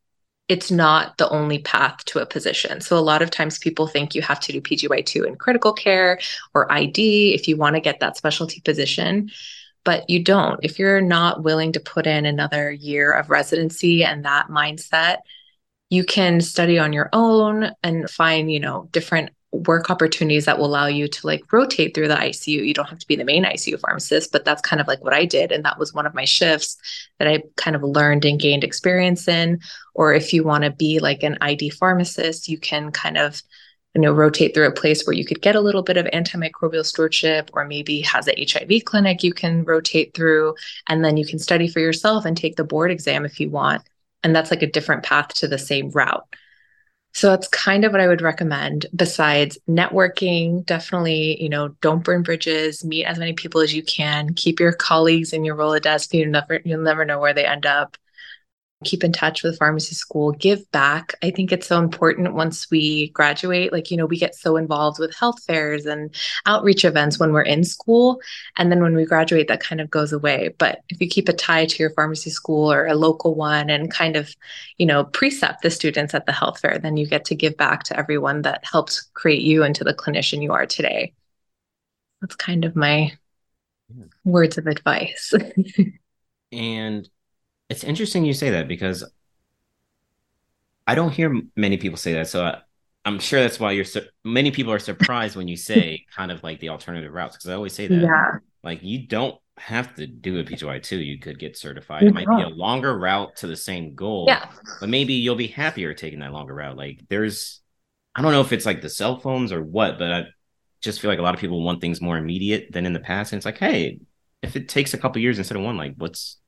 it's 0.52 0.70
not 0.70 1.18
the 1.18 1.30
only 1.30 1.60
path 1.60 2.04
to 2.04 2.20
a 2.20 2.26
position. 2.26 2.82
So 2.82 2.98
a 2.98 3.00
lot 3.00 3.22
of 3.22 3.32
times 3.32 3.58
people 3.58 3.88
think 3.88 4.14
you 4.14 4.22
have 4.22 4.42
to 4.42 4.52
do 4.52 4.60
PGY2 4.60 5.26
in 5.26 5.38
critical 5.38 5.72
care 5.72 6.20
or 6.54 6.70
ID 6.70 7.34
if 7.34 7.48
you 7.48 7.56
want 7.56 7.78
to 7.78 7.80
get 7.80 8.02
that 8.02 8.18
specialty 8.18 8.60
position, 8.60 9.32
but 9.86 10.10
you 10.10 10.22
don't. 10.22 10.60
If 10.62 10.78
you're 10.78 11.00
not 11.00 11.42
willing 11.42 11.72
to 11.72 11.80
put 11.80 12.06
in 12.06 12.26
another 12.26 12.70
year 12.70 13.14
of 13.14 13.30
residency 13.30 14.04
and 14.04 14.26
that 14.26 14.50
mindset, 14.50 15.20
you 15.90 16.04
can 16.04 16.42
study 16.42 16.78
on 16.78 16.92
your 16.92 17.08
own 17.14 17.72
and 17.82 18.10
find, 18.10 18.52
you 18.52 18.60
know, 18.60 18.90
different 18.92 19.30
work 19.52 19.90
opportunities 19.90 20.46
that 20.46 20.58
will 20.58 20.66
allow 20.66 20.88
you 20.88 21.08
to 21.08 21.28
like 21.28 21.52
rotate 21.52 21.94
through 21.94 22.08
the 22.08 22.16
ICU. 22.16 22.66
You 22.66 22.74
don't 22.74 22.90
have 22.90 23.00
to 23.00 23.08
be 23.08 23.18
the 23.18 23.26
main 23.26 23.44
ICU 23.44 23.80
pharmacist, 23.80 24.32
but 24.32 24.46
that's 24.46 24.62
kind 24.62 24.82
of 24.82 24.88
like 24.88 25.04
what 25.04 25.14
I 25.14 25.26
did. 25.26 25.52
And 25.52 25.66
that 25.66 25.78
was 25.78 25.94
one 25.94 26.06
of 26.06 26.14
my 26.14 26.26
shifts 26.26 26.78
that 27.20 27.28
I 27.28 27.44
kind 27.58 27.76
of 27.76 27.84
learned 27.84 28.24
and 28.24 28.40
gained 28.40 28.64
experience 28.64 29.28
in. 29.28 29.60
Or 29.94 30.14
if 30.14 30.32
you 30.32 30.44
want 30.44 30.64
to 30.64 30.72
be 30.72 31.00
like 31.00 31.24
an 31.24 31.38
ID 31.42 31.72
pharmacist, 31.72 32.48
you 32.48 32.58
can 32.58 32.92
kind 32.92 33.18
of 33.18 33.42
you 33.94 34.02
know 34.02 34.14
rotate 34.14 34.54
through 34.54 34.68
a 34.68 34.72
place 34.72 35.06
where 35.06 35.16
you 35.16 35.26
could 35.26 35.42
get 35.42 35.56
a 35.56 35.62
little 35.62 35.84
bit 35.84 35.98
of 35.98 36.06
antimicrobial 36.08 36.86
stewardship 36.86 37.50
or 37.54 37.66
maybe 37.66 38.02
has 38.02 38.28
a 38.28 38.46
hiv 38.46 38.86
clinic 38.86 39.22
you 39.22 39.34
can 39.34 39.66
rotate 39.66 40.14
through 40.14 40.56
and 40.88 41.04
then 41.04 41.18
you 41.18 41.26
can 41.26 41.38
study 41.38 41.68
for 41.68 41.80
yourself 41.82 42.24
and 42.24 42.38
take 42.38 42.56
the 42.56 42.64
board 42.64 42.90
exam 42.90 43.26
if 43.26 43.38
you 43.38 43.50
want 43.50 43.84
and 44.24 44.36
that's 44.36 44.52
like 44.52 44.62
a 44.62 44.72
different 44.72 45.04
path 45.04 45.30
to 45.30 45.48
the 45.48 45.58
same 45.58 45.90
route 45.90 46.26
So 47.14 47.30
that's 47.30 47.48
kind 47.50 47.84
of 47.84 47.92
what 47.92 48.02
I 48.02 48.08
would 48.08 48.22
recommend. 48.22 48.86
Besides 48.96 49.58
networking, 49.70 50.66
definitely, 50.66 51.42
you 51.42 51.50
know, 51.50 51.70
don't 51.82 52.04
burn 52.04 52.24
bridges, 52.24 52.86
meet 52.86 53.06
as 53.06 53.20
many 53.20 53.34
people 53.34 53.62
as 53.62 53.74
you 53.74 53.84
can, 53.84 54.34
keep 54.34 54.60
your 54.60 54.72
colleagues 54.72 55.34
in 55.34 55.44
your 55.44 55.56
Rolodex. 55.56 56.14
You 56.14 56.26
never 56.26 56.62
you'll 56.64 56.82
never 56.82 57.06
know 57.06 57.20
where 57.20 57.34
they 57.34 57.46
end 57.46 57.66
up 57.66 57.98
keep 58.84 59.04
in 59.04 59.12
touch 59.12 59.44
with 59.44 59.58
pharmacy 59.58 59.96
school, 59.96 60.32
give 60.32 60.70
back. 60.72 61.16
I 61.22 61.32
think 61.32 61.52
it's 61.52 61.68
so 61.68 61.78
important 61.78 62.34
once 62.34 62.70
we 62.72 63.10
graduate. 63.10 63.72
Like, 63.72 63.92
you 63.92 63.98
know, 63.98 64.06
we 64.06 64.18
get 64.18 64.36
so 64.36 64.58
involved 64.58 65.00
with 65.00 65.16
health 65.16 65.44
fairs 65.44 65.86
and 65.86 66.14
outreach 66.46 66.84
events 66.84 67.20
when 67.20 67.32
we're 67.32 67.42
in 67.44 67.64
school. 67.64 68.20
And 68.58 68.72
then 68.72 68.82
when 68.82 68.96
we 68.96 69.06
graduate, 69.06 69.48
that 69.50 69.64
kind 69.64 69.82
of 69.82 69.90
goes 69.90 70.12
away. 70.12 70.56
But 70.58 70.82
if 70.90 71.00
you 71.00 71.08
keep 71.08 71.30
a 71.30 71.34
tie 71.34 71.66
to 71.66 71.78
your 71.78 71.92
pharmacy 71.92 72.30
school 72.32 72.72
or 72.72 72.88
a 72.88 72.96
local 72.96 73.36
one 73.36 73.70
and 73.70 73.92
kind 73.92 74.16
of, 74.16 74.36
you 74.78 74.86
know, 74.86 75.04
precept 75.04 75.62
the 75.62 75.70
students 75.70 76.14
at 76.14 76.26
the 76.26 76.32
health 76.32 76.60
fair, 76.60 76.80
then 76.80 76.98
you 76.98 77.08
get 77.08 77.26
to 77.26 77.36
give 77.36 77.58
back 77.58 77.84
to 77.84 77.98
everyone 77.98 78.42
that 78.44 78.64
helped 78.64 79.14
create 79.14 79.42
you 79.42 79.64
into 79.64 79.84
the 79.84 79.94
clinician 79.94 80.42
you 80.42 80.54
are 80.54 80.66
today. 80.66 81.14
That's 82.22 82.36
kind 82.36 82.66
of 82.66 82.76
my 82.76 83.14
yeah. 83.90 84.06
words 84.24 84.58
of 84.58 84.68
advice. 84.68 85.34
and 86.52 87.10
it's 87.72 87.86
interesting 87.86 88.26
you 88.26 88.34
say 88.34 88.50
that 88.50 88.68
because 88.68 89.10
I 90.86 90.94
don't 90.94 91.12
hear 91.12 91.42
many 91.56 91.78
people 91.78 91.98
say 91.98 92.14
that. 92.14 92.28
So 92.28 92.44
I, 92.44 92.58
am 93.06 93.18
sure 93.18 93.40
that's 93.40 93.62
why 93.62 93.72
you're 93.72 93.86
so 93.86 94.02
many 94.26 94.52
people 94.52 94.74
are 94.74 94.80
surprised 94.80 95.38
when 95.38 95.48
you 95.48 95.56
say 95.56 96.06
kind 96.16 96.32
of 96.32 96.44
like 96.44 96.60
the 96.60 96.68
alternative 96.68 97.14
routes 97.14 97.38
because 97.38 97.50
I 97.50 97.54
always 97.54 97.74
say 97.74 97.88
that. 97.88 98.02
Yeah. 98.02 98.40
Like 98.62 98.84
you 98.84 99.08
don't 99.08 99.40
have 99.58 99.96
to 99.96 100.06
do 100.06 100.40
a 100.40 100.44
PGY 100.44 100.84
two. 100.84 100.98
You 100.98 101.18
could 101.18 101.40
get 101.40 101.58
certified. 101.58 102.04
It 102.04 102.14
might 102.14 102.28
be 102.28 102.42
a 102.42 102.50
longer 102.50 102.98
route 103.00 103.38
to 103.38 103.48
the 103.48 103.56
same 103.56 103.96
goal. 103.96 104.26
Yeah. 104.28 104.50
But 104.82 104.90
maybe 104.90 105.14
you'll 105.14 105.36
be 105.36 105.48
happier 105.48 105.94
taking 105.94 106.20
that 106.20 106.34
longer 106.34 106.54
route. 106.54 106.76
Like 106.76 107.00
there's, 107.08 107.62
I 108.14 108.22
don't 108.22 108.34
know 108.34 108.42
if 108.42 108.52
it's 108.52 108.66
like 108.66 108.82
the 108.82 108.90
cell 108.90 109.18
phones 109.18 109.54
or 109.54 109.64
what, 109.64 109.98
but 109.98 110.12
I 110.12 110.26
just 110.82 111.00
feel 111.00 111.10
like 111.10 111.20
a 111.20 111.24
lot 111.24 111.36
of 111.36 111.40
people 111.40 111.64
want 111.64 111.80
things 111.80 112.02
more 112.02 112.18
immediate 112.18 112.74
than 112.74 112.86
in 112.86 112.92
the 112.92 113.00
past. 113.00 113.32
And 113.32 113.40
it's 113.40 113.46
like, 113.46 113.60
hey, 113.60 114.02
if 114.42 114.58
it 114.58 114.68
takes 114.68 114.94
a 114.94 114.98
couple 114.98 115.22
years 115.22 115.38
instead 115.38 115.56
of 115.56 115.64
one, 115.64 115.78
like 115.78 115.94
what's 115.96 116.41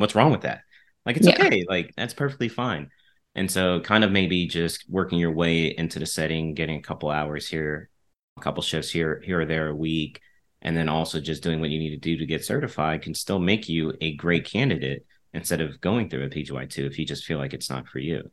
what's 0.00 0.14
wrong 0.14 0.32
with 0.32 0.42
that? 0.42 0.62
Like 1.06 1.16
it's 1.16 1.26
yeah. 1.26 1.34
okay. 1.34 1.64
Like 1.68 1.94
that's 1.96 2.14
perfectly 2.14 2.48
fine. 2.48 2.90
And 3.34 3.50
so 3.50 3.80
kind 3.80 4.04
of 4.04 4.10
maybe 4.10 4.46
just 4.46 4.84
working 4.88 5.18
your 5.18 5.32
way 5.32 5.66
into 5.66 5.98
the 5.98 6.06
setting, 6.06 6.54
getting 6.54 6.78
a 6.78 6.82
couple 6.82 7.10
hours 7.10 7.48
here, 7.48 7.88
a 8.36 8.40
couple 8.40 8.62
shifts 8.62 8.90
here, 8.90 9.22
here 9.24 9.40
or 9.40 9.46
there 9.46 9.68
a 9.68 9.74
week, 9.74 10.20
and 10.62 10.76
then 10.76 10.88
also 10.88 11.20
just 11.20 11.42
doing 11.42 11.60
what 11.60 11.70
you 11.70 11.78
need 11.78 11.90
to 11.90 11.96
do 11.96 12.16
to 12.16 12.26
get 12.26 12.44
certified 12.44 13.02
can 13.02 13.14
still 13.14 13.38
make 13.38 13.68
you 13.68 13.94
a 14.00 14.16
great 14.16 14.44
candidate 14.44 15.06
instead 15.32 15.60
of 15.60 15.80
going 15.80 16.08
through 16.08 16.24
a 16.24 16.28
PGY2 16.28 16.86
if 16.86 16.98
you 16.98 17.06
just 17.06 17.24
feel 17.24 17.38
like 17.38 17.54
it's 17.54 17.70
not 17.70 17.86
for 17.86 17.98
you. 17.98 18.30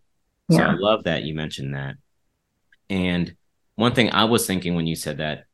Yeah. 0.49 0.57
So 0.57 0.63
I 0.63 0.73
love 0.73 1.03
that 1.03 1.23
you 1.23 1.35
mentioned 1.35 1.75
that. 1.75 1.95
And 2.89 3.35
one 3.75 3.93
thing 3.93 4.11
I 4.11 4.25
was 4.25 4.47
thinking 4.47 4.75
when 4.75 4.87
you 4.87 4.95
said 4.95 5.17
that 5.17 5.45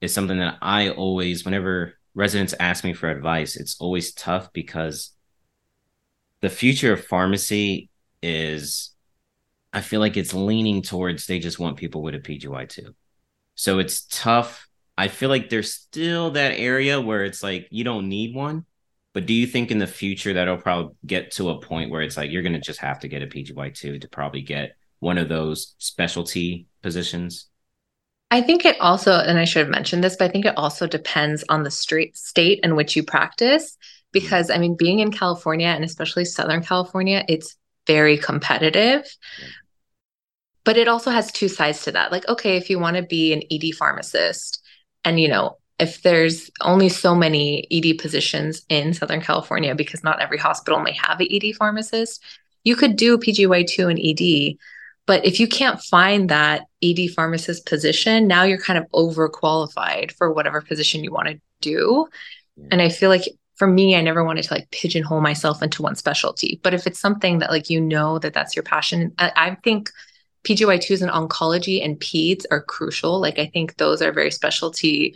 is 0.00 0.12
something 0.12 0.38
that 0.38 0.58
I 0.60 0.90
always, 0.90 1.44
whenever 1.44 1.94
residents 2.14 2.54
ask 2.60 2.84
me 2.84 2.92
for 2.92 3.08
advice, 3.08 3.56
it's 3.56 3.80
always 3.80 4.12
tough 4.12 4.52
because 4.52 5.12
the 6.40 6.50
future 6.50 6.92
of 6.92 7.04
pharmacy 7.04 7.90
is 8.22 8.90
I 9.72 9.80
feel 9.80 10.00
like 10.00 10.16
it's 10.16 10.34
leaning 10.34 10.82
towards 10.82 11.26
they 11.26 11.38
just 11.38 11.58
want 11.58 11.76
people 11.76 12.02
with 12.02 12.14
a 12.14 12.18
PGY2. 12.18 12.94
So 13.54 13.78
it's 13.78 14.06
tough. 14.06 14.66
I 14.98 15.08
feel 15.08 15.28
like 15.28 15.48
there's 15.48 15.72
still 15.72 16.32
that 16.32 16.58
area 16.58 17.00
where 17.00 17.24
it's 17.24 17.42
like 17.42 17.68
you 17.70 17.84
don't 17.84 18.08
need 18.08 18.34
one. 18.34 18.64
But 19.12 19.26
do 19.26 19.34
you 19.34 19.46
think 19.46 19.70
in 19.70 19.78
the 19.78 19.86
future 19.86 20.34
that'll 20.34 20.56
probably 20.56 20.94
get 21.04 21.32
to 21.32 21.50
a 21.50 21.60
point 21.60 21.90
where 21.90 22.02
it's 22.02 22.16
like 22.16 22.30
you're 22.30 22.42
going 22.42 22.52
to 22.52 22.60
just 22.60 22.80
have 22.80 23.00
to 23.00 23.08
get 23.08 23.22
a 23.22 23.26
PGY2 23.26 24.00
to 24.00 24.08
probably 24.08 24.42
get 24.42 24.76
one 25.00 25.18
of 25.18 25.28
those 25.28 25.74
specialty 25.78 26.66
positions? 26.82 27.46
I 28.30 28.40
think 28.40 28.64
it 28.64 28.80
also, 28.80 29.12
and 29.12 29.38
I 29.38 29.44
should 29.44 29.60
have 29.60 29.68
mentioned 29.68 30.04
this, 30.04 30.16
but 30.16 30.26
I 30.26 30.32
think 30.32 30.44
it 30.44 30.56
also 30.56 30.86
depends 30.86 31.42
on 31.48 31.64
the 31.64 31.70
street, 31.70 32.16
state 32.16 32.60
in 32.62 32.76
which 32.76 32.94
you 32.94 33.02
practice 33.02 33.76
because 34.12 34.50
I 34.50 34.58
mean, 34.58 34.76
being 34.76 34.98
in 34.98 35.12
California 35.12 35.68
and 35.68 35.84
especially 35.84 36.24
Southern 36.24 36.62
California, 36.62 37.24
it's 37.28 37.56
very 37.86 38.18
competitive. 38.18 39.04
But 40.64 40.76
it 40.76 40.88
also 40.88 41.10
has 41.10 41.32
two 41.32 41.48
sides 41.48 41.84
to 41.84 41.92
that. 41.92 42.12
Like, 42.12 42.28
okay, 42.28 42.56
if 42.56 42.68
you 42.68 42.78
want 42.78 42.96
to 42.96 43.02
be 43.02 43.32
an 43.32 43.42
ED 43.50 43.74
pharmacist, 43.76 44.62
and 45.04 45.18
you 45.18 45.28
know, 45.28 45.56
if 45.78 46.02
there's 46.02 46.50
only 46.60 46.90
so 46.90 47.14
many 47.14 47.66
ED 47.70 47.98
positions 47.98 48.62
in 48.68 48.92
Southern 48.92 49.22
California, 49.22 49.74
because 49.74 50.04
not 50.04 50.20
every 50.20 50.38
hospital 50.38 50.80
may 50.80 50.92
have 50.92 51.20
an 51.20 51.28
ED 51.30 51.56
pharmacist, 51.56 52.22
you 52.64 52.76
could 52.76 52.96
do 52.96 53.16
PGY2 53.16 53.90
and 53.90 53.98
ED. 53.98 54.58
But 55.06 55.24
if 55.24 55.40
you 55.40 55.48
can't 55.48 55.80
find 55.80 56.28
that 56.28 56.66
ED 56.82 57.10
pharmacist 57.16 57.66
position, 57.66 58.28
now 58.28 58.44
you're 58.44 58.60
kind 58.60 58.78
of 58.78 58.86
overqualified 58.92 60.12
for 60.12 60.32
whatever 60.32 60.60
position 60.60 61.02
you 61.02 61.10
want 61.10 61.28
to 61.28 61.40
do. 61.62 62.06
And 62.70 62.82
I 62.82 62.90
feel 62.90 63.08
like 63.08 63.24
for 63.60 63.66
me, 63.66 63.94
I 63.94 64.00
never 64.00 64.24
wanted 64.24 64.44
to 64.44 64.54
like 64.54 64.70
pigeonhole 64.70 65.20
myself 65.20 65.62
into 65.62 65.82
one 65.82 65.94
specialty. 65.94 66.58
But 66.62 66.72
if 66.72 66.86
it's 66.86 66.98
something 66.98 67.40
that 67.40 67.50
like 67.50 67.68
you 67.68 67.78
know 67.78 68.18
that 68.18 68.32
that's 68.32 68.56
your 68.56 68.62
passion, 68.62 69.12
I, 69.18 69.32
I 69.36 69.54
think 69.62 69.90
PGY2s 70.44 71.02
in 71.02 71.10
oncology 71.10 71.84
and 71.84 72.00
peds 72.00 72.46
are 72.50 72.62
crucial. 72.62 73.20
Like 73.20 73.38
I 73.38 73.50
think 73.52 73.76
those 73.76 74.00
are 74.00 74.12
very 74.12 74.30
specialty 74.30 75.14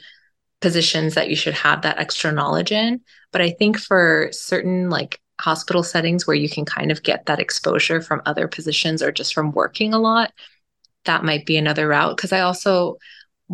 positions 0.60 1.14
that 1.14 1.30
you 1.30 1.36
should 1.36 1.54
have 1.54 1.80
that 1.80 1.96
extra 1.96 2.32
knowledge 2.32 2.70
in. 2.70 3.00
But 3.32 3.40
I 3.40 3.48
think 3.48 3.78
for 3.78 4.28
certain 4.30 4.90
like 4.90 5.18
hospital 5.40 5.82
settings 5.82 6.26
where 6.26 6.36
you 6.36 6.50
can 6.50 6.66
kind 6.66 6.92
of 6.92 7.02
get 7.02 7.24
that 7.24 7.40
exposure 7.40 8.02
from 8.02 8.20
other 8.26 8.46
positions 8.46 9.02
or 9.02 9.10
just 9.10 9.32
from 9.32 9.52
working 9.52 9.94
a 9.94 9.98
lot, 9.98 10.34
that 11.06 11.24
might 11.24 11.46
be 11.46 11.56
another 11.56 11.88
route. 11.88 12.18
Cause 12.18 12.30
I 12.30 12.40
also 12.40 12.98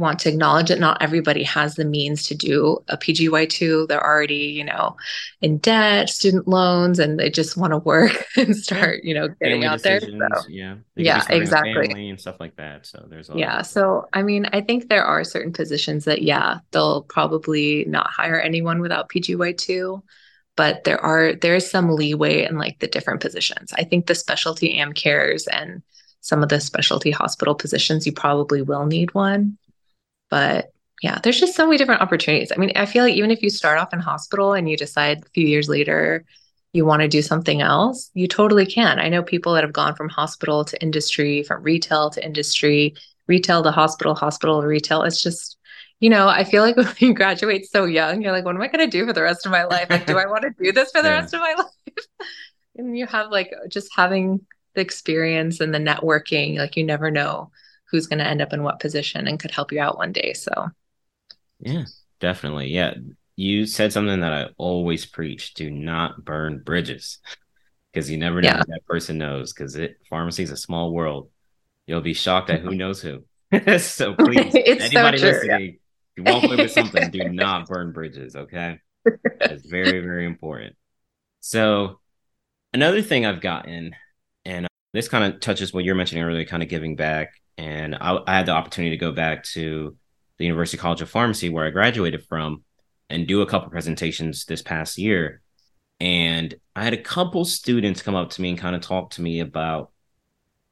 want 0.00 0.18
to 0.20 0.28
acknowledge 0.28 0.68
that 0.68 0.80
not 0.80 1.00
everybody 1.00 1.44
has 1.44 1.76
the 1.76 1.84
means 1.84 2.26
to 2.28 2.34
do 2.34 2.78
a 2.88 2.96
PGY2. 2.96 3.86
They're 3.86 4.04
already, 4.04 4.34
you 4.34 4.64
know, 4.64 4.96
in 5.40 5.58
debt, 5.58 6.08
student 6.08 6.48
loans, 6.48 6.98
and 6.98 7.20
they 7.20 7.30
just 7.30 7.56
want 7.56 7.72
to 7.72 7.78
work 7.78 8.26
and 8.36 8.56
start, 8.56 9.04
you 9.04 9.14
know, 9.14 9.28
getting 9.28 9.62
family 9.62 9.66
out 9.66 9.82
there. 9.82 10.00
So, 10.00 10.48
yeah. 10.48 10.76
Yeah, 10.96 11.24
exactly. 11.28 12.10
and 12.10 12.20
stuff 12.20 12.40
like 12.40 12.56
that. 12.56 12.86
So 12.86 13.06
there's 13.08 13.30
Yeah. 13.34 13.62
So, 13.62 14.08
I 14.12 14.22
mean, 14.22 14.46
I 14.52 14.60
think 14.60 14.88
there 14.88 15.04
are 15.04 15.22
certain 15.22 15.52
positions 15.52 16.06
that, 16.06 16.22
yeah, 16.22 16.58
they'll 16.72 17.02
probably 17.02 17.84
not 17.86 18.10
hire 18.10 18.40
anyone 18.40 18.80
without 18.80 19.08
PGY2 19.08 20.02
but 20.56 20.84
there 20.84 21.02
are 21.02 21.32
there 21.36 21.54
is 21.54 21.70
some 21.70 21.88
leeway 21.88 22.44
in 22.44 22.58
like 22.58 22.80
the 22.80 22.86
different 22.86 23.22
positions. 23.22 23.72
I 23.78 23.84
think 23.84 24.06
the 24.06 24.14
specialty 24.14 24.78
am 24.78 24.92
cares 24.92 25.46
and 25.46 25.82
some 26.20 26.42
of 26.42 26.48
the 26.48 26.60
specialty 26.60 27.10
hospital 27.10 27.54
positions 27.54 28.06
you 28.06 28.12
probably 28.12 28.62
will 28.62 28.86
need 28.86 29.14
one. 29.14 29.58
But 30.30 30.72
yeah, 31.02 31.18
there's 31.22 31.40
just 31.40 31.54
so 31.54 31.66
many 31.66 31.78
different 31.78 32.02
opportunities. 32.02 32.52
I 32.52 32.56
mean, 32.56 32.72
I 32.76 32.86
feel 32.86 33.04
like 33.04 33.14
even 33.14 33.30
if 33.30 33.42
you 33.42 33.50
start 33.50 33.78
off 33.78 33.92
in 33.92 34.00
hospital 34.00 34.52
and 34.52 34.68
you 34.68 34.76
decide 34.76 35.22
a 35.24 35.30
few 35.30 35.46
years 35.46 35.68
later 35.68 36.24
you 36.72 36.84
want 36.86 37.02
to 37.02 37.08
do 37.08 37.22
something 37.22 37.60
else, 37.62 38.10
you 38.14 38.28
totally 38.28 38.66
can. 38.66 39.00
I 39.00 39.08
know 39.08 39.22
people 39.22 39.54
that 39.54 39.64
have 39.64 39.72
gone 39.72 39.96
from 39.96 40.08
hospital 40.08 40.64
to 40.66 40.80
industry, 40.80 41.42
from 41.42 41.62
retail 41.62 42.10
to 42.10 42.24
industry, 42.24 42.94
retail 43.26 43.62
to 43.64 43.72
hospital, 43.72 44.14
hospital 44.14 44.60
to 44.60 44.66
retail. 44.66 45.02
It's 45.02 45.20
just, 45.20 45.58
you 45.98 46.10
know, 46.10 46.28
I 46.28 46.44
feel 46.44 46.62
like 46.62 46.76
when 46.76 46.94
you 46.98 47.14
graduate 47.14 47.68
so 47.68 47.86
young, 47.86 48.22
you're 48.22 48.32
like, 48.32 48.44
what 48.44 48.54
am 48.54 48.62
I 48.62 48.68
going 48.68 48.88
to 48.88 48.98
do 48.98 49.04
for 49.04 49.12
the 49.12 49.22
rest 49.22 49.46
of 49.46 49.52
my 49.52 49.64
life? 49.64 49.90
Like, 49.90 50.06
do 50.06 50.16
I 50.16 50.26
want 50.26 50.42
to 50.42 50.50
do 50.62 50.70
this 50.70 50.92
for 50.92 51.02
the 51.02 51.08
yeah. 51.08 51.20
rest 51.20 51.34
of 51.34 51.40
my 51.40 51.54
life? 51.58 52.06
and 52.76 52.96
you 52.96 53.06
have 53.06 53.30
like 53.30 53.52
just 53.68 53.90
having 53.96 54.46
the 54.74 54.80
experience 54.80 55.60
and 55.60 55.74
the 55.74 55.78
networking, 55.78 56.56
like 56.56 56.76
you 56.76 56.84
never 56.84 57.10
know 57.10 57.50
who's 57.90 58.06
going 58.06 58.18
to 58.18 58.26
end 58.26 58.40
up 58.40 58.52
in 58.52 58.62
what 58.62 58.80
position 58.80 59.26
and 59.26 59.38
could 59.38 59.50
help 59.50 59.72
you 59.72 59.80
out 59.80 59.98
one 59.98 60.12
day. 60.12 60.32
So, 60.32 60.68
yeah, 61.60 61.84
definitely. 62.20 62.68
Yeah. 62.68 62.94
You 63.36 63.66
said 63.66 63.92
something 63.92 64.20
that 64.20 64.32
I 64.32 64.48
always 64.58 65.06
preach 65.06 65.54
do 65.54 65.70
not 65.70 66.24
burn 66.24 66.62
bridges 66.62 67.18
because 67.92 68.10
you 68.10 68.18
never 68.18 68.40
know 68.40 68.48
yeah. 68.48 68.62
that 68.66 68.86
person 68.86 69.18
knows 69.18 69.52
because 69.52 69.76
it 69.76 69.96
pharmacy 70.08 70.42
is 70.42 70.50
a 70.50 70.56
small 70.56 70.92
world. 70.92 71.30
You'll 71.86 72.00
be 72.00 72.14
shocked 72.14 72.50
at 72.50 72.60
who 72.60 72.74
knows 72.74 73.00
who. 73.00 73.24
so 73.78 74.14
please, 74.14 74.54
anybody 74.54 75.18
so 75.18 75.30
true, 75.30 75.40
listening, 75.40 75.60
yeah. 75.60 75.68
you 76.16 76.22
won't 76.22 76.44
live 76.44 76.58
with 76.58 76.70
something, 76.70 77.10
do 77.10 77.28
not 77.30 77.66
burn 77.66 77.92
bridges. 77.92 78.36
Okay. 78.36 78.78
That's 79.38 79.64
very, 79.66 80.00
very 80.00 80.26
important. 80.26 80.76
So, 81.40 82.00
another 82.74 83.02
thing 83.02 83.24
I've 83.24 83.40
gotten, 83.40 83.96
and 84.44 84.68
this 84.92 85.08
kind 85.08 85.32
of 85.32 85.40
touches 85.40 85.72
what 85.72 85.84
you're 85.84 85.94
mentioning 85.94 86.22
earlier, 86.22 86.44
kind 86.44 86.62
of 86.62 86.68
giving 86.68 86.96
back 86.96 87.39
and 87.60 87.94
I, 87.94 88.18
I, 88.26 88.36
had 88.38 88.46
the 88.46 88.52
opportunity 88.52 88.96
to 88.96 89.00
go 89.00 89.12
back 89.12 89.44
to 89.52 89.94
the 90.38 90.46
University 90.46 90.78
College 90.78 91.02
of 91.02 91.10
Pharmacy 91.10 91.50
where 91.50 91.66
I 91.66 91.70
graduated 91.70 92.24
from 92.24 92.64
and 93.10 93.28
do 93.28 93.42
a 93.42 93.46
couple 93.46 93.68
presentations 93.68 94.46
this 94.46 94.62
past 94.62 94.96
year. 94.96 95.42
And 96.00 96.54
I 96.74 96.84
had 96.84 96.94
a 96.94 97.02
couple 97.02 97.44
students 97.44 98.00
come 98.00 98.14
up 98.14 98.30
to 98.30 98.40
me 98.40 98.48
and 98.48 98.58
kind 98.58 98.74
of 98.74 98.80
talk 98.80 99.10
to 99.10 99.22
me 99.22 99.40
about 99.40 99.90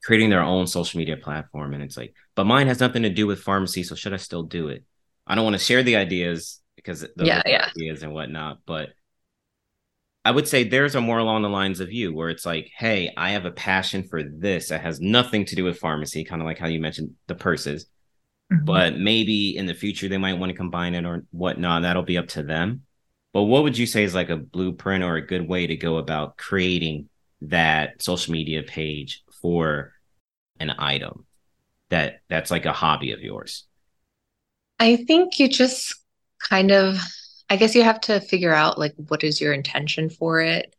creating 0.02 0.30
their 0.30 0.40
own 0.40 0.66
social 0.66 0.96
media 0.96 1.18
platform. 1.18 1.74
And 1.74 1.82
it's 1.82 1.98
like, 1.98 2.14
but 2.34 2.46
mine 2.46 2.68
has 2.68 2.80
nothing 2.80 3.02
to 3.02 3.10
do 3.10 3.26
with 3.26 3.42
pharmacy, 3.42 3.82
so 3.82 3.94
should 3.94 4.14
I 4.14 4.18
still 4.18 4.44
do 4.44 4.68
it? 4.68 4.82
I 5.26 5.34
don't 5.34 5.44
want 5.44 5.56
to 5.56 5.62
share 5.62 5.82
the 5.82 5.96
ideas 5.96 6.60
because 6.74 7.04
yeah, 7.18 7.42
yeah. 7.44 7.68
ideas 7.76 8.02
and 8.02 8.14
whatnot, 8.14 8.60
but 8.64 8.90
I 10.28 10.30
would 10.30 10.46
say 10.46 10.62
theirs 10.62 10.94
are 10.94 11.00
more 11.00 11.16
along 11.16 11.40
the 11.40 11.48
lines 11.48 11.80
of 11.80 11.90
you, 11.90 12.12
where 12.12 12.28
it's 12.28 12.44
like, 12.44 12.70
hey, 12.76 13.14
I 13.16 13.30
have 13.30 13.46
a 13.46 13.50
passion 13.50 14.02
for 14.02 14.22
this 14.22 14.68
that 14.68 14.82
has 14.82 15.00
nothing 15.00 15.46
to 15.46 15.56
do 15.56 15.64
with 15.64 15.78
pharmacy, 15.78 16.22
kind 16.22 16.42
of 16.42 16.44
like 16.44 16.58
how 16.58 16.66
you 16.66 16.82
mentioned 16.82 17.14
the 17.28 17.34
purses. 17.34 17.86
Mm-hmm. 18.52 18.66
But 18.66 18.98
maybe 18.98 19.56
in 19.56 19.64
the 19.64 19.72
future 19.72 20.06
they 20.06 20.18
might 20.18 20.38
want 20.38 20.50
to 20.50 20.56
combine 20.56 20.94
it 20.94 21.06
or 21.06 21.24
whatnot. 21.30 21.80
That'll 21.80 22.02
be 22.02 22.18
up 22.18 22.28
to 22.28 22.42
them. 22.42 22.82
But 23.32 23.44
what 23.44 23.62
would 23.62 23.78
you 23.78 23.86
say 23.86 24.04
is 24.04 24.14
like 24.14 24.28
a 24.28 24.36
blueprint 24.36 25.02
or 25.02 25.16
a 25.16 25.26
good 25.26 25.48
way 25.48 25.66
to 25.66 25.76
go 25.76 25.96
about 25.96 26.36
creating 26.36 27.08
that 27.40 28.02
social 28.02 28.32
media 28.32 28.62
page 28.62 29.24
for 29.40 29.94
an 30.60 30.74
item 30.78 31.24
that 31.88 32.20
that's 32.28 32.50
like 32.50 32.66
a 32.66 32.72
hobby 32.74 33.12
of 33.12 33.20
yours? 33.20 33.64
I 34.78 34.96
think 34.96 35.38
you 35.38 35.48
just 35.48 35.94
kind 36.38 36.70
of 36.70 36.98
I 37.50 37.56
guess 37.56 37.74
you 37.74 37.82
have 37.82 38.00
to 38.02 38.20
figure 38.20 38.52
out 38.52 38.78
like 38.78 38.94
what 38.96 39.24
is 39.24 39.40
your 39.40 39.52
intention 39.52 40.10
for 40.10 40.40
it. 40.40 40.74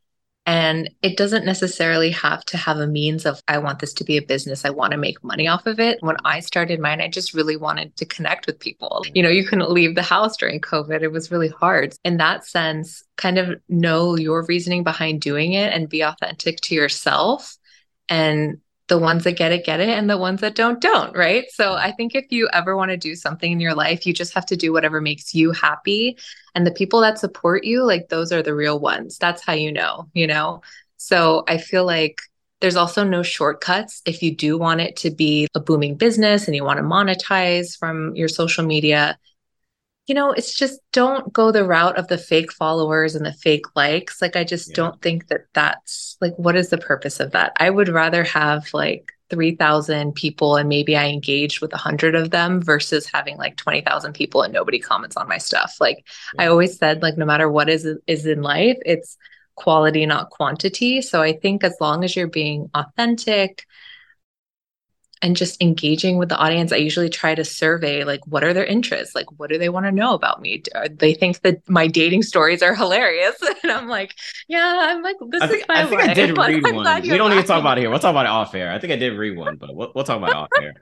And 0.46 0.90
it 1.04 1.16
doesn't 1.16 1.46
necessarily 1.46 2.10
have 2.10 2.44
to 2.46 2.58
have 2.58 2.78
a 2.78 2.88
means 2.88 3.28
of, 3.28 3.40
I 3.48 3.60
want 3.60 3.78
this 3.78 3.94
to 3.96 4.04
be 4.04 4.18
a 4.18 4.22
business. 4.22 4.66
I 4.66 4.72
want 4.72 4.94
to 4.94 4.98
make 4.98 5.24
money 5.24 5.48
off 5.48 5.68
of 5.68 5.80
it. 5.80 6.00
When 6.02 6.18
I 6.26 6.40
started 6.40 6.80
mine, 6.80 7.02
I 7.02 7.08
just 7.08 7.36
really 7.36 7.56
wanted 7.56 7.96
to 7.98 8.06
connect 8.06 8.48
with 8.48 8.58
people. 8.58 9.06
You 9.14 9.22
know, 9.22 9.30
you 9.30 9.46
couldn't 9.46 9.70
leave 9.70 9.94
the 9.94 10.02
house 10.02 10.38
during 10.38 10.60
COVID. 10.60 11.04
It 11.04 11.12
was 11.12 11.30
really 11.30 11.50
hard. 11.50 11.96
In 12.04 12.18
that 12.18 12.48
sense, 12.48 13.04
kind 13.16 13.38
of 13.38 13.62
know 13.70 14.18
your 14.18 14.44
reasoning 14.48 14.84
behind 14.84 15.22
doing 15.22 15.54
it 15.54 15.72
and 15.72 15.88
be 15.88 16.02
authentic 16.02 16.62
to 16.62 16.74
yourself 16.74 17.56
and 18.08 18.60
the 18.90 18.98
ones 18.98 19.24
that 19.24 19.38
get 19.38 19.52
it 19.52 19.66
get 19.66 19.80
it 19.80 19.90
and 19.90 20.10
the 20.10 20.18
ones 20.18 20.42
that 20.42 20.56
don't 20.56 20.82
don't 20.82 21.16
right? 21.16 21.46
So 21.52 21.66
mm-hmm. 21.66 21.86
i 21.86 21.92
think 21.92 22.16
if 22.16 22.26
you 22.32 22.50
ever 22.52 22.76
want 22.76 22.92
to 22.92 22.98
do 22.98 23.16
something 23.16 23.52
in 23.52 23.60
your 23.60 23.76
life 23.76 24.06
you 24.06 24.14
just 24.14 24.34
have 24.34 24.46
to 24.48 24.58
do 24.58 24.74
whatever 24.74 25.00
makes 25.00 25.34
you 25.34 25.52
happy. 25.52 26.18
And 26.56 26.66
the 26.66 26.72
people 26.72 27.00
that 27.02 27.20
support 27.20 27.64
you 27.64 27.84
like 27.84 28.10
those 28.10 28.32
are 28.32 28.44
the 28.44 28.56
real 28.56 28.80
ones. 28.80 29.18
That's 29.18 29.44
how 29.44 29.54
you 29.54 29.72
know 29.72 30.10
you 30.14 30.28
know? 30.28 30.62
So 30.98 31.44
i 31.48 31.58
feel 31.58 31.86
like 31.86 32.20
there's 32.62 32.76
also 32.76 33.06
no 33.06 33.24
shortcuts. 33.24 34.02
If 34.06 34.22
you 34.22 34.36
do 34.36 34.58
want 34.58 34.82
it 34.82 34.98
to 34.98 35.12
be 35.12 35.48
a 35.56 35.62
booming 35.62 35.96
business 35.96 36.46
and 36.46 36.56
you 36.56 36.66
want 36.66 36.78
to 36.78 36.84
monetize 36.84 37.78
from 37.78 38.14
your 38.16 38.28
social 38.28 38.66
media 38.66 39.18
you 40.10 40.16
know, 40.16 40.32
it's 40.32 40.54
just 40.54 40.80
don't 40.92 41.32
go 41.32 41.52
the 41.52 41.64
route 41.64 41.98
of 41.98 42.08
the 42.08 42.18
fake 42.18 42.52
followers 42.52 43.16
and 43.16 43.26
the 43.26 43.34
fake 43.34 43.76
likes. 43.76 44.22
Like, 44.22 44.36
I 44.36 44.44
just 44.44 44.70
yeah. 44.70 44.76
don't 44.76 45.02
think 45.02 45.28
that 45.28 45.46
that's 45.54 46.18
like, 46.20 46.34
what 46.38 46.56
is 46.56 46.70
the 46.70 46.80
purpose 46.80 47.20
of 47.20 47.32
that? 47.32 47.54
I 47.58 47.70
would 47.70 47.90
rather 47.90 48.24
have 48.24 48.74
like 48.74 49.12
3,000 49.30 50.14
people 50.16 50.56
and 50.56 50.68
maybe 50.68 50.98
I 50.98 51.08
engaged 51.08 51.62
with 51.62 51.72
100 51.72 52.16
of 52.16 52.32
them 52.32 52.60
versus 52.60 53.06
having 53.06 53.38
like 53.38 53.56
20,000 53.56 54.14
people 54.14 54.42
and 54.42 54.52
nobody 54.52 54.80
comments 54.80 55.16
on 55.16 55.28
my 55.28 55.38
stuff. 55.38 55.78
Like, 55.80 56.08
yeah. 56.34 56.44
I 56.44 56.48
always 56.48 56.76
said, 56.78 57.04
like, 57.04 57.18
no 57.18 57.26
matter 57.26 57.50
what 57.50 57.70
is, 57.70 57.88
is 58.08 58.26
in 58.26 58.42
life, 58.42 58.80
it's 58.86 59.16
quality, 59.56 60.08
not 60.08 60.32
quantity. 60.32 61.04
So 61.04 61.22
I 61.22 61.34
think 61.34 61.64
as 61.64 61.76
long 61.80 62.04
as 62.04 62.16
you're 62.16 62.28
being 62.28 62.72
authentic, 62.74 63.66
and 65.22 65.36
just 65.36 65.62
engaging 65.62 66.18
with 66.18 66.30
the 66.30 66.38
audience 66.38 66.72
i 66.72 66.78
usually 66.78 67.10
try 67.10 67.36
to 67.36 67.44
survey 67.44 68.04
like 68.04 68.26
what 68.26 68.44
are 68.44 68.54
their 68.54 68.66
interests? 68.66 69.16
Like 69.16 69.28
what 69.40 69.50
do 69.50 69.58
they 69.58 69.70
want 69.70 69.86
to 69.86 69.92
know 69.92 70.14
about 70.14 70.42
me? 70.42 70.60
Do 70.60 70.72
uh, 70.76 70.88
they 70.92 71.14
think 71.14 71.42
that 71.42 71.68
my 71.68 71.88
dating 71.88 72.24
stories 72.24 72.62
are 72.62 72.76
hilarious. 72.76 73.36
And 73.64 73.72
i'm 73.72 73.88
like 73.88 74.16
yeah 74.48 74.88
i'm 74.90 75.04
like 75.04 75.18
this 75.30 75.42
I 75.42 75.46
is 75.48 75.64
my 75.68 75.82
i 75.82 75.86
think 75.86 76.02
life. 76.02 76.10
i 76.10 76.14
did 76.14 76.30
read 76.38 76.66
I'm 76.66 76.76
one. 76.76 77.02
we 77.02 77.18
don't 77.18 77.32
need 77.32 77.42
to 77.42 77.48
talk 77.48 77.60
about 77.60 77.78
it 77.78 77.82
here. 77.82 77.90
We'll 77.90 78.00
talk 78.00 78.12
about 78.12 78.26
it 78.26 78.30
off 78.30 78.56
air. 78.56 78.72
I 78.72 78.80
think 78.80 78.94
i 78.94 78.96
did 78.96 79.18
read 79.18 79.38
one 79.38 79.58
but 79.58 79.76
we'll, 79.76 79.92
we'll 79.94 80.06
talk 80.06 80.18
about 80.18 80.30
it 80.30 80.36
off 80.36 80.50
air. 80.62 80.74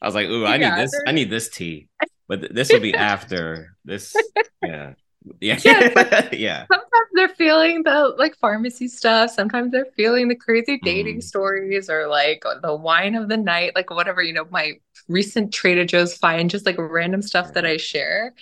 I 0.00 0.06
was 0.06 0.14
like 0.14 0.28
ooh 0.28 0.44
i 0.44 0.56
yeah, 0.56 0.76
need 0.76 0.82
this 0.84 1.02
i 1.06 1.12
need 1.12 1.30
this 1.30 1.48
tea. 1.48 1.88
But 2.26 2.54
this 2.54 2.72
will 2.72 2.80
be 2.80 2.94
after 2.94 3.76
this 3.84 4.16
yeah 4.62 4.94
yeah. 5.40 5.58
Yeah, 5.64 6.28
yeah. 6.32 6.66
Sometimes 6.70 7.08
they're 7.14 7.28
feeling 7.28 7.82
the 7.82 8.14
like 8.18 8.36
pharmacy 8.36 8.88
stuff. 8.88 9.30
Sometimes 9.30 9.72
they're 9.72 9.88
feeling 9.96 10.28
the 10.28 10.34
crazy 10.34 10.78
dating 10.82 11.18
mm. 11.18 11.22
stories 11.22 11.88
or 11.88 12.08
like 12.08 12.44
the 12.62 12.74
wine 12.74 13.14
of 13.14 13.28
the 13.28 13.36
night, 13.36 13.72
like 13.74 13.90
whatever, 13.90 14.22
you 14.22 14.32
know, 14.32 14.46
my 14.50 14.72
recent 15.08 15.52
Trader 15.52 15.84
Joe's 15.84 16.16
find, 16.16 16.50
just 16.50 16.66
like 16.66 16.76
random 16.78 17.22
stuff 17.22 17.54
that 17.54 17.64
I 17.64 17.76
share. 17.76 18.34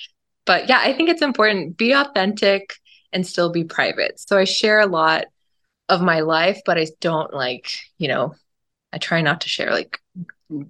But 0.44 0.68
yeah, 0.68 0.80
I 0.80 0.92
think 0.92 1.08
it's 1.08 1.22
important. 1.22 1.76
Be 1.76 1.92
authentic 1.92 2.74
and 3.12 3.26
still 3.26 3.50
be 3.50 3.64
private. 3.64 4.18
So 4.18 4.38
I 4.38 4.44
share 4.44 4.80
a 4.80 4.86
lot 4.86 5.26
of 5.88 6.00
my 6.00 6.20
life, 6.20 6.60
but 6.64 6.78
I 6.78 6.86
don't 7.00 7.32
like, 7.32 7.70
you 7.98 8.08
know, 8.08 8.34
I 8.92 8.98
try 8.98 9.20
not 9.20 9.42
to 9.42 9.48
share 9.48 9.70
like 9.70 9.98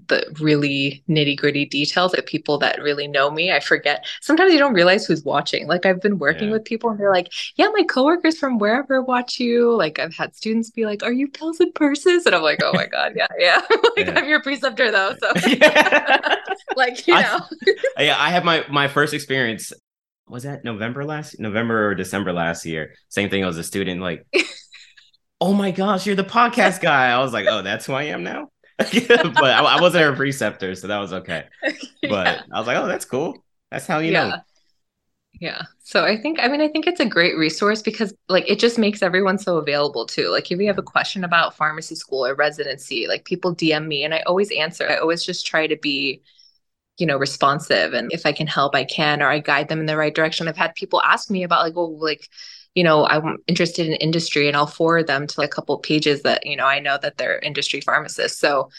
the 0.08 0.24
really 0.40 1.02
nitty 1.08 1.36
gritty 1.36 1.64
details 1.64 2.12
that 2.12 2.26
people 2.26 2.58
that 2.58 2.80
really 2.80 3.08
know 3.08 3.30
me, 3.30 3.52
I 3.52 3.60
forget. 3.60 4.06
Sometimes 4.20 4.52
you 4.52 4.58
don't 4.58 4.74
realize 4.74 5.06
who's 5.06 5.24
watching. 5.24 5.66
Like 5.66 5.86
I've 5.86 6.00
been 6.00 6.18
working 6.18 6.48
yeah. 6.48 6.54
with 6.54 6.64
people 6.64 6.90
and 6.90 6.98
they're 6.98 7.12
like, 7.12 7.32
yeah, 7.56 7.68
my 7.72 7.84
coworkers 7.84 8.38
from 8.38 8.58
wherever 8.58 9.02
watch 9.02 9.38
you. 9.40 9.74
Like 9.74 9.98
I've 9.98 10.14
had 10.14 10.34
students 10.36 10.70
be 10.70 10.86
like, 10.86 11.02
are 11.02 11.12
you 11.12 11.28
pills 11.28 11.60
and 11.60 11.74
purses? 11.74 12.26
And 12.26 12.34
I'm 12.34 12.42
like, 12.42 12.60
oh 12.62 12.72
my 12.72 12.86
God, 12.92 13.12
yeah, 13.16 13.26
yeah. 13.38 13.60
like 13.96 14.06
yeah. 14.06 14.18
I'm 14.18 14.28
your 14.28 14.42
preceptor 14.42 14.90
though. 14.90 15.16
So 15.20 15.32
like, 16.76 17.06
you 17.06 17.14
know. 17.14 17.40
I, 17.96 18.02
yeah, 18.02 18.16
I 18.18 18.30
have 18.30 18.44
my 18.44 18.64
my 18.70 18.88
first 18.88 19.14
experience. 19.14 19.72
Was 20.28 20.44
that 20.44 20.64
November 20.64 21.04
last 21.04 21.38
November 21.40 21.88
or 21.88 21.94
December 21.94 22.32
last 22.32 22.64
year? 22.64 22.94
Same 23.08 23.28
thing. 23.28 23.44
I 23.44 23.46
was 23.46 23.58
a 23.58 23.64
student, 23.64 24.00
like, 24.00 24.24
oh 25.40 25.52
my 25.52 25.72
gosh, 25.72 26.06
you're 26.06 26.16
the 26.16 26.24
podcast 26.24 26.80
guy. 26.80 27.10
I 27.10 27.18
was 27.18 27.32
like, 27.32 27.46
oh, 27.48 27.62
that's 27.62 27.86
who 27.86 27.92
I 27.92 28.04
am 28.04 28.22
now. 28.22 28.48
but 29.34 29.44
I, 29.44 29.76
I, 29.76 29.80
wasn't 29.80 30.04
her 30.04 30.14
preceptor, 30.14 30.74
so 30.74 30.86
that 30.86 30.98
was 30.98 31.12
okay. 31.12 31.44
But 32.02 32.26
yeah. 32.26 32.42
I 32.52 32.58
was 32.58 32.66
like, 32.66 32.76
oh, 32.76 32.86
that's 32.86 33.04
cool. 33.04 33.44
That's 33.70 33.86
how 33.86 33.98
you 34.00 34.12
yeah. 34.12 34.28
know. 34.28 34.36
Yeah. 35.40 35.62
So 35.82 36.04
I 36.04 36.16
think, 36.16 36.38
I 36.40 36.48
mean, 36.48 36.60
I 36.60 36.68
think 36.68 36.86
it's 36.86 37.00
a 37.00 37.06
great 37.06 37.36
resource 37.36 37.82
because 37.82 38.14
like 38.28 38.48
it 38.48 38.58
just 38.58 38.78
makes 38.78 39.02
everyone 39.02 39.38
so 39.38 39.56
available 39.56 40.06
too. 40.06 40.28
Like 40.28 40.50
if 40.50 40.58
you 40.60 40.66
have 40.66 40.78
a 40.78 40.82
question 40.82 41.24
about 41.24 41.56
pharmacy 41.56 41.94
school 41.94 42.26
or 42.26 42.34
residency, 42.34 43.06
like 43.08 43.24
people 43.24 43.54
DM 43.54 43.86
me 43.86 44.04
and 44.04 44.14
I 44.14 44.20
always 44.20 44.50
answer. 44.52 44.88
I 44.88 44.96
always 44.96 45.24
just 45.24 45.46
try 45.46 45.66
to 45.66 45.76
be, 45.76 46.22
you 46.98 47.06
know, 47.06 47.16
responsive. 47.16 47.94
And 47.94 48.12
if 48.12 48.26
I 48.26 48.32
can 48.32 48.46
help, 48.46 48.74
I 48.74 48.84
can, 48.84 49.22
or 49.22 49.28
I 49.28 49.38
guide 49.38 49.68
them 49.68 49.80
in 49.80 49.86
the 49.86 49.96
right 49.96 50.14
direction. 50.14 50.48
I've 50.48 50.56
had 50.56 50.74
people 50.74 51.00
ask 51.02 51.30
me 51.30 51.44
about 51.44 51.62
like, 51.62 51.74
well, 51.74 51.98
like, 51.98 52.28
you 52.74 52.84
know, 52.84 53.06
I'm 53.06 53.38
interested 53.46 53.86
in 53.86 53.94
industry 53.94 54.48
and 54.48 54.56
I'll 54.56 54.66
forward 54.66 55.06
them 55.06 55.26
to 55.28 55.42
a 55.42 55.48
couple 55.48 55.78
pages 55.78 56.22
that, 56.22 56.46
you 56.46 56.56
know, 56.56 56.66
I 56.66 56.78
know 56.80 56.98
that 57.02 57.18
they're 57.18 57.38
industry 57.40 57.80
pharmacists. 57.80 58.38
So 58.38 58.70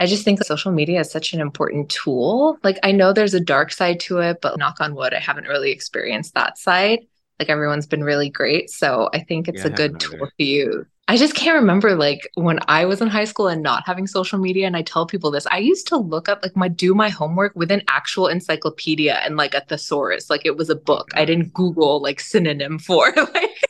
I 0.00 0.06
just 0.06 0.24
think 0.24 0.42
social 0.42 0.72
media 0.72 1.00
is 1.00 1.10
such 1.10 1.32
an 1.32 1.40
important 1.40 1.90
tool. 1.90 2.58
Like 2.64 2.78
I 2.82 2.92
know 2.92 3.12
there's 3.12 3.34
a 3.34 3.40
dark 3.40 3.72
side 3.72 4.00
to 4.00 4.18
it, 4.18 4.38
but 4.42 4.58
knock 4.58 4.80
on 4.80 4.94
wood, 4.94 5.14
I 5.14 5.20
haven't 5.20 5.48
really 5.48 5.70
experienced 5.70 6.34
that 6.34 6.58
side. 6.58 7.00
Like 7.38 7.48
everyone's 7.48 7.86
been 7.86 8.04
really 8.04 8.30
great. 8.30 8.70
So 8.70 9.08
I 9.14 9.20
think 9.24 9.48
it's 9.48 9.60
yeah, 9.60 9.66
a 9.66 9.70
good 9.70 10.00
tool 10.00 10.28
to 10.38 10.44
use. 10.44 10.86
I 11.06 11.18
just 11.18 11.34
can't 11.34 11.56
remember 11.56 11.94
like 11.94 12.30
when 12.34 12.58
I 12.66 12.86
was 12.86 13.02
in 13.02 13.08
high 13.08 13.26
school 13.26 13.48
and 13.48 13.62
not 13.62 13.84
having 13.86 14.06
social 14.06 14.38
media. 14.38 14.66
And 14.66 14.76
I 14.76 14.82
tell 14.82 15.04
people 15.04 15.30
this, 15.30 15.46
I 15.50 15.58
used 15.58 15.86
to 15.88 15.98
look 15.98 16.30
up 16.30 16.40
like 16.42 16.56
my 16.56 16.68
do 16.68 16.94
my 16.94 17.10
homework 17.10 17.52
with 17.54 17.70
an 17.70 17.82
actual 17.88 18.26
encyclopedia 18.28 19.16
and 19.16 19.36
like 19.36 19.54
a 19.54 19.60
thesaurus, 19.60 20.30
like 20.30 20.46
it 20.46 20.56
was 20.56 20.70
a 20.70 20.76
book. 20.76 21.10
I 21.14 21.26
didn't 21.26 21.52
Google 21.52 22.00
like 22.00 22.20
synonym 22.20 22.78
for 22.78 23.12
like. 23.16 23.68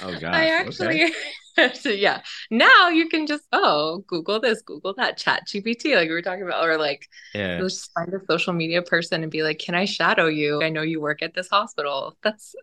oh 0.00 0.18
god! 0.18 0.34
I 0.34 0.46
actually. 0.46 1.04
Okay. 1.04 1.12
so 1.74 1.90
yeah, 1.90 2.22
now 2.50 2.88
you 2.88 3.08
can 3.08 3.26
just 3.26 3.44
oh 3.52 4.02
Google 4.08 4.40
this, 4.40 4.62
Google 4.62 4.94
that, 4.94 5.16
Chat 5.16 5.42
GPT, 5.46 5.94
like 5.94 6.08
we 6.08 6.14
were 6.14 6.22
talking 6.22 6.42
about, 6.42 6.66
or 6.66 6.76
like 6.76 7.08
yeah. 7.34 7.58
you'll 7.58 7.68
just 7.68 7.92
find 7.92 8.12
a 8.12 8.24
social 8.28 8.52
media 8.52 8.82
person 8.82 9.22
and 9.22 9.30
be 9.30 9.44
like, 9.44 9.60
"Can 9.60 9.76
I 9.76 9.84
shadow 9.84 10.26
you? 10.26 10.60
I 10.60 10.70
know 10.70 10.82
you 10.82 11.00
work 11.00 11.22
at 11.22 11.34
this 11.34 11.48
hospital." 11.48 12.16
That's, 12.22 12.56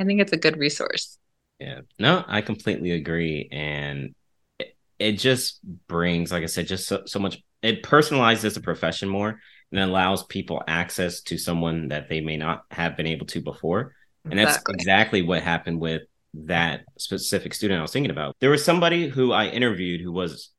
I 0.00 0.04
think 0.04 0.20
it's 0.20 0.32
a 0.32 0.38
good 0.38 0.56
resource. 0.56 1.19
Yeah. 1.60 1.80
No, 1.98 2.24
I 2.26 2.40
completely 2.40 2.92
agree. 2.92 3.48
And 3.52 4.14
it, 4.58 4.74
it 4.98 5.12
just 5.12 5.60
brings, 5.86 6.32
like 6.32 6.42
I 6.42 6.46
said, 6.46 6.66
just 6.66 6.88
so, 6.88 7.02
so 7.06 7.18
much, 7.18 7.42
it 7.62 7.82
personalizes 7.82 8.54
the 8.54 8.60
profession 8.60 9.08
more 9.08 9.38
and 9.70 9.80
allows 9.80 10.24
people 10.24 10.62
access 10.66 11.20
to 11.22 11.38
someone 11.38 11.88
that 11.88 12.08
they 12.08 12.20
may 12.20 12.36
not 12.36 12.64
have 12.70 12.96
been 12.96 13.06
able 13.06 13.26
to 13.26 13.40
before. 13.40 13.94
And 14.24 14.38
that's 14.38 14.58
exactly 14.68 15.22
what 15.22 15.42
happened 15.42 15.80
with 15.80 16.02
that 16.34 16.82
specific 16.98 17.54
student 17.54 17.78
I 17.78 17.82
was 17.82 17.92
thinking 17.92 18.10
about. 18.10 18.36
There 18.40 18.50
was 18.50 18.64
somebody 18.64 19.08
who 19.08 19.32
I 19.32 19.46
interviewed 19.46 20.00
who 20.00 20.12
was 20.12 20.50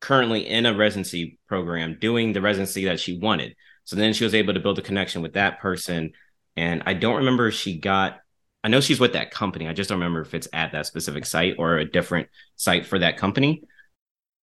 currently 0.00 0.46
in 0.48 0.66
a 0.66 0.74
residency 0.74 1.38
program 1.46 1.98
doing 2.00 2.32
the 2.32 2.40
residency 2.40 2.86
that 2.86 3.00
she 3.00 3.18
wanted. 3.18 3.54
So 3.84 3.96
then 3.96 4.12
she 4.12 4.24
was 4.24 4.34
able 4.34 4.54
to 4.54 4.60
build 4.60 4.78
a 4.78 4.82
connection 4.82 5.22
with 5.22 5.34
that 5.34 5.60
person. 5.60 6.12
And 6.56 6.82
I 6.86 6.94
don't 6.94 7.16
remember 7.16 7.48
if 7.48 7.54
she 7.54 7.78
got 7.78 8.18
I 8.64 8.68
know 8.68 8.80
she's 8.80 9.00
with 9.00 9.14
that 9.14 9.30
company. 9.30 9.68
I 9.68 9.72
just 9.72 9.88
don't 9.88 9.98
remember 9.98 10.20
if 10.20 10.34
it's 10.34 10.48
at 10.52 10.72
that 10.72 10.86
specific 10.86 11.26
site 11.26 11.56
or 11.58 11.78
a 11.78 11.84
different 11.84 12.28
site 12.56 12.86
for 12.86 12.98
that 12.98 13.16
company. 13.16 13.62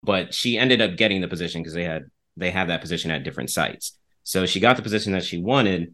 But 0.03 0.33
she 0.33 0.57
ended 0.57 0.81
up 0.81 0.97
getting 0.97 1.21
the 1.21 1.27
position 1.27 1.61
because 1.61 1.73
they 1.73 1.83
had 1.83 2.05
they 2.37 2.51
have 2.51 2.67
that 2.67 2.81
position 2.81 3.11
at 3.11 3.23
different 3.23 3.49
sites. 3.49 3.97
So 4.23 4.45
she 4.45 4.59
got 4.59 4.77
the 4.77 4.83
position 4.83 5.13
that 5.13 5.23
she 5.23 5.41
wanted, 5.41 5.93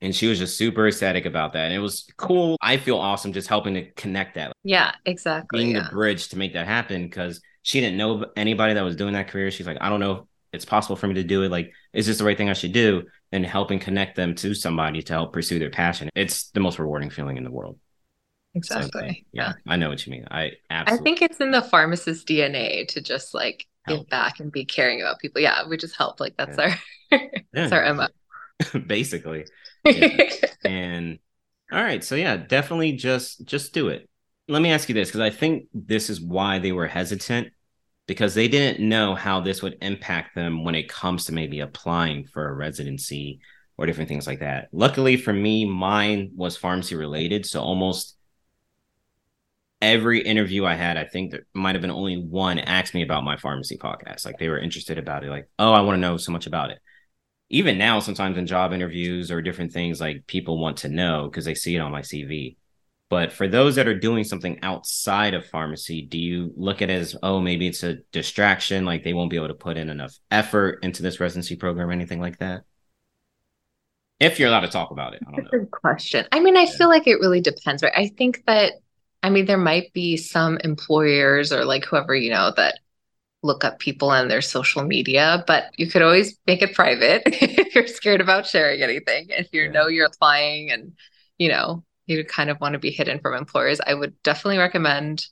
and 0.00 0.14
she 0.14 0.26
was 0.26 0.38
just 0.38 0.56
super 0.56 0.88
ecstatic 0.88 1.26
about 1.26 1.52
that. 1.54 1.66
And 1.66 1.74
it 1.74 1.78
was 1.78 2.06
cool. 2.16 2.56
I 2.60 2.76
feel 2.76 2.98
awesome 2.98 3.32
just 3.32 3.48
helping 3.48 3.74
to 3.74 3.90
connect 3.92 4.34
that. 4.34 4.52
Yeah, 4.62 4.92
exactly. 5.04 5.58
Being 5.58 5.76
yeah. 5.76 5.84
the 5.84 5.90
bridge 5.90 6.28
to 6.28 6.38
make 6.38 6.54
that 6.54 6.66
happen 6.66 7.04
because 7.04 7.40
she 7.62 7.80
didn't 7.80 7.98
know 7.98 8.26
anybody 8.36 8.74
that 8.74 8.82
was 8.84 8.96
doing 8.96 9.14
that 9.14 9.28
career. 9.28 9.50
She's 9.50 9.66
like, 9.66 9.78
I 9.80 9.88
don't 9.88 10.00
know 10.00 10.26
it's 10.52 10.64
possible 10.64 10.96
for 10.96 11.06
me 11.06 11.14
to 11.14 11.24
do 11.24 11.42
it. 11.42 11.50
Like, 11.50 11.72
is 11.92 12.06
this 12.06 12.18
the 12.18 12.24
right 12.24 12.36
thing 12.36 12.48
I 12.50 12.54
should 12.54 12.72
do? 12.72 13.04
And 13.32 13.46
helping 13.46 13.78
connect 13.78 14.16
them 14.16 14.34
to 14.36 14.54
somebody 14.54 15.02
to 15.02 15.12
help 15.12 15.32
pursue 15.32 15.58
their 15.58 15.70
passion. 15.70 16.08
It's 16.16 16.50
the 16.50 16.60
most 16.60 16.78
rewarding 16.78 17.10
feeling 17.10 17.36
in 17.36 17.44
the 17.44 17.50
world. 17.50 17.78
Exactly. 18.54 19.26
Yeah, 19.32 19.52
I 19.66 19.76
know 19.76 19.88
what 19.88 20.04
you 20.06 20.10
mean. 20.10 20.26
I 20.30 20.52
absolutely- 20.70 21.00
I 21.00 21.04
think 21.04 21.22
it's 21.22 21.38
in 21.40 21.52
the 21.52 21.62
pharmacist 21.62 22.26
DNA 22.26 22.86
to 22.88 23.00
just 23.00 23.32
like 23.34 23.66
give 23.86 24.08
back 24.08 24.40
and 24.40 24.50
be 24.50 24.64
caring 24.64 25.00
about 25.00 25.20
people. 25.20 25.40
Yeah, 25.40 25.68
we 25.68 25.76
just 25.76 25.96
help. 25.96 26.18
Like 26.20 26.36
that's 26.36 26.58
Yeah. 26.58 26.64
our 26.64 27.18
Yeah. 27.20 27.26
that's 27.52 27.72
our 27.72 27.84
MO. 27.84 28.08
Basically. 28.86 29.46
Yeah. 29.84 30.30
And 30.64 31.18
all 31.72 31.82
right, 31.82 32.04
so 32.04 32.14
yeah, 32.16 32.36
definitely 32.36 32.92
just 32.92 33.46
just 33.46 33.72
do 33.72 33.88
it. 33.88 34.10
Let 34.48 34.60
me 34.60 34.72
ask 34.72 34.88
you 34.88 34.94
this 34.94 35.08
because 35.08 35.20
I 35.22 35.30
think 35.30 35.68
this 35.72 36.10
is 36.10 36.20
why 36.20 36.58
they 36.58 36.72
were 36.72 36.86
hesitant 36.86 37.52
because 38.10 38.34
they 38.34 38.48
didn't 38.48 38.88
know 38.88 39.14
how 39.14 39.38
this 39.38 39.62
would 39.62 39.78
impact 39.82 40.34
them 40.34 40.64
when 40.64 40.74
it 40.74 40.88
comes 40.88 41.26
to 41.26 41.32
maybe 41.32 41.60
applying 41.60 42.26
for 42.26 42.48
a 42.48 42.52
residency 42.52 43.38
or 43.76 43.86
different 43.86 44.08
things 44.08 44.26
like 44.26 44.40
that. 44.40 44.68
Luckily 44.72 45.16
for 45.16 45.32
me, 45.32 45.64
mine 45.64 46.32
was 46.34 46.56
pharmacy 46.56 46.96
related, 46.96 47.46
so 47.46 47.60
almost 47.60 48.16
every 49.80 50.22
interview 50.22 50.64
I 50.66 50.74
had, 50.74 50.96
I 50.96 51.04
think 51.04 51.30
there 51.30 51.46
might 51.54 51.76
have 51.76 51.82
been 51.82 51.92
only 51.92 52.20
one 52.20 52.58
asked 52.58 52.94
me 52.94 53.02
about 53.04 53.22
my 53.22 53.36
pharmacy 53.36 53.78
podcast. 53.78 54.26
Like 54.26 54.38
they 54.40 54.48
were 54.48 54.58
interested 54.58 54.98
about 54.98 55.22
it, 55.22 55.30
like, 55.30 55.48
oh, 55.60 55.72
I 55.72 55.82
want 55.82 55.94
to 55.94 56.00
know 56.00 56.16
so 56.16 56.32
much 56.32 56.48
about 56.48 56.70
it 56.70 56.80
even 57.52 57.76
now 57.76 57.98
sometimes 57.98 58.38
in 58.38 58.46
job 58.46 58.72
interviews 58.72 59.28
or 59.30 59.42
different 59.42 59.72
things 59.72 60.00
like 60.00 60.24
people 60.28 60.60
want 60.60 60.76
to 60.78 60.88
know 60.88 61.28
because 61.28 61.44
they 61.44 61.54
see 61.54 61.74
it 61.74 61.80
on 61.80 61.90
my 61.90 62.00
cv 62.00 62.56
but 63.10 63.32
for 63.32 63.48
those 63.48 63.76
that 63.76 63.88
are 63.88 63.98
doing 63.98 64.24
something 64.24 64.58
outside 64.62 65.34
of 65.34 65.46
pharmacy 65.46 66.02
do 66.02 66.18
you 66.18 66.52
look 66.56 66.82
at 66.82 66.90
it 66.90 66.94
as 67.00 67.16
oh 67.22 67.40
maybe 67.40 67.66
it's 67.68 67.82
a 67.84 67.96
distraction 68.12 68.84
like 68.86 69.04
they 69.04 69.12
won't 69.14 69.30
be 69.30 69.36
able 69.36 69.48
to 69.48 69.54
put 69.54 69.76
in 69.76 69.90
enough 69.90 70.18
effort 70.30 70.78
into 70.82 71.02
this 71.02 71.20
residency 71.20 71.56
program 71.56 71.88
or 71.88 71.92
anything 71.92 72.20
like 72.20 72.38
that 72.38 72.62
if 74.18 74.38
you're 74.38 74.48
allowed 74.48 74.60
to 74.60 74.68
talk 74.68 74.90
about 74.90 75.14
it 75.14 75.22
i 75.26 75.30
don't 75.30 75.44
know 75.44 75.50
Good 75.50 75.70
question. 75.70 76.26
I 76.32 76.40
mean, 76.40 76.56
I 76.56 76.66
Yeah. 76.66 76.72
feel 76.78 76.88
like 76.88 77.06
it 77.06 77.20
really 77.20 77.40
depends, 77.40 77.82
right? 77.82 77.92
I 77.96 78.08
think 78.08 78.44
that, 78.46 78.74
I 79.22 79.30
mean, 79.30 79.44
there 79.46 79.58
might 79.58 79.92
be 79.92 80.16
some 80.16 80.58
employers 80.64 81.52
or 81.52 81.64
like 81.64 81.84
whoever, 81.84 82.14
you 82.14 82.30
know, 82.30 82.52
that 82.56 82.80
look 83.42 83.64
up 83.64 83.78
people 83.80 84.10
on 84.10 84.28
their 84.28 84.42
social 84.42 84.84
media, 84.84 85.44
but 85.46 85.66
you 85.78 85.88
could 85.88 86.02
always 86.02 86.38
make 86.46 86.62
it 86.62 86.74
private 86.74 87.22
if 87.26 87.74
you're 87.74 87.86
scared 87.86 88.20
about 88.20 88.46
sharing 88.46 88.82
anything. 88.82 89.28
If 89.30 89.48
you 89.52 89.64
Yeah. 89.64 89.72
know 89.72 89.88
you're 89.88 90.06
applying 90.06 90.70
and, 90.72 90.94
you 91.38 91.48
know, 91.50 91.84
you 92.10 92.24
kind 92.24 92.50
of 92.50 92.60
want 92.60 92.74
to 92.74 92.78
be 92.78 92.90
hidden 92.90 93.20
from 93.20 93.34
employers, 93.34 93.80
I 93.86 93.94
would 93.94 94.20
definitely 94.22 94.58
recommend 94.58 95.26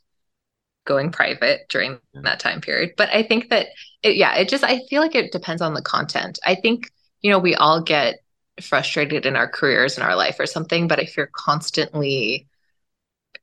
going 0.87 1.11
private 1.12 1.68
during 1.68 1.99
that 2.14 2.41
time 2.41 2.61
period. 2.61 2.93
But 2.97 3.11
I 3.11 3.22
think 3.22 3.51
that 3.51 3.66
it, 4.03 4.16
yeah, 4.16 4.37
it 4.37 4.49
just, 4.49 4.64
I 4.64 4.81
feel 4.89 5.03
like 5.03 5.14
it 5.14 5.33
depends 5.33 5.61
on 5.61 5.74
the 5.74 5.83
content. 5.83 6.39
I 6.47 6.55
think, 6.55 6.91
you 7.20 7.31
know, 7.31 7.39
we 7.39 7.55
all 7.55 7.83
get 7.83 8.20
frustrated 8.61 9.26
in 9.26 9.37
our 9.37 9.49
careers 9.49 9.99
in 9.99 10.03
our 10.03 10.16
life 10.16 10.41
or 10.41 10.47
something, 10.47 10.89
but 10.89 10.99
if 10.99 11.16
you're 11.16 11.31
constantly 11.33 12.49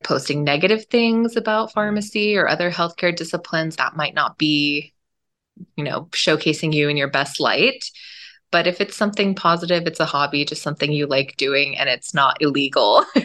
posting 0.03 0.43
negative 0.43 0.85
things 0.85 1.35
about 1.35 1.71
pharmacy 1.71 2.37
or 2.37 2.47
other 2.47 2.71
healthcare 2.71 3.15
disciplines, 3.15 3.75
that 3.75 3.95
might 3.95 4.13
not 4.13 4.37
be, 4.37 4.93
you 5.77 5.83
know, 5.83 6.05
showcasing 6.11 6.73
you 6.73 6.89
in 6.89 6.97
your 6.97 7.09
best 7.09 7.39
light. 7.39 7.85
But 8.55 8.67
if 8.67 8.79
it's 8.79 8.95
something 8.95 9.35
positive, 9.35 9.85
it's 9.85 9.99
a 9.99 10.05
hobby, 10.05 10.45
just 10.45 10.61
something 10.61 10.89
you 10.89 11.07
like 11.07 11.35
doing 11.35 11.77
and 11.77 11.89
it's 11.89 12.13
not 12.13 12.41
illegal, 12.41 13.05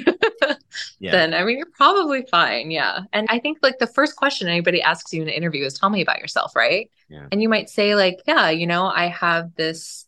yeah 0.98 1.12
then 1.12 1.34
I 1.34 1.44
mean, 1.44 1.56
you're 1.56 1.68
probably 1.72 2.26
fine. 2.28 2.72
Yeah. 2.72 3.02
And 3.12 3.28
I 3.30 3.38
think 3.38 3.58
like 3.62 3.78
the 3.78 3.86
first 3.86 4.16
question 4.16 4.48
anybody 4.48 4.82
asks 4.82 5.12
you 5.12 5.22
in 5.22 5.28
an 5.28 5.34
interview 5.34 5.64
is 5.64 5.74
tell 5.74 5.88
me 5.88 6.00
about 6.00 6.18
yourself, 6.18 6.56
right? 6.56 6.90
Yeah. 7.08 7.28
And 7.30 7.40
you 7.40 7.48
might 7.48 7.70
say, 7.70 7.94
like, 7.94 8.18
yeah, 8.26 8.50
you 8.50 8.66
know, 8.66 8.86
I 8.86 9.06
have 9.06 9.54
this 9.54 10.04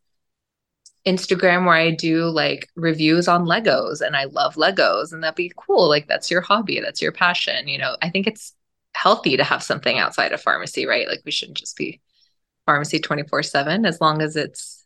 Instagram 1.07 1.67
where 1.67 1.77
I 1.77 1.93
do 1.93 2.25
like 2.25 2.69
reviews 2.75 3.29
on 3.29 3.45
Legos 3.45 4.01
and 4.01 4.17
I 4.17 4.25
love 4.25 4.57
Legos. 4.57 5.13
And 5.13 5.23
that'd 5.23 5.37
be 5.37 5.53
cool. 5.57 5.89
Like, 5.89 6.09
that's 6.09 6.33
your 6.33 6.41
hobby, 6.41 6.81
that's 6.81 7.01
your 7.01 7.13
passion. 7.13 7.69
You 7.69 7.79
know, 7.79 7.97
I 8.03 8.11
think 8.11 8.27
it's 8.27 8.55
healthy 8.97 9.37
to 9.37 9.45
have 9.45 9.63
something 9.63 10.01
outside 10.01 10.33
of 10.33 10.43
pharmacy, 10.43 10.85
right? 10.85 11.07
Like, 11.07 11.23
we 11.25 11.31
shouldn't 11.31 11.59
just 11.59 11.77
be 11.77 12.01
pharmacy 12.67 12.99
24 12.99 13.45
7 13.45 13.87
as 13.87 14.01
long 14.01 14.21
as 14.21 14.35
it's 14.35 14.82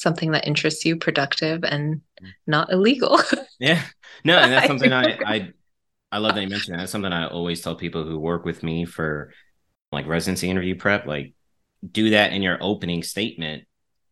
something 0.00 0.32
that 0.32 0.46
interests 0.46 0.84
you, 0.84 0.96
productive, 0.96 1.62
and 1.64 1.96
mm-hmm. 1.96 2.28
not 2.46 2.72
illegal. 2.72 3.18
Yeah. 3.62 3.82
No, 4.24 4.38
and 4.38 4.50
that's 4.50 4.66
something 4.66 4.90
I, 4.90 5.18
I 5.22 5.52
I 6.10 6.16
love 6.16 6.34
that 6.34 6.40
you 6.40 6.48
mentioned 6.48 6.72
that. 6.72 6.78
That's 6.78 6.92
something 6.92 7.12
I 7.12 7.26
always 7.26 7.60
tell 7.60 7.76
people 7.76 8.04
who 8.04 8.18
work 8.18 8.46
with 8.46 8.62
me 8.62 8.86
for 8.86 9.34
like 9.92 10.06
residency 10.06 10.48
interview 10.48 10.74
prep, 10.76 11.04
like 11.04 11.34
do 11.86 12.08
that 12.10 12.32
in 12.32 12.40
your 12.40 12.56
opening 12.62 13.02
statement. 13.02 13.64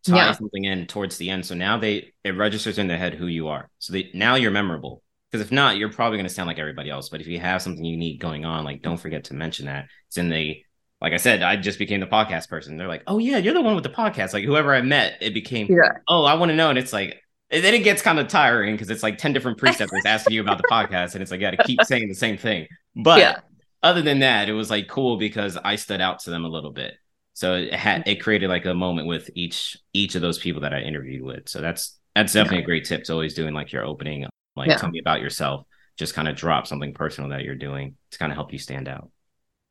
Tie 0.04 0.16
Yeah. 0.16 0.32
something 0.32 0.64
in 0.64 0.86
towards 0.86 1.16
the 1.16 1.30
end. 1.30 1.46
So 1.46 1.54
now 1.54 1.78
they 1.78 2.12
it 2.24 2.36
registers 2.36 2.76
in 2.76 2.88
their 2.88 2.98
head 2.98 3.14
who 3.14 3.26
you 3.26 3.48
are. 3.48 3.70
So 3.78 3.94
they 3.94 4.10
now 4.12 4.34
you're 4.34 4.50
memorable. 4.50 5.02
Because 5.30 5.46
if 5.46 5.50
not, 5.50 5.78
you're 5.78 5.92
probably 5.92 6.18
gonna 6.18 6.28
sound 6.28 6.46
like 6.46 6.58
everybody 6.58 6.90
else. 6.90 7.08
But 7.08 7.22
if 7.22 7.26
you 7.26 7.40
have 7.40 7.62
something 7.62 7.84
unique 7.84 8.20
going 8.20 8.44
on, 8.44 8.64
like 8.64 8.82
don't 8.82 8.98
forget 9.00 9.24
to 9.24 9.34
mention 9.34 9.64
that. 9.64 9.86
It's 10.08 10.18
in 10.18 10.28
the 10.28 10.62
like 11.00 11.12
I 11.12 11.16
said, 11.16 11.42
I 11.42 11.56
just 11.56 11.78
became 11.78 12.00
the 12.00 12.06
podcast 12.06 12.48
person. 12.48 12.76
They're 12.76 12.88
like, 12.88 13.04
oh 13.06 13.18
yeah, 13.18 13.38
you're 13.38 13.54
the 13.54 13.60
one 13.60 13.74
with 13.74 13.84
the 13.84 13.90
podcast. 13.90 14.32
Like 14.32 14.44
whoever 14.44 14.74
I 14.74 14.82
met, 14.82 15.18
it 15.20 15.32
became 15.32 15.68
yeah. 15.68 15.92
oh, 16.08 16.24
I 16.24 16.34
want 16.34 16.50
to 16.50 16.56
know. 16.56 16.70
And 16.70 16.78
it's 16.78 16.92
like, 16.92 17.22
and 17.50 17.62
then 17.64 17.72
it 17.72 17.84
gets 17.84 18.02
kind 18.02 18.18
of 18.18 18.28
tiring 18.28 18.74
because 18.74 18.90
it's 18.90 19.02
like 19.02 19.16
10 19.16 19.32
different 19.32 19.58
preceptors 19.58 20.02
asking 20.04 20.34
you 20.34 20.40
about 20.40 20.58
the 20.58 20.68
podcast. 20.70 21.14
And 21.14 21.22
it's 21.22 21.30
like, 21.30 21.40
you 21.40 21.46
got 21.50 21.56
to 21.56 21.64
keep 21.64 21.82
saying 21.84 22.08
the 22.08 22.14
same 22.14 22.36
thing. 22.36 22.66
But 22.96 23.20
Yeah. 23.20 23.36
other 23.82 24.02
than 24.02 24.18
that, 24.20 24.48
it 24.48 24.52
was 24.52 24.70
like 24.70 24.88
cool 24.88 25.16
because 25.16 25.56
I 25.56 25.76
stood 25.76 26.00
out 26.00 26.18
to 26.20 26.30
them 26.30 26.44
a 26.44 26.48
little 26.48 26.72
bit. 26.72 26.94
So 27.32 27.54
it 27.54 27.72
had, 27.72 28.00
mm-hmm. 28.00 28.10
it 28.10 28.22
created 28.22 28.50
like 28.50 28.66
a 28.66 28.74
moment 28.74 29.06
with 29.06 29.30
each, 29.34 29.76
each 29.92 30.16
of 30.16 30.20
those 30.20 30.38
people 30.38 30.62
that 30.62 30.74
I 30.74 30.80
interviewed 30.80 31.22
with. 31.22 31.48
So 31.48 31.60
that's, 31.60 31.96
that's 32.16 32.32
definitely 32.32 32.62
a 32.64 32.66
great 32.66 32.84
tip 32.84 33.04
to 33.04 33.12
always 33.12 33.34
doing 33.34 33.54
like 33.54 33.70
your 33.70 33.84
opening, 33.84 34.26
like 34.56 34.68
Yeah. 34.68 34.76
tell 34.76 34.90
me 34.90 34.98
about 34.98 35.20
yourself. 35.20 35.64
Just 35.96 36.14
kind 36.14 36.28
of 36.28 36.36
drop 36.36 36.66
something 36.66 36.92
personal 36.92 37.30
that 37.30 37.44
you're 37.44 37.54
doing 37.54 37.96
to 38.10 38.18
kind 38.18 38.32
of 38.32 38.36
help 38.36 38.52
you 38.52 38.58
stand 38.58 38.88
out. 38.88 39.10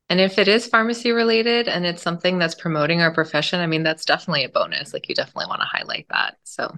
And 0.10 0.22
if 0.22 0.40
it 0.40 0.48
is 0.48 0.68
pharmacy 0.68 1.12
related 1.12 1.68
and 1.68 1.86
it's 1.86 2.02
something 2.02 2.38
that's 2.40 2.56
promoting 2.56 3.02
our 3.02 3.14
profession, 3.14 3.60
I 3.60 3.68
mean, 3.68 3.84
that's 3.84 4.06
definitely 4.06 4.46
a 4.46 4.50
bonus. 4.50 4.94
Like, 4.94 5.10
you 5.10 5.16
definitely 5.16 5.48
want 5.50 5.62
to 5.62 5.68
highlight 5.68 6.08
that. 6.10 6.38
So, 6.44 6.78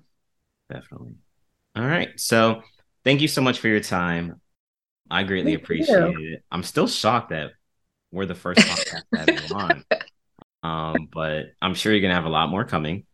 Definitely. 0.71 1.15
All 1.75 1.85
right. 1.85 2.09
So 2.19 2.61
thank 3.03 3.21
you 3.21 3.27
so 3.27 3.41
much 3.41 3.59
for 3.59 3.67
your 3.67 3.79
time. 3.79 4.39
I 5.09 5.23
greatly 5.23 5.53
Thank 5.53 5.63
appreciate 5.63 6.13
you. 6.13 6.33
it. 6.33 6.43
I'm 6.51 6.63
still 6.63 6.87
shocked 6.87 7.29
that 7.29 7.51
we're 8.11 8.25
the 8.25 8.35
first 8.35 8.59
podcast 8.61 9.03
to 9.13 9.19
have 9.19 9.49
you 9.49 9.55
on. 9.55 9.83
Um, 10.61 11.07
but 11.11 11.53
I'm 11.61 11.73
sure 11.73 11.91
you're 11.91 12.01
gonna 12.01 12.13
have 12.13 12.25
a 12.25 12.29
lot 12.29 12.49
more 12.49 12.65
coming. 12.65 13.05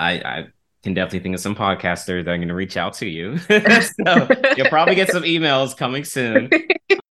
I 0.00 0.12
I 0.14 0.46
can 0.82 0.94
definitely 0.94 1.20
think 1.20 1.34
of 1.36 1.40
some 1.40 1.54
podcasters 1.54 2.24
that 2.24 2.28
are 2.28 2.38
gonna 2.38 2.54
reach 2.54 2.76
out 2.76 2.94
to 2.94 3.06
you. 3.06 3.38
so 3.38 4.28
you'll 4.56 4.68
probably 4.68 4.96
get 4.96 5.10
some 5.10 5.22
emails 5.22 5.76
coming 5.76 6.04
soon. 6.04 6.50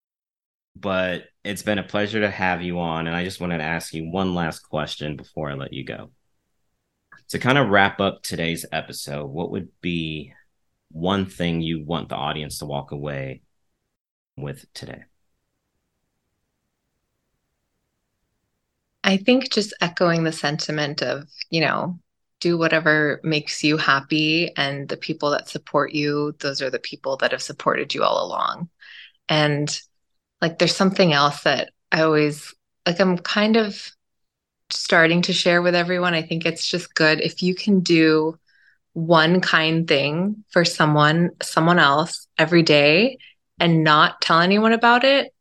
But 0.82 1.26
it's 1.44 1.62
been 1.62 1.78
a 1.78 1.84
pleasure 1.84 2.22
to 2.22 2.30
have 2.30 2.64
you 2.64 2.80
on, 2.80 3.06
and 3.06 3.16
I 3.16 3.24
just 3.24 3.40
wanted 3.40 3.60
to 3.60 3.64
ask 3.64 3.94
you 3.94 4.10
one 4.10 4.34
last 4.34 4.62
question 4.62 5.16
before 5.16 5.52
I 5.52 5.54
let 5.54 5.74
you 5.74 5.86
go. 5.86 6.12
To 7.30 7.40
kind 7.40 7.60
of 7.60 7.70
wrap 7.70 8.02
up 8.02 8.24
today's 8.24 8.66
episode, 8.72 9.28
what 9.28 9.52
would 9.52 9.70
be 9.82 10.34
one 10.90 11.28
thing 11.28 11.62
you 11.62 11.86
want 11.86 12.10
the 12.10 12.16
audience 12.16 12.58
to 12.58 12.66
walk 12.66 12.92
away 12.92 13.44
with 14.36 14.66
today? 14.74 15.04
I 19.04 19.18
think 19.18 19.52
just 19.52 19.74
echoing 19.82 20.24
the 20.24 20.32
sentiment 20.32 21.04
of, 21.04 21.30
you 21.52 21.62
know, 21.62 22.00
do 22.40 22.58
whatever 22.58 23.22
makes 23.24 23.64
you 23.64 23.78
happy. 23.78 24.52
And 24.58 24.90
the 24.90 24.98
people 24.98 25.30
that 25.30 25.48
support 25.48 25.94
you, 25.94 26.36
those 26.40 26.62
are 26.62 26.72
the 26.72 26.80
people 26.80 27.18
that 27.18 27.32
have 27.32 27.42
supported 27.42 27.94
you 27.94 28.04
all 28.04 28.26
along. 28.26 28.70
And 29.30 29.80
like, 30.42 30.60
there's 30.60 30.76
something 30.76 31.14
else 31.14 31.44
that 31.44 31.72
I 31.92 32.02
always 32.02 32.54
like, 32.86 33.00
I'm 33.00 33.18
kind 33.18 33.58
of 33.58 33.92
starting 34.70 35.22
to 35.24 35.34
share 35.34 35.62
with 35.62 35.76
everyone. 35.76 36.14
I 36.14 36.22
think 36.22 36.46
it's 36.46 36.68
just 36.68 36.94
good 36.96 37.22
if 37.22 37.44
you 37.44 37.56
can 37.56 37.82
do 37.82 38.38
one 38.94 39.42
kind 39.42 39.88
thing 39.88 40.44
for 40.50 40.66
someone, 40.66 41.32
someone 41.42 41.80
else 41.80 42.28
every 42.38 42.64
day 42.64 43.18
and 43.60 43.84
not 43.84 44.22
tell 44.22 44.39
anyone 44.39 44.74
about 44.74 45.04
it. 45.04 45.34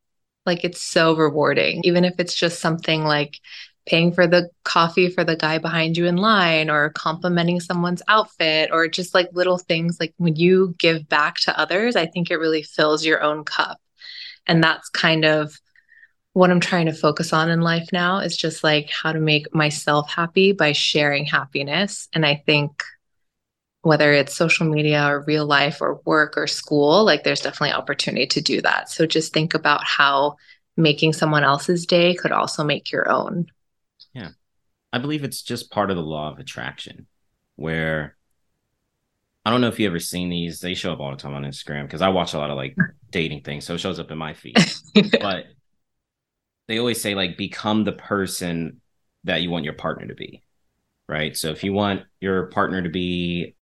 Like 0.47 0.65
it's 0.65 0.81
so 0.81 1.15
rewarding, 1.15 1.83
even 1.85 2.05
if 2.05 2.15
it's 2.19 2.35
just 2.35 2.61
something 2.61 3.05
like 3.05 3.39
paying 3.87 4.13
for 4.13 4.27
the 4.27 4.49
coffee 4.65 5.09
for 5.09 5.25
the 5.25 5.37
guy 5.37 5.59
behind 5.59 5.97
you 5.97 6.07
in 6.07 6.17
line 6.17 6.71
or 6.71 6.91
complimenting 6.91 7.61
someone's 7.61 8.03
outfit 8.09 8.71
or 8.73 8.89
just 8.89 9.15
like 9.15 9.29
little 9.33 9.59
things 9.59 9.99
like 9.99 10.15
when 10.17 10.37
you 10.37 10.75
give 10.79 11.09
back 11.09 11.37
to 11.37 11.59
others, 11.59 11.97
I 11.97 12.07
think 12.07 12.31
it 12.31 12.37
really 12.37 12.63
fills 12.63 13.05
your 13.05 13.23
own 13.23 13.45
cup. 13.45 13.81
And 14.47 14.63
that's 14.63 14.89
kind 14.89 15.25
of 15.25 15.59
what 16.33 16.51
I'm 16.51 16.61
trying 16.61 16.87
to 16.87 16.93
focus 16.93 17.33
on 17.33 17.51
in 17.51 17.61
life 17.61 17.89
now 17.93 18.19
is 18.19 18.37
just 18.37 18.63
like 18.63 18.91
how 18.91 19.13
to 19.13 19.21
make 19.21 19.53
myself 19.55 20.11
happy 20.11 20.53
by 20.53 20.73
sharing 20.73 21.25
happiness. 21.25 22.09
And 22.13 22.25
I 22.25 22.43
think 22.47 22.83
whether 23.83 24.13
it's 24.13 24.37
social 24.37 24.67
media 24.67 25.09
or 25.09 25.25
real 25.27 25.47
life 25.47 25.81
or 25.81 26.01
work 26.05 26.37
or 26.37 26.47
school, 26.47 27.05
like 27.05 27.25
there's 27.25 27.41
definitely 27.41 27.73
opportunity 27.73 28.27
to 28.27 28.41
do 28.41 28.61
that. 28.61 28.91
So 28.91 29.07
just 29.07 29.33
think 29.33 29.55
about 29.55 29.83
how 29.85 30.37
making 30.77 31.15
someone 31.15 31.45
else's 31.45 31.87
day 31.87 32.15
could 32.15 32.33
also 32.33 32.63
make 32.63 32.93
your 32.93 33.11
own. 33.11 33.47
Yeah. 34.13 34.31
I 34.93 34.99
believe 34.99 35.25
it's 35.25 35.43
just 35.43 35.71
part 35.71 35.91
of 35.91 35.97
the 35.97 36.03
law 36.03 36.31
of 36.31 36.39
attraction, 36.39 37.07
where 37.57 38.17
I 39.45 39.51
don't 39.51 39.61
know 39.61 39.69
if 39.69 39.81
you 39.81 39.87
ever 39.87 39.99
seen 39.99 40.29
these. 40.29 40.61
They 40.61 40.75
show 40.75 40.93
up 40.93 41.01
all 41.01 41.11
the 41.11 41.17
time 41.17 41.35
on 41.35 41.45
Instagram 41.45 41.85
because 41.85 42.03
I 42.03 42.09
watch 42.09 42.35
a 42.35 42.39
lot 42.39 42.51
of 42.51 42.57
like 42.57 42.77
dating 43.11 43.43
things, 43.43 43.65
so 43.65 43.75
it 43.75 43.79
shows 43.79 43.99
up 43.99 44.11
in 44.11 44.19
my 44.19 44.35
feed. 44.35 44.57
but 45.21 45.47
they 46.69 46.79
always 46.79 47.01
say 47.01 47.15
like 47.15 47.37
become 47.37 47.85
the 47.85 47.93
person 47.93 48.81
that 49.25 49.43
you 49.43 49.51
want 49.51 49.65
your 49.65 49.75
partner 49.75 50.07
to 50.07 50.15
be, 50.15 50.43
right? 51.09 51.37
So 51.37 51.49
if 51.51 51.65
you 51.65 51.73
want 51.73 52.03
your 52.21 52.47
partner 52.47 52.83
to 52.83 52.89
be 52.89 53.55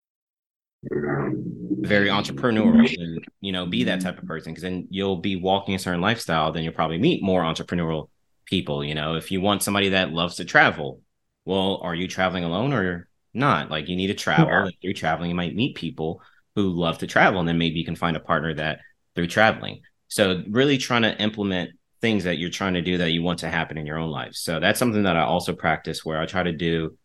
very 0.82 2.08
entrepreneurial, 2.08 2.96
then 2.96 3.18
you 3.40 3.52
know 3.52 3.66
be 3.66 3.84
that 3.84 4.00
type 4.00 4.18
of 4.18 4.26
person 4.26 4.52
because 4.52 4.62
then 4.62 4.86
you'll 4.90 5.16
be 5.16 5.36
walking 5.36 5.74
a 5.74 5.78
certain 5.78 6.00
lifestyle. 6.00 6.52
Then 6.52 6.64
you'll 6.64 6.72
probably 6.72 6.98
meet 6.98 7.22
more 7.22 7.42
entrepreneurial 7.42 8.08
people. 8.46 8.84
You 8.84 8.94
know, 8.94 9.14
if 9.14 9.30
you 9.30 9.40
want 9.40 9.62
somebody 9.62 9.90
that 9.90 10.12
loves 10.12 10.36
to 10.36 10.44
travel, 10.44 11.02
well, 11.44 11.80
are 11.82 11.94
you 11.94 12.08
traveling 12.08 12.44
alone 12.44 12.72
or 12.72 13.08
not? 13.34 13.70
Like 13.70 13.88
you 13.88 13.96
need 13.96 14.08
to 14.08 14.14
travel. 14.14 14.46
Yeah. 14.46 14.68
through 14.80 14.94
traveling, 14.94 15.30
you 15.30 15.36
might 15.36 15.54
meet 15.54 15.76
people 15.76 16.22
who 16.54 16.70
love 16.70 16.98
to 16.98 17.06
travel, 17.06 17.40
and 17.40 17.48
then 17.48 17.58
maybe 17.58 17.78
you 17.78 17.84
can 17.84 17.96
find 17.96 18.16
a 18.16 18.20
partner 18.20 18.54
that 18.54 18.80
through 19.14 19.28
traveling. 19.28 19.80
So 20.08 20.42
really 20.48 20.78
trying 20.78 21.02
to 21.02 21.20
implement 21.20 21.70
things 22.00 22.24
that 22.24 22.38
you're 22.38 22.50
trying 22.50 22.74
to 22.74 22.82
do 22.82 22.98
that 22.98 23.10
you 23.10 23.22
want 23.22 23.40
to 23.40 23.48
happen 23.48 23.76
in 23.76 23.86
your 23.86 23.98
own 23.98 24.10
life. 24.10 24.34
So 24.34 24.60
that's 24.60 24.78
something 24.78 25.02
that 25.02 25.16
I 25.16 25.22
also 25.22 25.52
practice 25.52 26.04
where 26.04 26.20
I 26.20 26.26
try 26.26 26.42
to 26.42 26.52
do 26.52 26.96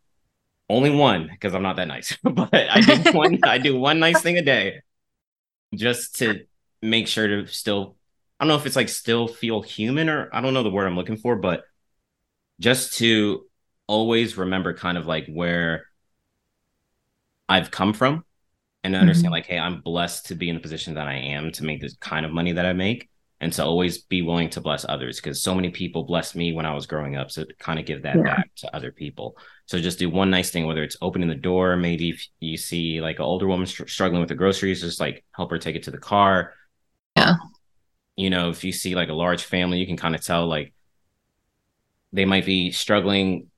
only 0.70 0.90
one 0.90 1.28
because 1.30 1.54
I'm 1.54 1.62
not 1.62 1.76
that 1.76 1.88
nice, 1.88 2.16
but 2.22 2.54
I 2.54 2.80
do 2.80 3.12
one 3.12 3.38
I 3.44 3.58
do 3.58 3.78
one 3.78 3.98
nice 3.98 4.22
thing 4.22 4.38
a 4.38 4.42
day 4.42 4.80
just 5.74 6.16
to 6.18 6.44
make 6.80 7.08
sure 7.08 7.26
to 7.26 7.46
still 7.46 7.96
I 8.38 8.44
don't 8.44 8.48
know 8.48 8.56
if 8.56 8.66
it's 8.66 8.76
like 8.76 8.88
still 8.88 9.28
feel 9.28 9.62
human 9.62 10.08
or 10.08 10.28
I 10.32 10.40
don't 10.40 10.54
know 10.54 10.62
the 10.62 10.70
word 10.70 10.86
I'm 10.86 10.96
looking 10.96 11.16
for, 11.16 11.36
but 11.36 11.64
just 12.60 12.98
to 12.98 13.46
always 13.86 14.36
remember 14.36 14.74
kind 14.74 14.98
of 14.98 15.06
like 15.06 15.26
where 15.26 15.86
I've 17.54 17.70
come 17.70 17.92
from 17.92 18.24
and 18.82 18.96
understand 18.96 19.26
mm-hmm. 19.26 19.32
like, 19.32 19.46
hey, 19.46 19.58
I'm 19.58 19.80
blessed 19.80 20.26
to 20.26 20.34
be 20.34 20.48
in 20.48 20.56
the 20.56 20.60
position 20.60 20.94
that 20.94 21.06
I 21.06 21.14
am 21.14 21.52
to 21.52 21.64
make 21.64 21.80
this 21.80 21.96
kind 21.98 22.26
of 22.26 22.32
money 22.32 22.52
that 22.52 22.66
I 22.66 22.72
make 22.72 23.08
and 23.40 23.52
to 23.52 23.64
always 23.64 23.98
be 23.98 24.22
willing 24.22 24.50
to 24.50 24.60
bless 24.60 24.84
others 24.88 25.20
because 25.20 25.40
so 25.40 25.54
many 25.54 25.70
people 25.70 26.02
blessed 26.02 26.34
me 26.34 26.52
when 26.52 26.66
I 26.66 26.74
was 26.74 26.86
growing 26.86 27.14
up. 27.14 27.30
So 27.30 27.44
kind 27.60 27.78
of 27.78 27.86
give 27.86 28.02
that 28.02 28.16
yeah. 28.16 28.22
back 28.22 28.50
to 28.56 28.74
other 28.74 28.90
people. 28.90 29.38
So 29.66 29.78
just 29.78 30.00
do 30.00 30.10
one 30.10 30.30
nice 30.30 30.50
thing, 30.50 30.66
whether 30.66 30.82
it's 30.82 30.96
opening 31.00 31.28
the 31.28 31.36
door, 31.36 31.76
maybe 31.76 32.10
if 32.10 32.26
you 32.40 32.56
see 32.56 33.00
like 33.00 33.20
an 33.20 33.24
older 33.24 33.46
woman 33.46 33.66
str- 33.66 33.86
struggling 33.86 34.20
with 34.20 34.30
the 34.30 34.34
groceries, 34.34 34.80
just 34.80 34.98
like 34.98 35.24
help 35.30 35.52
her 35.52 35.58
take 35.58 35.76
it 35.76 35.84
to 35.84 35.92
the 35.92 35.98
car. 35.98 36.54
Yeah. 37.16 37.34
You 38.16 38.30
know, 38.30 38.50
if 38.50 38.64
you 38.64 38.72
see 38.72 38.96
like 38.96 39.10
a 39.10 39.14
large 39.14 39.44
family, 39.44 39.78
you 39.78 39.86
can 39.86 39.96
kind 39.96 40.16
of 40.16 40.24
tell 40.24 40.48
like 40.48 40.74
they 42.12 42.24
might 42.24 42.46
be 42.46 42.72
struggling. 42.72 43.48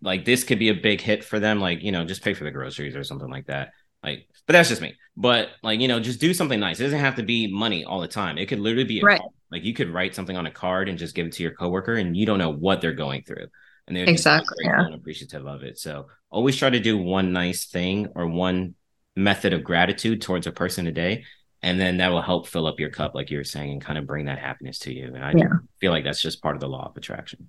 Like 0.00 0.24
this 0.24 0.44
could 0.44 0.58
be 0.58 0.68
a 0.68 0.74
big 0.74 1.00
hit 1.00 1.24
for 1.24 1.40
them. 1.40 1.60
Like, 1.60 1.82
you 1.82 1.92
know, 1.92 2.04
just 2.04 2.22
pay 2.22 2.34
for 2.34 2.44
the 2.44 2.50
groceries 2.50 2.96
or 2.96 3.04
something 3.04 3.30
like 3.30 3.46
that. 3.46 3.72
Like, 4.02 4.28
but 4.46 4.52
that's 4.52 4.68
just 4.68 4.82
me. 4.82 4.94
But 5.16 5.48
like, 5.62 5.80
you 5.80 5.88
know, 5.88 5.98
just 5.98 6.20
do 6.20 6.32
something 6.32 6.60
nice. 6.60 6.78
It 6.78 6.84
doesn't 6.84 7.00
have 7.00 7.16
to 7.16 7.24
be 7.24 7.52
money 7.52 7.84
all 7.84 8.00
the 8.00 8.06
time. 8.06 8.38
It 8.38 8.46
could 8.46 8.60
literally 8.60 8.84
be 8.84 9.02
right. 9.02 9.20
like 9.50 9.64
you 9.64 9.74
could 9.74 9.90
write 9.90 10.14
something 10.14 10.36
on 10.36 10.46
a 10.46 10.50
card 10.50 10.88
and 10.88 10.98
just 10.98 11.14
give 11.14 11.26
it 11.26 11.32
to 11.32 11.42
your 11.42 11.52
coworker, 11.52 11.94
and 11.94 12.16
you 12.16 12.26
don't 12.26 12.38
know 12.38 12.52
what 12.52 12.80
they're 12.80 12.92
going 12.92 13.22
through, 13.22 13.46
and 13.88 13.96
they're 13.96 14.08
exactly 14.08 14.64
yeah. 14.64 14.84
and 14.84 14.94
appreciative 14.94 15.46
of 15.46 15.62
it. 15.62 15.78
So 15.78 16.06
always 16.30 16.56
try 16.56 16.70
to 16.70 16.78
do 16.78 16.96
one 16.96 17.32
nice 17.32 17.66
thing 17.66 18.08
or 18.14 18.28
one 18.28 18.74
method 19.16 19.52
of 19.52 19.64
gratitude 19.64 20.22
towards 20.22 20.46
a 20.46 20.52
person 20.52 20.86
a 20.86 20.92
day, 20.92 21.24
and 21.62 21.80
then 21.80 21.96
that 21.96 22.12
will 22.12 22.22
help 22.22 22.46
fill 22.46 22.68
up 22.68 22.78
your 22.78 22.90
cup, 22.90 23.14
like 23.16 23.30
you 23.30 23.38
were 23.38 23.44
saying, 23.44 23.72
and 23.72 23.80
kind 23.80 23.98
of 23.98 24.06
bring 24.06 24.26
that 24.26 24.38
happiness 24.38 24.78
to 24.80 24.94
you. 24.94 25.06
And 25.14 25.24
I 25.24 25.32
yeah. 25.34 25.48
feel 25.80 25.90
like 25.90 26.04
that's 26.04 26.22
just 26.22 26.42
part 26.42 26.54
of 26.54 26.60
the 26.60 26.68
law 26.68 26.86
of 26.86 26.96
attraction. 26.96 27.48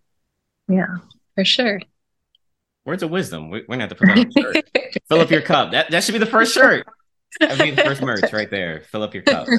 Yeah, 0.68 0.96
for 1.36 1.46
sure. 1.46 1.82
Words 2.88 3.04
of 3.04 3.10
wisdom. 3.10 3.50
We're 3.50 3.66
gonna 3.66 3.82
have 3.82 3.90
to 3.90 3.96
put 3.96 4.08
that 4.08 4.18
on 4.18 4.32
shirt. 4.32 4.70
Fill 5.10 5.20
up 5.20 5.30
your 5.30 5.42
cup. 5.42 5.74
That 5.74 5.92
that 5.92 6.06
should 6.06 6.14
be 6.14 6.20
the 6.20 6.26
first 6.26 6.54
shirt. 6.54 6.88
That'd 7.38 7.60
be 7.60 7.72
the 7.72 7.84
first 7.84 8.02
merch 8.02 8.32
right 8.32 8.50
there. 8.50 8.84
Fill 8.90 9.04
up 9.04 9.14
your 9.14 9.24
cup. 9.24 9.50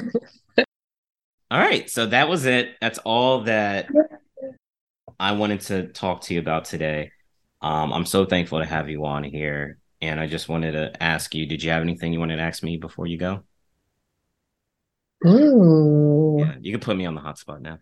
All 1.51 1.59
right. 1.59 1.87
So 1.87 2.07
that 2.07 2.27
was 2.27 2.47
it. 2.47 2.71
That's 2.81 2.97
all 2.97 3.41
that 3.41 3.87
I 5.19 5.33
wanted 5.33 5.61
to 5.61 5.89
talk 5.89 6.21
to 6.21 6.33
you 6.33 6.39
about 6.39 6.65
today. 6.65 7.11
Um, 7.61 7.93
I'm 7.93 8.07
so 8.07 8.25
thankful 8.25 8.61
to 8.61 8.65
have 8.65 8.89
you 8.89 9.05
on 9.05 9.23
here. 9.23 9.77
And 10.01 10.19
I 10.19 10.25
just 10.25 10.49
wanted 10.49 10.71
to 10.71 10.91
ask 11.03 11.35
you, 11.35 11.45
did 11.45 11.61
you 11.61 11.69
have 11.69 11.83
anything 11.83 12.11
you 12.11 12.19
wanted 12.19 12.37
to 12.37 12.41
ask 12.41 12.63
me 12.63 12.77
before 12.77 13.05
you 13.05 13.19
go? 13.19 13.43
Ooh. 15.27 16.37
Yeah, 16.39 16.55
you 16.61 16.71
can 16.71 16.81
put 16.81 16.97
me 16.97 17.05
on 17.05 17.13
the 17.13 17.21
hot 17.21 17.37
spot 17.37 17.61
now. 17.61 17.77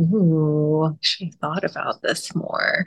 Ooh, 0.00 0.98
should 1.00 1.28
have 1.28 1.34
thought 1.36 1.64
about 1.64 2.02
this 2.02 2.34
more. 2.34 2.86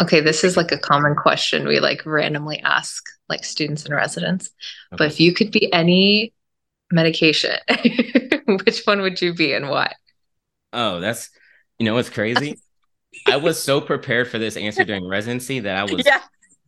Okay, 0.00 0.20
this 0.20 0.44
is 0.44 0.56
like 0.56 0.72
a 0.72 0.78
common 0.78 1.14
question 1.14 1.66
we 1.66 1.80
like 1.80 2.06
randomly 2.06 2.60
ask 2.60 3.04
like 3.28 3.44
students 3.44 3.84
and 3.84 3.94
residents. 3.94 4.50
Okay. 4.92 4.96
But 4.96 5.06
if 5.08 5.20
you 5.20 5.32
could 5.32 5.50
be 5.50 5.72
any 5.72 6.32
medication, 6.90 7.56
which 8.46 8.82
one 8.84 9.00
would 9.00 9.20
you 9.20 9.34
be 9.34 9.52
and 9.52 9.68
why? 9.68 9.92
Oh, 10.72 11.00
that's 11.00 11.30
you 11.78 11.84
know 11.84 11.94
what's 11.94 12.10
crazy? 12.10 12.58
I 13.26 13.36
was 13.36 13.62
so 13.62 13.80
prepared 13.80 14.28
for 14.28 14.38
this 14.38 14.56
answer 14.56 14.84
during 14.84 15.06
residency 15.06 15.60
that 15.60 15.76
I 15.76 15.84
was 15.84 16.04
yeah. 16.04 16.20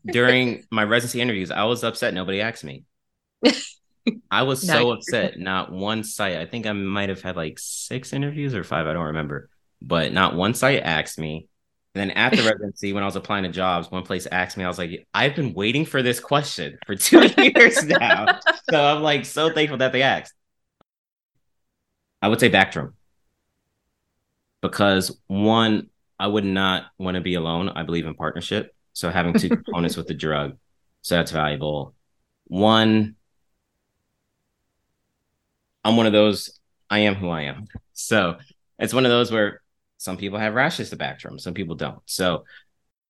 during 0.07 0.65
my 0.71 0.85
residency 0.85 1.21
interviews, 1.21 1.51
I 1.51 1.65
was 1.65 1.85
upset 1.85 2.15
nobody 2.15 2.41
asked 2.41 2.65
me. 2.65 2.85
I 4.31 4.43
was 4.43 4.67
so 4.67 4.93
upset. 4.93 5.39
Not 5.39 5.73
one 5.73 6.05
site. 6.05 6.37
I 6.37 6.47
think 6.47 6.67
I 6.67 6.73
might 6.73 7.09
have 7.11 7.21
had 7.21 7.37
like 7.37 7.59
six 7.59 8.13
interviews 8.13 8.55
or 8.55 8.65
five. 8.65 8.87
I 8.87 8.93
don't 8.93 9.07
remember. 9.07 9.51
But 9.83 10.13
not 10.13 10.35
one 10.35 10.55
site 10.55 10.83
asked 10.83 11.19
me. 11.19 11.49
And 11.95 12.01
then 12.01 12.17
at 12.17 12.31
the 12.31 12.43
residency, 12.43 12.93
when 12.93 13.03
I 13.03 13.07
was 13.07 13.17
applying 13.17 13.43
to 13.43 13.51
jobs, 13.51 13.91
one 13.91 14.05
place 14.05 14.27
asked 14.31 14.57
me, 14.57 14.63
I 14.63 14.69
was 14.69 14.79
like, 14.79 15.09
I've 15.13 15.35
been 15.35 15.55
waiting 15.55 15.85
for 15.85 16.03
this 16.03 16.21
question 16.21 16.79
for 16.87 16.95
two 16.95 17.29
years 17.39 17.85
now. 17.85 18.39
so 18.71 18.85
I'm 18.85 19.03
like 19.03 19.25
so 19.25 19.53
thankful 19.53 19.79
that 19.79 19.93
they 19.93 20.03
asked. 20.03 20.33
I 22.23 22.29
would 22.29 22.39
say 22.39 22.51
Bactrim. 22.51 22.93
Because 24.61 25.19
one, 25.27 25.89
I 26.19 26.29
would 26.29 26.45
not 26.45 26.85
want 26.99 27.17
to 27.17 27.21
be 27.21 27.35
alone. 27.35 27.71
I 27.71 27.83
believe 27.83 28.07
in 28.07 28.15
partnership. 28.15 28.75
So 28.93 29.11
having 29.11 29.33
two 29.33 29.49
components 29.49 29.97
with 29.97 30.07
the 30.07 30.15
drug. 30.15 30.59
So 31.03 31.17
that's 31.17 31.33
valuable. 31.33 31.95
One, 32.45 33.17
I'm 35.85 35.97
one 35.97 36.07
of 36.07 36.13
those, 36.13 36.61
I 36.89 37.01
am 37.01 37.15
who 37.15 37.31
I 37.31 37.43
am. 37.43 37.67
So 37.95 38.37
it's 38.79 38.95
one 38.95 39.07
of 39.07 39.11
those 39.11 39.33
where 39.33 39.61
some 40.01 40.17
people 40.17 40.39
have 40.39 40.55
rashes 40.55 40.89
to 40.89 40.97
back 40.97 41.19
Bactrim, 41.19 41.39
some 41.39 41.53
people 41.53 41.75
don't. 41.75 42.01
So, 42.07 42.45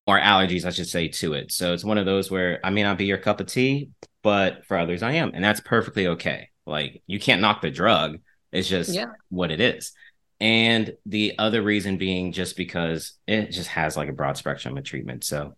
or 0.09 0.19
allergies, 0.19 0.65
I 0.65 0.71
should 0.71 0.89
say, 0.89 1.07
to 1.07 1.35
it. 1.35 1.53
So 1.53 1.73
it's 1.73 1.85
one 1.85 1.99
of 1.99 2.05
those 2.05 2.33
where 2.33 2.59
I 2.65 2.71
may 2.71 2.83
not 2.83 2.99
be 2.99 3.05
your 3.05 3.17
cup 3.17 3.39
of 3.39 3.47
tea, 3.47 3.91
but 4.25 4.67
for 4.67 4.77
others, 4.77 5.01
I 5.01 5.13
am. 5.13 5.31
And 5.33 5.45
that's 5.45 5.61
perfectly 5.61 6.09
okay. 6.09 6.49
Like 6.67 7.01
you 7.07 7.21
can't 7.21 7.41
knock 7.41 7.63
the 7.63 7.71
drug, 7.71 8.19
it's 8.51 8.69
just 8.69 8.93
yeah. 8.93 9.07
what 9.29 9.53
it 9.53 9.61
is. 9.61 9.93
And 10.41 10.93
the 11.07 11.35
other 11.39 11.63
reason 11.63 11.97
being 11.97 12.33
just 12.33 12.57
because 12.57 13.13
it 13.25 13.53
just 13.53 13.69
has 13.69 13.97
like 13.97 14.09
a 14.09 14.13
broad 14.13 14.37
spectrum 14.37 14.77
of 14.77 14.83
treatment. 14.83 15.23
So 15.23 15.55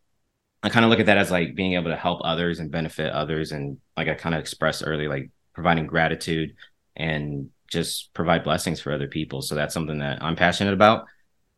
I 0.62 0.68
kind 0.68 0.85
of 0.85 0.91
look 0.91 1.01
at 1.01 1.07
that 1.07 1.16
as 1.16 1.30
like 1.30 1.55
being 1.55 1.72
able 1.74 1.93
to 1.93 1.97
help 1.97 2.20
others 2.24 2.59
and 2.59 2.70
benefit 2.70 3.11
others. 3.11 3.53
And 3.53 3.78
like 3.97 4.09
I 4.09 4.14
kind 4.14 4.35
of 4.35 4.43
expressed 4.43 4.83
earlier, 4.87 5.09
like 5.09 5.30
providing 5.55 5.87
gratitude 5.87 6.57
and 6.95 7.49
just 7.68 8.12
provide 8.12 8.45
blessings 8.45 8.80
for 8.83 8.93
other 8.93 9.09
people. 9.09 9.41
So 9.41 9.55
that's 9.55 9.72
something 9.72 10.01
that 10.01 10.22
I'm 10.22 10.37
passionate 10.37 10.74
about 10.74 11.07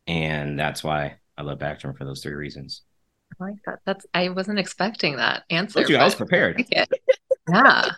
and 0.07 0.59
that's 0.59 0.83
why 0.83 1.15
I 1.37 1.41
love 1.41 1.59
Bactrim 1.59 1.97
for 1.97 2.05
those 2.05 2.21
three 2.21 2.33
reasons. 2.33 2.81
I 3.39 3.43
like 3.43 3.55
that. 3.65 3.79
That's 3.85 4.05
I 4.13 4.29
wasn't 4.29 4.59
expecting 4.59 5.17
that 5.17 5.43
answer. 5.49 5.81
You, 5.81 5.97
I 5.97 6.05
was 6.05 6.15
prepared. 6.15 6.63
yeah. 6.69 7.89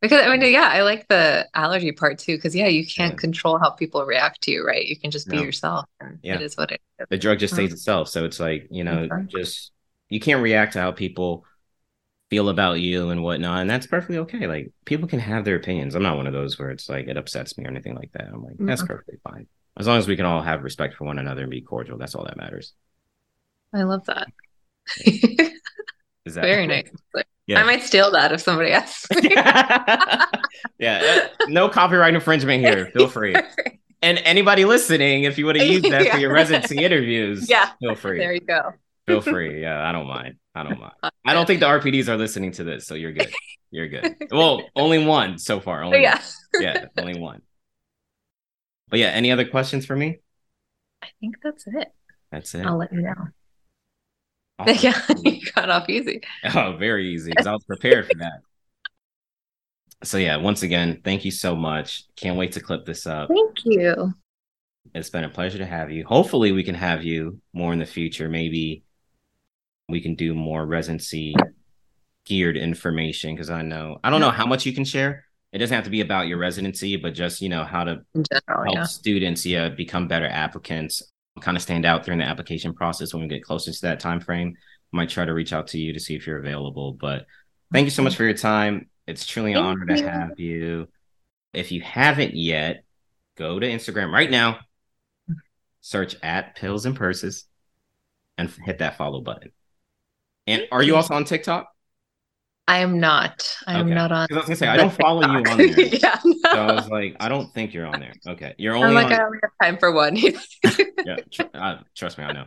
Because 0.00 0.24
I 0.24 0.36
mean, 0.36 0.52
yeah, 0.52 0.70
I 0.72 0.82
like 0.82 1.08
the 1.08 1.48
allergy 1.54 1.92
part 1.92 2.18
too. 2.18 2.36
Because 2.36 2.54
yeah, 2.54 2.68
you 2.68 2.86
can't 2.86 3.14
yeah. 3.14 3.18
control 3.18 3.58
how 3.58 3.70
people 3.70 4.04
react 4.04 4.42
to 4.42 4.52
you, 4.52 4.64
right? 4.64 4.84
You 4.84 4.96
can 4.96 5.10
just 5.10 5.28
be 5.28 5.36
no. 5.36 5.42
yourself, 5.42 5.86
and 6.00 6.20
yeah. 6.22 6.36
it 6.36 6.42
is 6.42 6.56
what 6.56 6.70
it 6.70 6.80
is. 7.00 7.06
The 7.10 7.18
drug 7.18 7.40
just 7.40 7.54
stays 7.54 7.72
itself, 7.72 8.08
so 8.08 8.24
it's 8.24 8.38
like 8.38 8.68
you 8.70 8.84
know, 8.84 9.08
just 9.26 9.72
you 10.08 10.20
can't 10.20 10.42
react 10.42 10.74
to 10.74 10.80
how 10.80 10.92
people 10.92 11.44
feel 12.30 12.48
about 12.48 12.78
you 12.80 13.10
and 13.10 13.24
whatnot, 13.24 13.62
and 13.62 13.68
that's 13.68 13.88
perfectly 13.88 14.18
okay. 14.18 14.46
Like 14.46 14.70
people 14.84 15.08
can 15.08 15.18
have 15.18 15.44
their 15.44 15.56
opinions. 15.56 15.96
I'm 15.96 16.02
not 16.04 16.16
one 16.16 16.28
of 16.28 16.32
those 16.32 16.58
where 16.60 16.70
it's 16.70 16.88
like 16.88 17.08
it 17.08 17.16
upsets 17.16 17.58
me 17.58 17.64
or 17.64 17.68
anything 17.68 17.96
like 17.96 18.12
that. 18.12 18.28
I'm 18.32 18.44
like 18.44 18.54
that's 18.60 18.82
mm-hmm. 18.82 18.92
perfectly 18.92 19.18
fine 19.24 19.48
as 19.78 19.86
long 19.86 19.98
as 19.98 20.08
we 20.08 20.16
can 20.16 20.26
all 20.26 20.42
have 20.42 20.64
respect 20.64 20.94
for 20.94 21.04
one 21.04 21.18
another 21.18 21.42
and 21.42 21.50
be 21.50 21.60
cordial 21.60 21.98
that's 21.98 22.14
all 22.14 22.24
that 22.24 22.36
matters. 22.36 22.72
I 23.72 23.82
love 23.82 24.04
that. 24.06 24.28
Is 26.24 26.34
that 26.34 26.42
very 26.42 26.66
nice. 26.66 26.90
Yeah. 27.46 27.60
i 27.60 27.64
might 27.64 27.82
steal 27.82 28.10
that 28.10 28.30
if 28.32 28.42
somebody 28.42 28.72
asks 28.72 29.06
yeah 30.78 31.28
uh, 31.38 31.46
no 31.48 31.68
copyright 31.70 32.14
infringement 32.14 32.62
here. 32.62 32.86
Feel 32.94 33.08
free. 33.08 33.34
And 34.02 34.18
anybody 34.18 34.66
listening 34.66 35.24
if 35.24 35.38
you 35.38 35.46
want 35.46 35.58
to 35.58 35.66
use 35.66 35.82
that 35.82 36.04
yeah. 36.04 36.14
for 36.14 36.20
your 36.20 36.32
residency 36.34 36.84
interviews 36.84 37.48
yeah. 37.48 37.70
feel 37.80 37.94
free. 37.94 38.18
There 38.18 38.34
you 38.34 38.40
go. 38.40 38.72
Feel 39.06 39.22
free. 39.22 39.62
Yeah 39.62 39.88
i 39.88 39.92
don't 39.92 40.06
mind. 40.06 40.36
I 40.54 40.62
don't 40.64 40.78
mind. 40.78 40.92
I 41.24 41.32
don't 41.32 41.46
think 41.46 41.60
the 41.60 41.66
rpds 41.66 42.08
are 42.08 42.16
listening 42.16 42.52
to 42.52 42.64
this 42.64 42.86
so 42.86 42.94
you're 42.94 43.12
good. 43.12 43.32
You're 43.70 43.88
good. 43.88 44.16
Well 44.30 44.68
only 44.76 45.04
one 45.04 45.38
so 45.38 45.60
far 45.60 45.82
only 45.82 46.02
yeah. 46.02 46.20
one. 46.52 46.62
yeah 46.62 46.86
only 46.98 47.18
one 47.18 47.40
but 48.88 48.98
yeah, 48.98 49.08
any 49.08 49.30
other 49.30 49.46
questions 49.46 49.86
for 49.86 49.96
me? 49.96 50.18
I 51.02 51.08
think 51.20 51.36
that's 51.42 51.66
it. 51.66 51.92
That's 52.30 52.54
it. 52.54 52.66
I'll 52.66 52.78
let 52.78 52.92
you 52.92 53.02
know. 53.02 53.14
Awesome. 54.60 54.76
Yeah, 54.80 55.00
you 55.30 55.40
got 55.54 55.70
off 55.70 55.88
easy. 55.88 56.20
Oh, 56.52 56.74
very 56.76 57.14
easy 57.14 57.30
because 57.30 57.46
I 57.46 57.52
was 57.52 57.62
prepared 57.64 58.06
for 58.06 58.18
that. 58.18 58.40
So 60.04 60.16
yeah, 60.16 60.36
once 60.36 60.62
again, 60.62 61.00
thank 61.04 61.24
you 61.24 61.32
so 61.32 61.56
much. 61.56 62.04
Can't 62.14 62.36
wait 62.36 62.52
to 62.52 62.60
clip 62.60 62.86
this 62.86 63.04
up. 63.04 63.28
Thank 63.28 63.64
you. 63.64 64.14
It's 64.94 65.10
been 65.10 65.24
a 65.24 65.28
pleasure 65.28 65.58
to 65.58 65.66
have 65.66 65.90
you. 65.90 66.04
Hopefully, 66.06 66.52
we 66.52 66.62
can 66.62 66.76
have 66.76 67.02
you 67.02 67.40
more 67.52 67.72
in 67.72 67.80
the 67.80 67.86
future. 67.86 68.28
Maybe 68.28 68.84
we 69.88 70.00
can 70.00 70.14
do 70.14 70.34
more 70.34 70.64
residency 70.64 71.34
geared 72.26 72.56
information 72.56 73.34
because 73.34 73.50
I 73.50 73.62
know 73.62 73.98
I 74.04 74.10
don't 74.10 74.20
know 74.20 74.30
how 74.30 74.46
much 74.46 74.66
you 74.66 74.72
can 74.72 74.84
share. 74.84 75.24
It 75.52 75.58
doesn't 75.58 75.74
have 75.74 75.84
to 75.84 75.90
be 75.90 76.02
about 76.02 76.28
your 76.28 76.38
residency, 76.38 76.96
but 76.96 77.14
just 77.14 77.40
you 77.40 77.48
know 77.48 77.64
how 77.64 77.84
to 77.84 78.04
general, 78.14 78.64
help 78.64 78.74
yeah. 78.74 78.82
students 78.84 79.46
yeah 79.46 79.68
become 79.70 80.06
better 80.08 80.26
applicants, 80.26 81.02
kind 81.40 81.56
of 81.56 81.62
stand 81.62 81.86
out 81.86 82.04
during 82.04 82.18
the 82.20 82.26
application 82.26 82.74
process 82.74 83.14
when 83.14 83.22
we 83.22 83.28
get 83.28 83.42
closer 83.42 83.72
to 83.72 83.80
that 83.82 84.00
time 84.00 84.20
frame. 84.20 84.56
Might 84.92 85.10
try 85.10 85.24
to 85.24 85.34
reach 85.34 85.52
out 85.52 85.68
to 85.68 85.78
you 85.78 85.92
to 85.92 86.00
see 86.00 86.14
if 86.14 86.26
you're 86.26 86.38
available. 86.38 86.92
But 86.92 87.26
thank 87.72 87.84
you 87.84 87.90
so 87.90 88.02
much 88.02 88.12
mm-hmm. 88.12 88.16
for 88.18 88.24
your 88.24 88.34
time. 88.34 88.88
It's 89.06 89.26
truly 89.26 89.52
an 89.52 89.62
Thank 89.62 89.66
honor 89.66 89.86
to 89.96 90.10
have 90.10 90.40
you. 90.40 90.88
If 91.54 91.72
you 91.72 91.80
haven't 91.80 92.34
yet, 92.34 92.84
go 93.36 93.58
to 93.58 93.66
Instagram 93.66 94.12
right 94.12 94.30
now, 94.30 94.60
search 95.80 96.16
at 96.22 96.56
Pills 96.56 96.84
and 96.84 96.94
Purses, 96.94 97.44
and 98.36 98.50
hit 98.64 98.78
that 98.78 98.96
follow 98.96 99.20
button. 99.20 99.52
And 100.46 100.66
are 100.72 100.82
you 100.82 100.96
also 100.96 101.14
on 101.14 101.24
TikTok? 101.24 101.68
I 102.68 102.78
am 102.80 103.00
not. 103.00 103.56
I 103.66 103.78
am 103.80 103.86
Okay. 103.86 103.94
not 103.94 104.12
on. 104.12 104.28
'Cause 104.28 104.36
I 104.36 104.40
was 104.40 104.46
gonna 104.46 104.56
say 104.56 104.68
I 104.68 104.76
don't 104.76 104.92
follow 104.92 105.22
you 105.22 105.38
on 105.38 105.56
there. 105.56 105.66
yeah, 105.86 106.18
no. 106.24 106.34
So 106.52 106.58
I 106.66 106.72
was 106.74 106.88
like, 106.88 107.16
I 107.18 107.28
don't 107.30 107.52
think 107.54 107.72
you're 107.72 107.86
on 107.86 107.98
there. 107.98 108.12
Okay, 108.26 108.54
you're 108.58 108.76
I'm 108.76 108.82
only 108.82 108.94
like, 108.94 109.06
on. 109.06 109.12
I 109.14 109.24
only 109.24 109.38
have 109.42 109.50
time 109.62 109.78
for 109.78 109.90
one. 109.90 110.14
yeah, 110.16 111.16
tr- 111.32 111.42
uh, 111.54 111.78
trust 111.96 112.18
me, 112.18 112.24
I 112.24 112.32
know. 112.32 112.44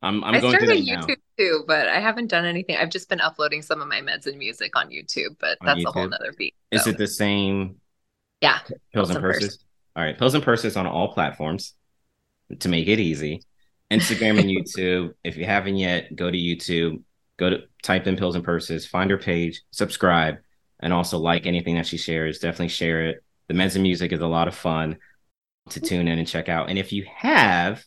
I'm 0.00 0.24
I'm 0.24 0.34
I 0.36 0.40
going 0.40 0.52
started 0.56 0.70
that 0.70 0.84
now. 0.84 1.02
YouTube 1.06 1.16
too, 1.36 1.64
but 1.68 1.86
I 1.88 2.00
haven't 2.00 2.28
done 2.28 2.44
anything. 2.46 2.76
I've 2.76 2.88
just 2.90 3.08
been 3.10 3.20
uploading 3.20 3.60
some 3.62 3.82
of 3.82 3.88
my 3.88 4.00
meds 4.00 4.26
and 4.26 4.38
music 4.38 4.74
on 4.76 4.88
YouTube, 4.88 5.36
but 5.38 5.58
On 5.60 5.66
that's 5.66 5.84
a 5.84 5.90
whole 5.90 6.06
YouTube? 6.06 6.10
nother 6.12 6.32
beat. 6.38 6.54
Is 6.70 6.86
it 6.86 6.96
the 6.98 7.06
same 7.06 7.76
Yeah. 8.40 8.60
Pills 8.94 9.10
and 9.10 9.20
Purses? 9.20 9.58
All 9.96 10.02
right, 10.04 10.16
Pills 10.16 10.34
and 10.34 10.42
Purses 10.44 10.76
on 10.76 10.86
all 10.86 11.12
platforms 11.12 11.74
to 12.60 12.68
make 12.68 12.86
it 12.88 13.00
easy. 13.00 13.42
Instagram 13.90 14.38
and 14.38 14.48
YouTube. 14.56 15.12
If 15.24 15.36
you 15.36 15.44
haven't 15.44 15.76
yet, 15.76 16.14
go 16.16 16.30
to 16.30 16.38
YouTube, 16.38 17.02
go 17.38 17.50
to 17.50 17.62
type 17.82 18.06
in 18.06 18.16
Pills 18.16 18.34
and 18.34 18.44
Purses, 18.44 18.86
find 18.86 19.10
her 19.10 19.18
page, 19.18 19.62
subscribe, 19.70 20.38
and 20.80 20.92
also 20.92 21.18
like 21.18 21.46
anything 21.46 21.76
that 21.76 21.86
she 21.86 21.96
shares. 21.96 22.38
Definitely 22.38 22.68
share 22.68 23.06
it. 23.06 23.24
The 23.48 23.54
meds 23.54 23.74
and 23.74 23.82
music 23.82 24.12
is 24.12 24.20
a 24.20 24.26
lot 24.26 24.48
of 24.48 24.54
fun 24.54 24.98
to 25.70 25.80
tune 25.80 26.08
in 26.08 26.18
and 26.18 26.28
check 26.28 26.48
out. 26.48 26.68
And 26.68 26.78
if 26.78 26.92
you 26.92 27.06
have 27.14 27.84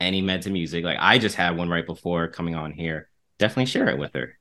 any 0.00 0.22
meds 0.22 0.46
and 0.46 0.52
music, 0.52 0.84
like 0.84 0.98
I 1.00 1.18
just 1.18 1.36
had 1.36 1.56
one 1.56 1.68
right 1.68 1.86
before 1.86 2.28
coming 2.28 2.54
on 2.54 2.72
here, 2.72 3.08
definitely 3.38 3.66
share 3.66 3.88
it 3.88 3.98
with 3.98 4.14
her 4.14 4.38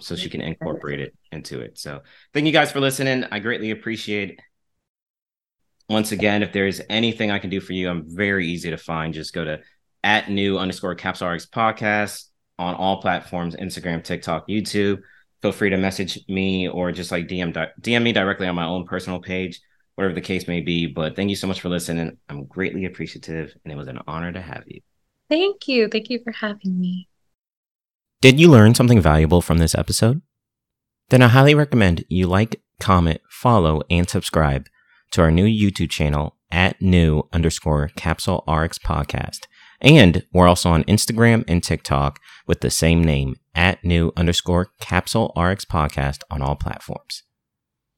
so 0.00 0.16
she 0.16 0.28
can 0.28 0.40
incorporate 0.40 1.00
it 1.00 1.14
into 1.30 1.60
it. 1.60 1.78
So 1.78 2.02
thank 2.32 2.46
you 2.46 2.52
guys 2.52 2.72
for 2.72 2.80
listening. 2.80 3.24
I 3.30 3.38
greatly 3.38 3.70
appreciate. 3.70 4.40
Once 5.88 6.12
again, 6.12 6.42
if 6.42 6.52
there's 6.52 6.80
anything 6.88 7.30
I 7.30 7.38
can 7.38 7.50
do 7.50 7.60
for 7.60 7.72
you, 7.72 7.88
I'm 7.88 8.04
very 8.06 8.48
easy 8.48 8.70
to 8.70 8.76
find. 8.76 9.12
Just 9.12 9.34
go 9.34 9.44
to 9.44 9.60
at 10.04 10.30
new 10.30 10.58
underscore 10.58 10.96
capsulerx 10.96 11.48
podcast 11.48 12.26
on 12.58 12.74
all 12.74 13.00
platforms 13.00 13.56
Instagram, 13.56 14.02
TikTok, 14.02 14.48
YouTube. 14.48 15.00
Feel 15.40 15.52
free 15.52 15.70
to 15.70 15.76
message 15.76 16.18
me 16.28 16.68
or 16.68 16.92
just 16.92 17.10
like 17.10 17.26
DM 17.26 17.52
DM 17.80 18.02
me 18.02 18.12
directly 18.12 18.46
on 18.46 18.54
my 18.54 18.66
own 18.66 18.86
personal 18.86 19.20
page, 19.20 19.60
whatever 19.96 20.14
the 20.14 20.20
case 20.20 20.46
may 20.46 20.60
be. 20.60 20.86
But 20.86 21.16
thank 21.16 21.30
you 21.30 21.36
so 21.36 21.46
much 21.46 21.60
for 21.60 21.68
listening. 21.68 22.16
I'm 22.28 22.44
greatly 22.46 22.84
appreciative, 22.84 23.54
and 23.64 23.72
it 23.72 23.76
was 23.76 23.88
an 23.88 23.98
honor 24.06 24.32
to 24.32 24.40
have 24.40 24.64
you. 24.66 24.80
Thank 25.28 25.66
you. 25.66 25.88
Thank 25.88 26.10
you 26.10 26.20
for 26.22 26.32
having 26.32 26.78
me. 26.78 27.08
Did 28.20 28.38
you 28.38 28.48
learn 28.48 28.74
something 28.74 29.00
valuable 29.00 29.42
from 29.42 29.58
this 29.58 29.74
episode? 29.74 30.22
Then 31.08 31.22
I 31.22 31.28
highly 31.28 31.54
recommend 31.54 32.04
you 32.08 32.26
like, 32.26 32.62
comment, 32.78 33.20
follow, 33.28 33.82
and 33.90 34.08
subscribe 34.08 34.68
to 35.10 35.22
our 35.22 35.30
new 35.30 35.44
YouTube 35.44 35.90
channel 35.90 36.36
at 36.50 36.80
new 36.80 37.24
underscore 37.32 37.90
capsule 37.96 38.44
RX 38.46 38.78
podcast. 38.78 39.46
And 39.82 40.24
we're 40.32 40.48
also 40.48 40.70
on 40.70 40.84
Instagram 40.84 41.44
and 41.48 41.62
TikTok 41.62 42.20
with 42.46 42.60
the 42.60 42.70
same 42.70 43.02
name 43.02 43.34
at 43.54 43.84
new 43.84 44.12
underscore 44.16 44.72
capsule 44.80 45.32
RX 45.36 45.64
podcast 45.64 46.20
on 46.30 46.40
all 46.40 46.54
platforms. 46.54 47.24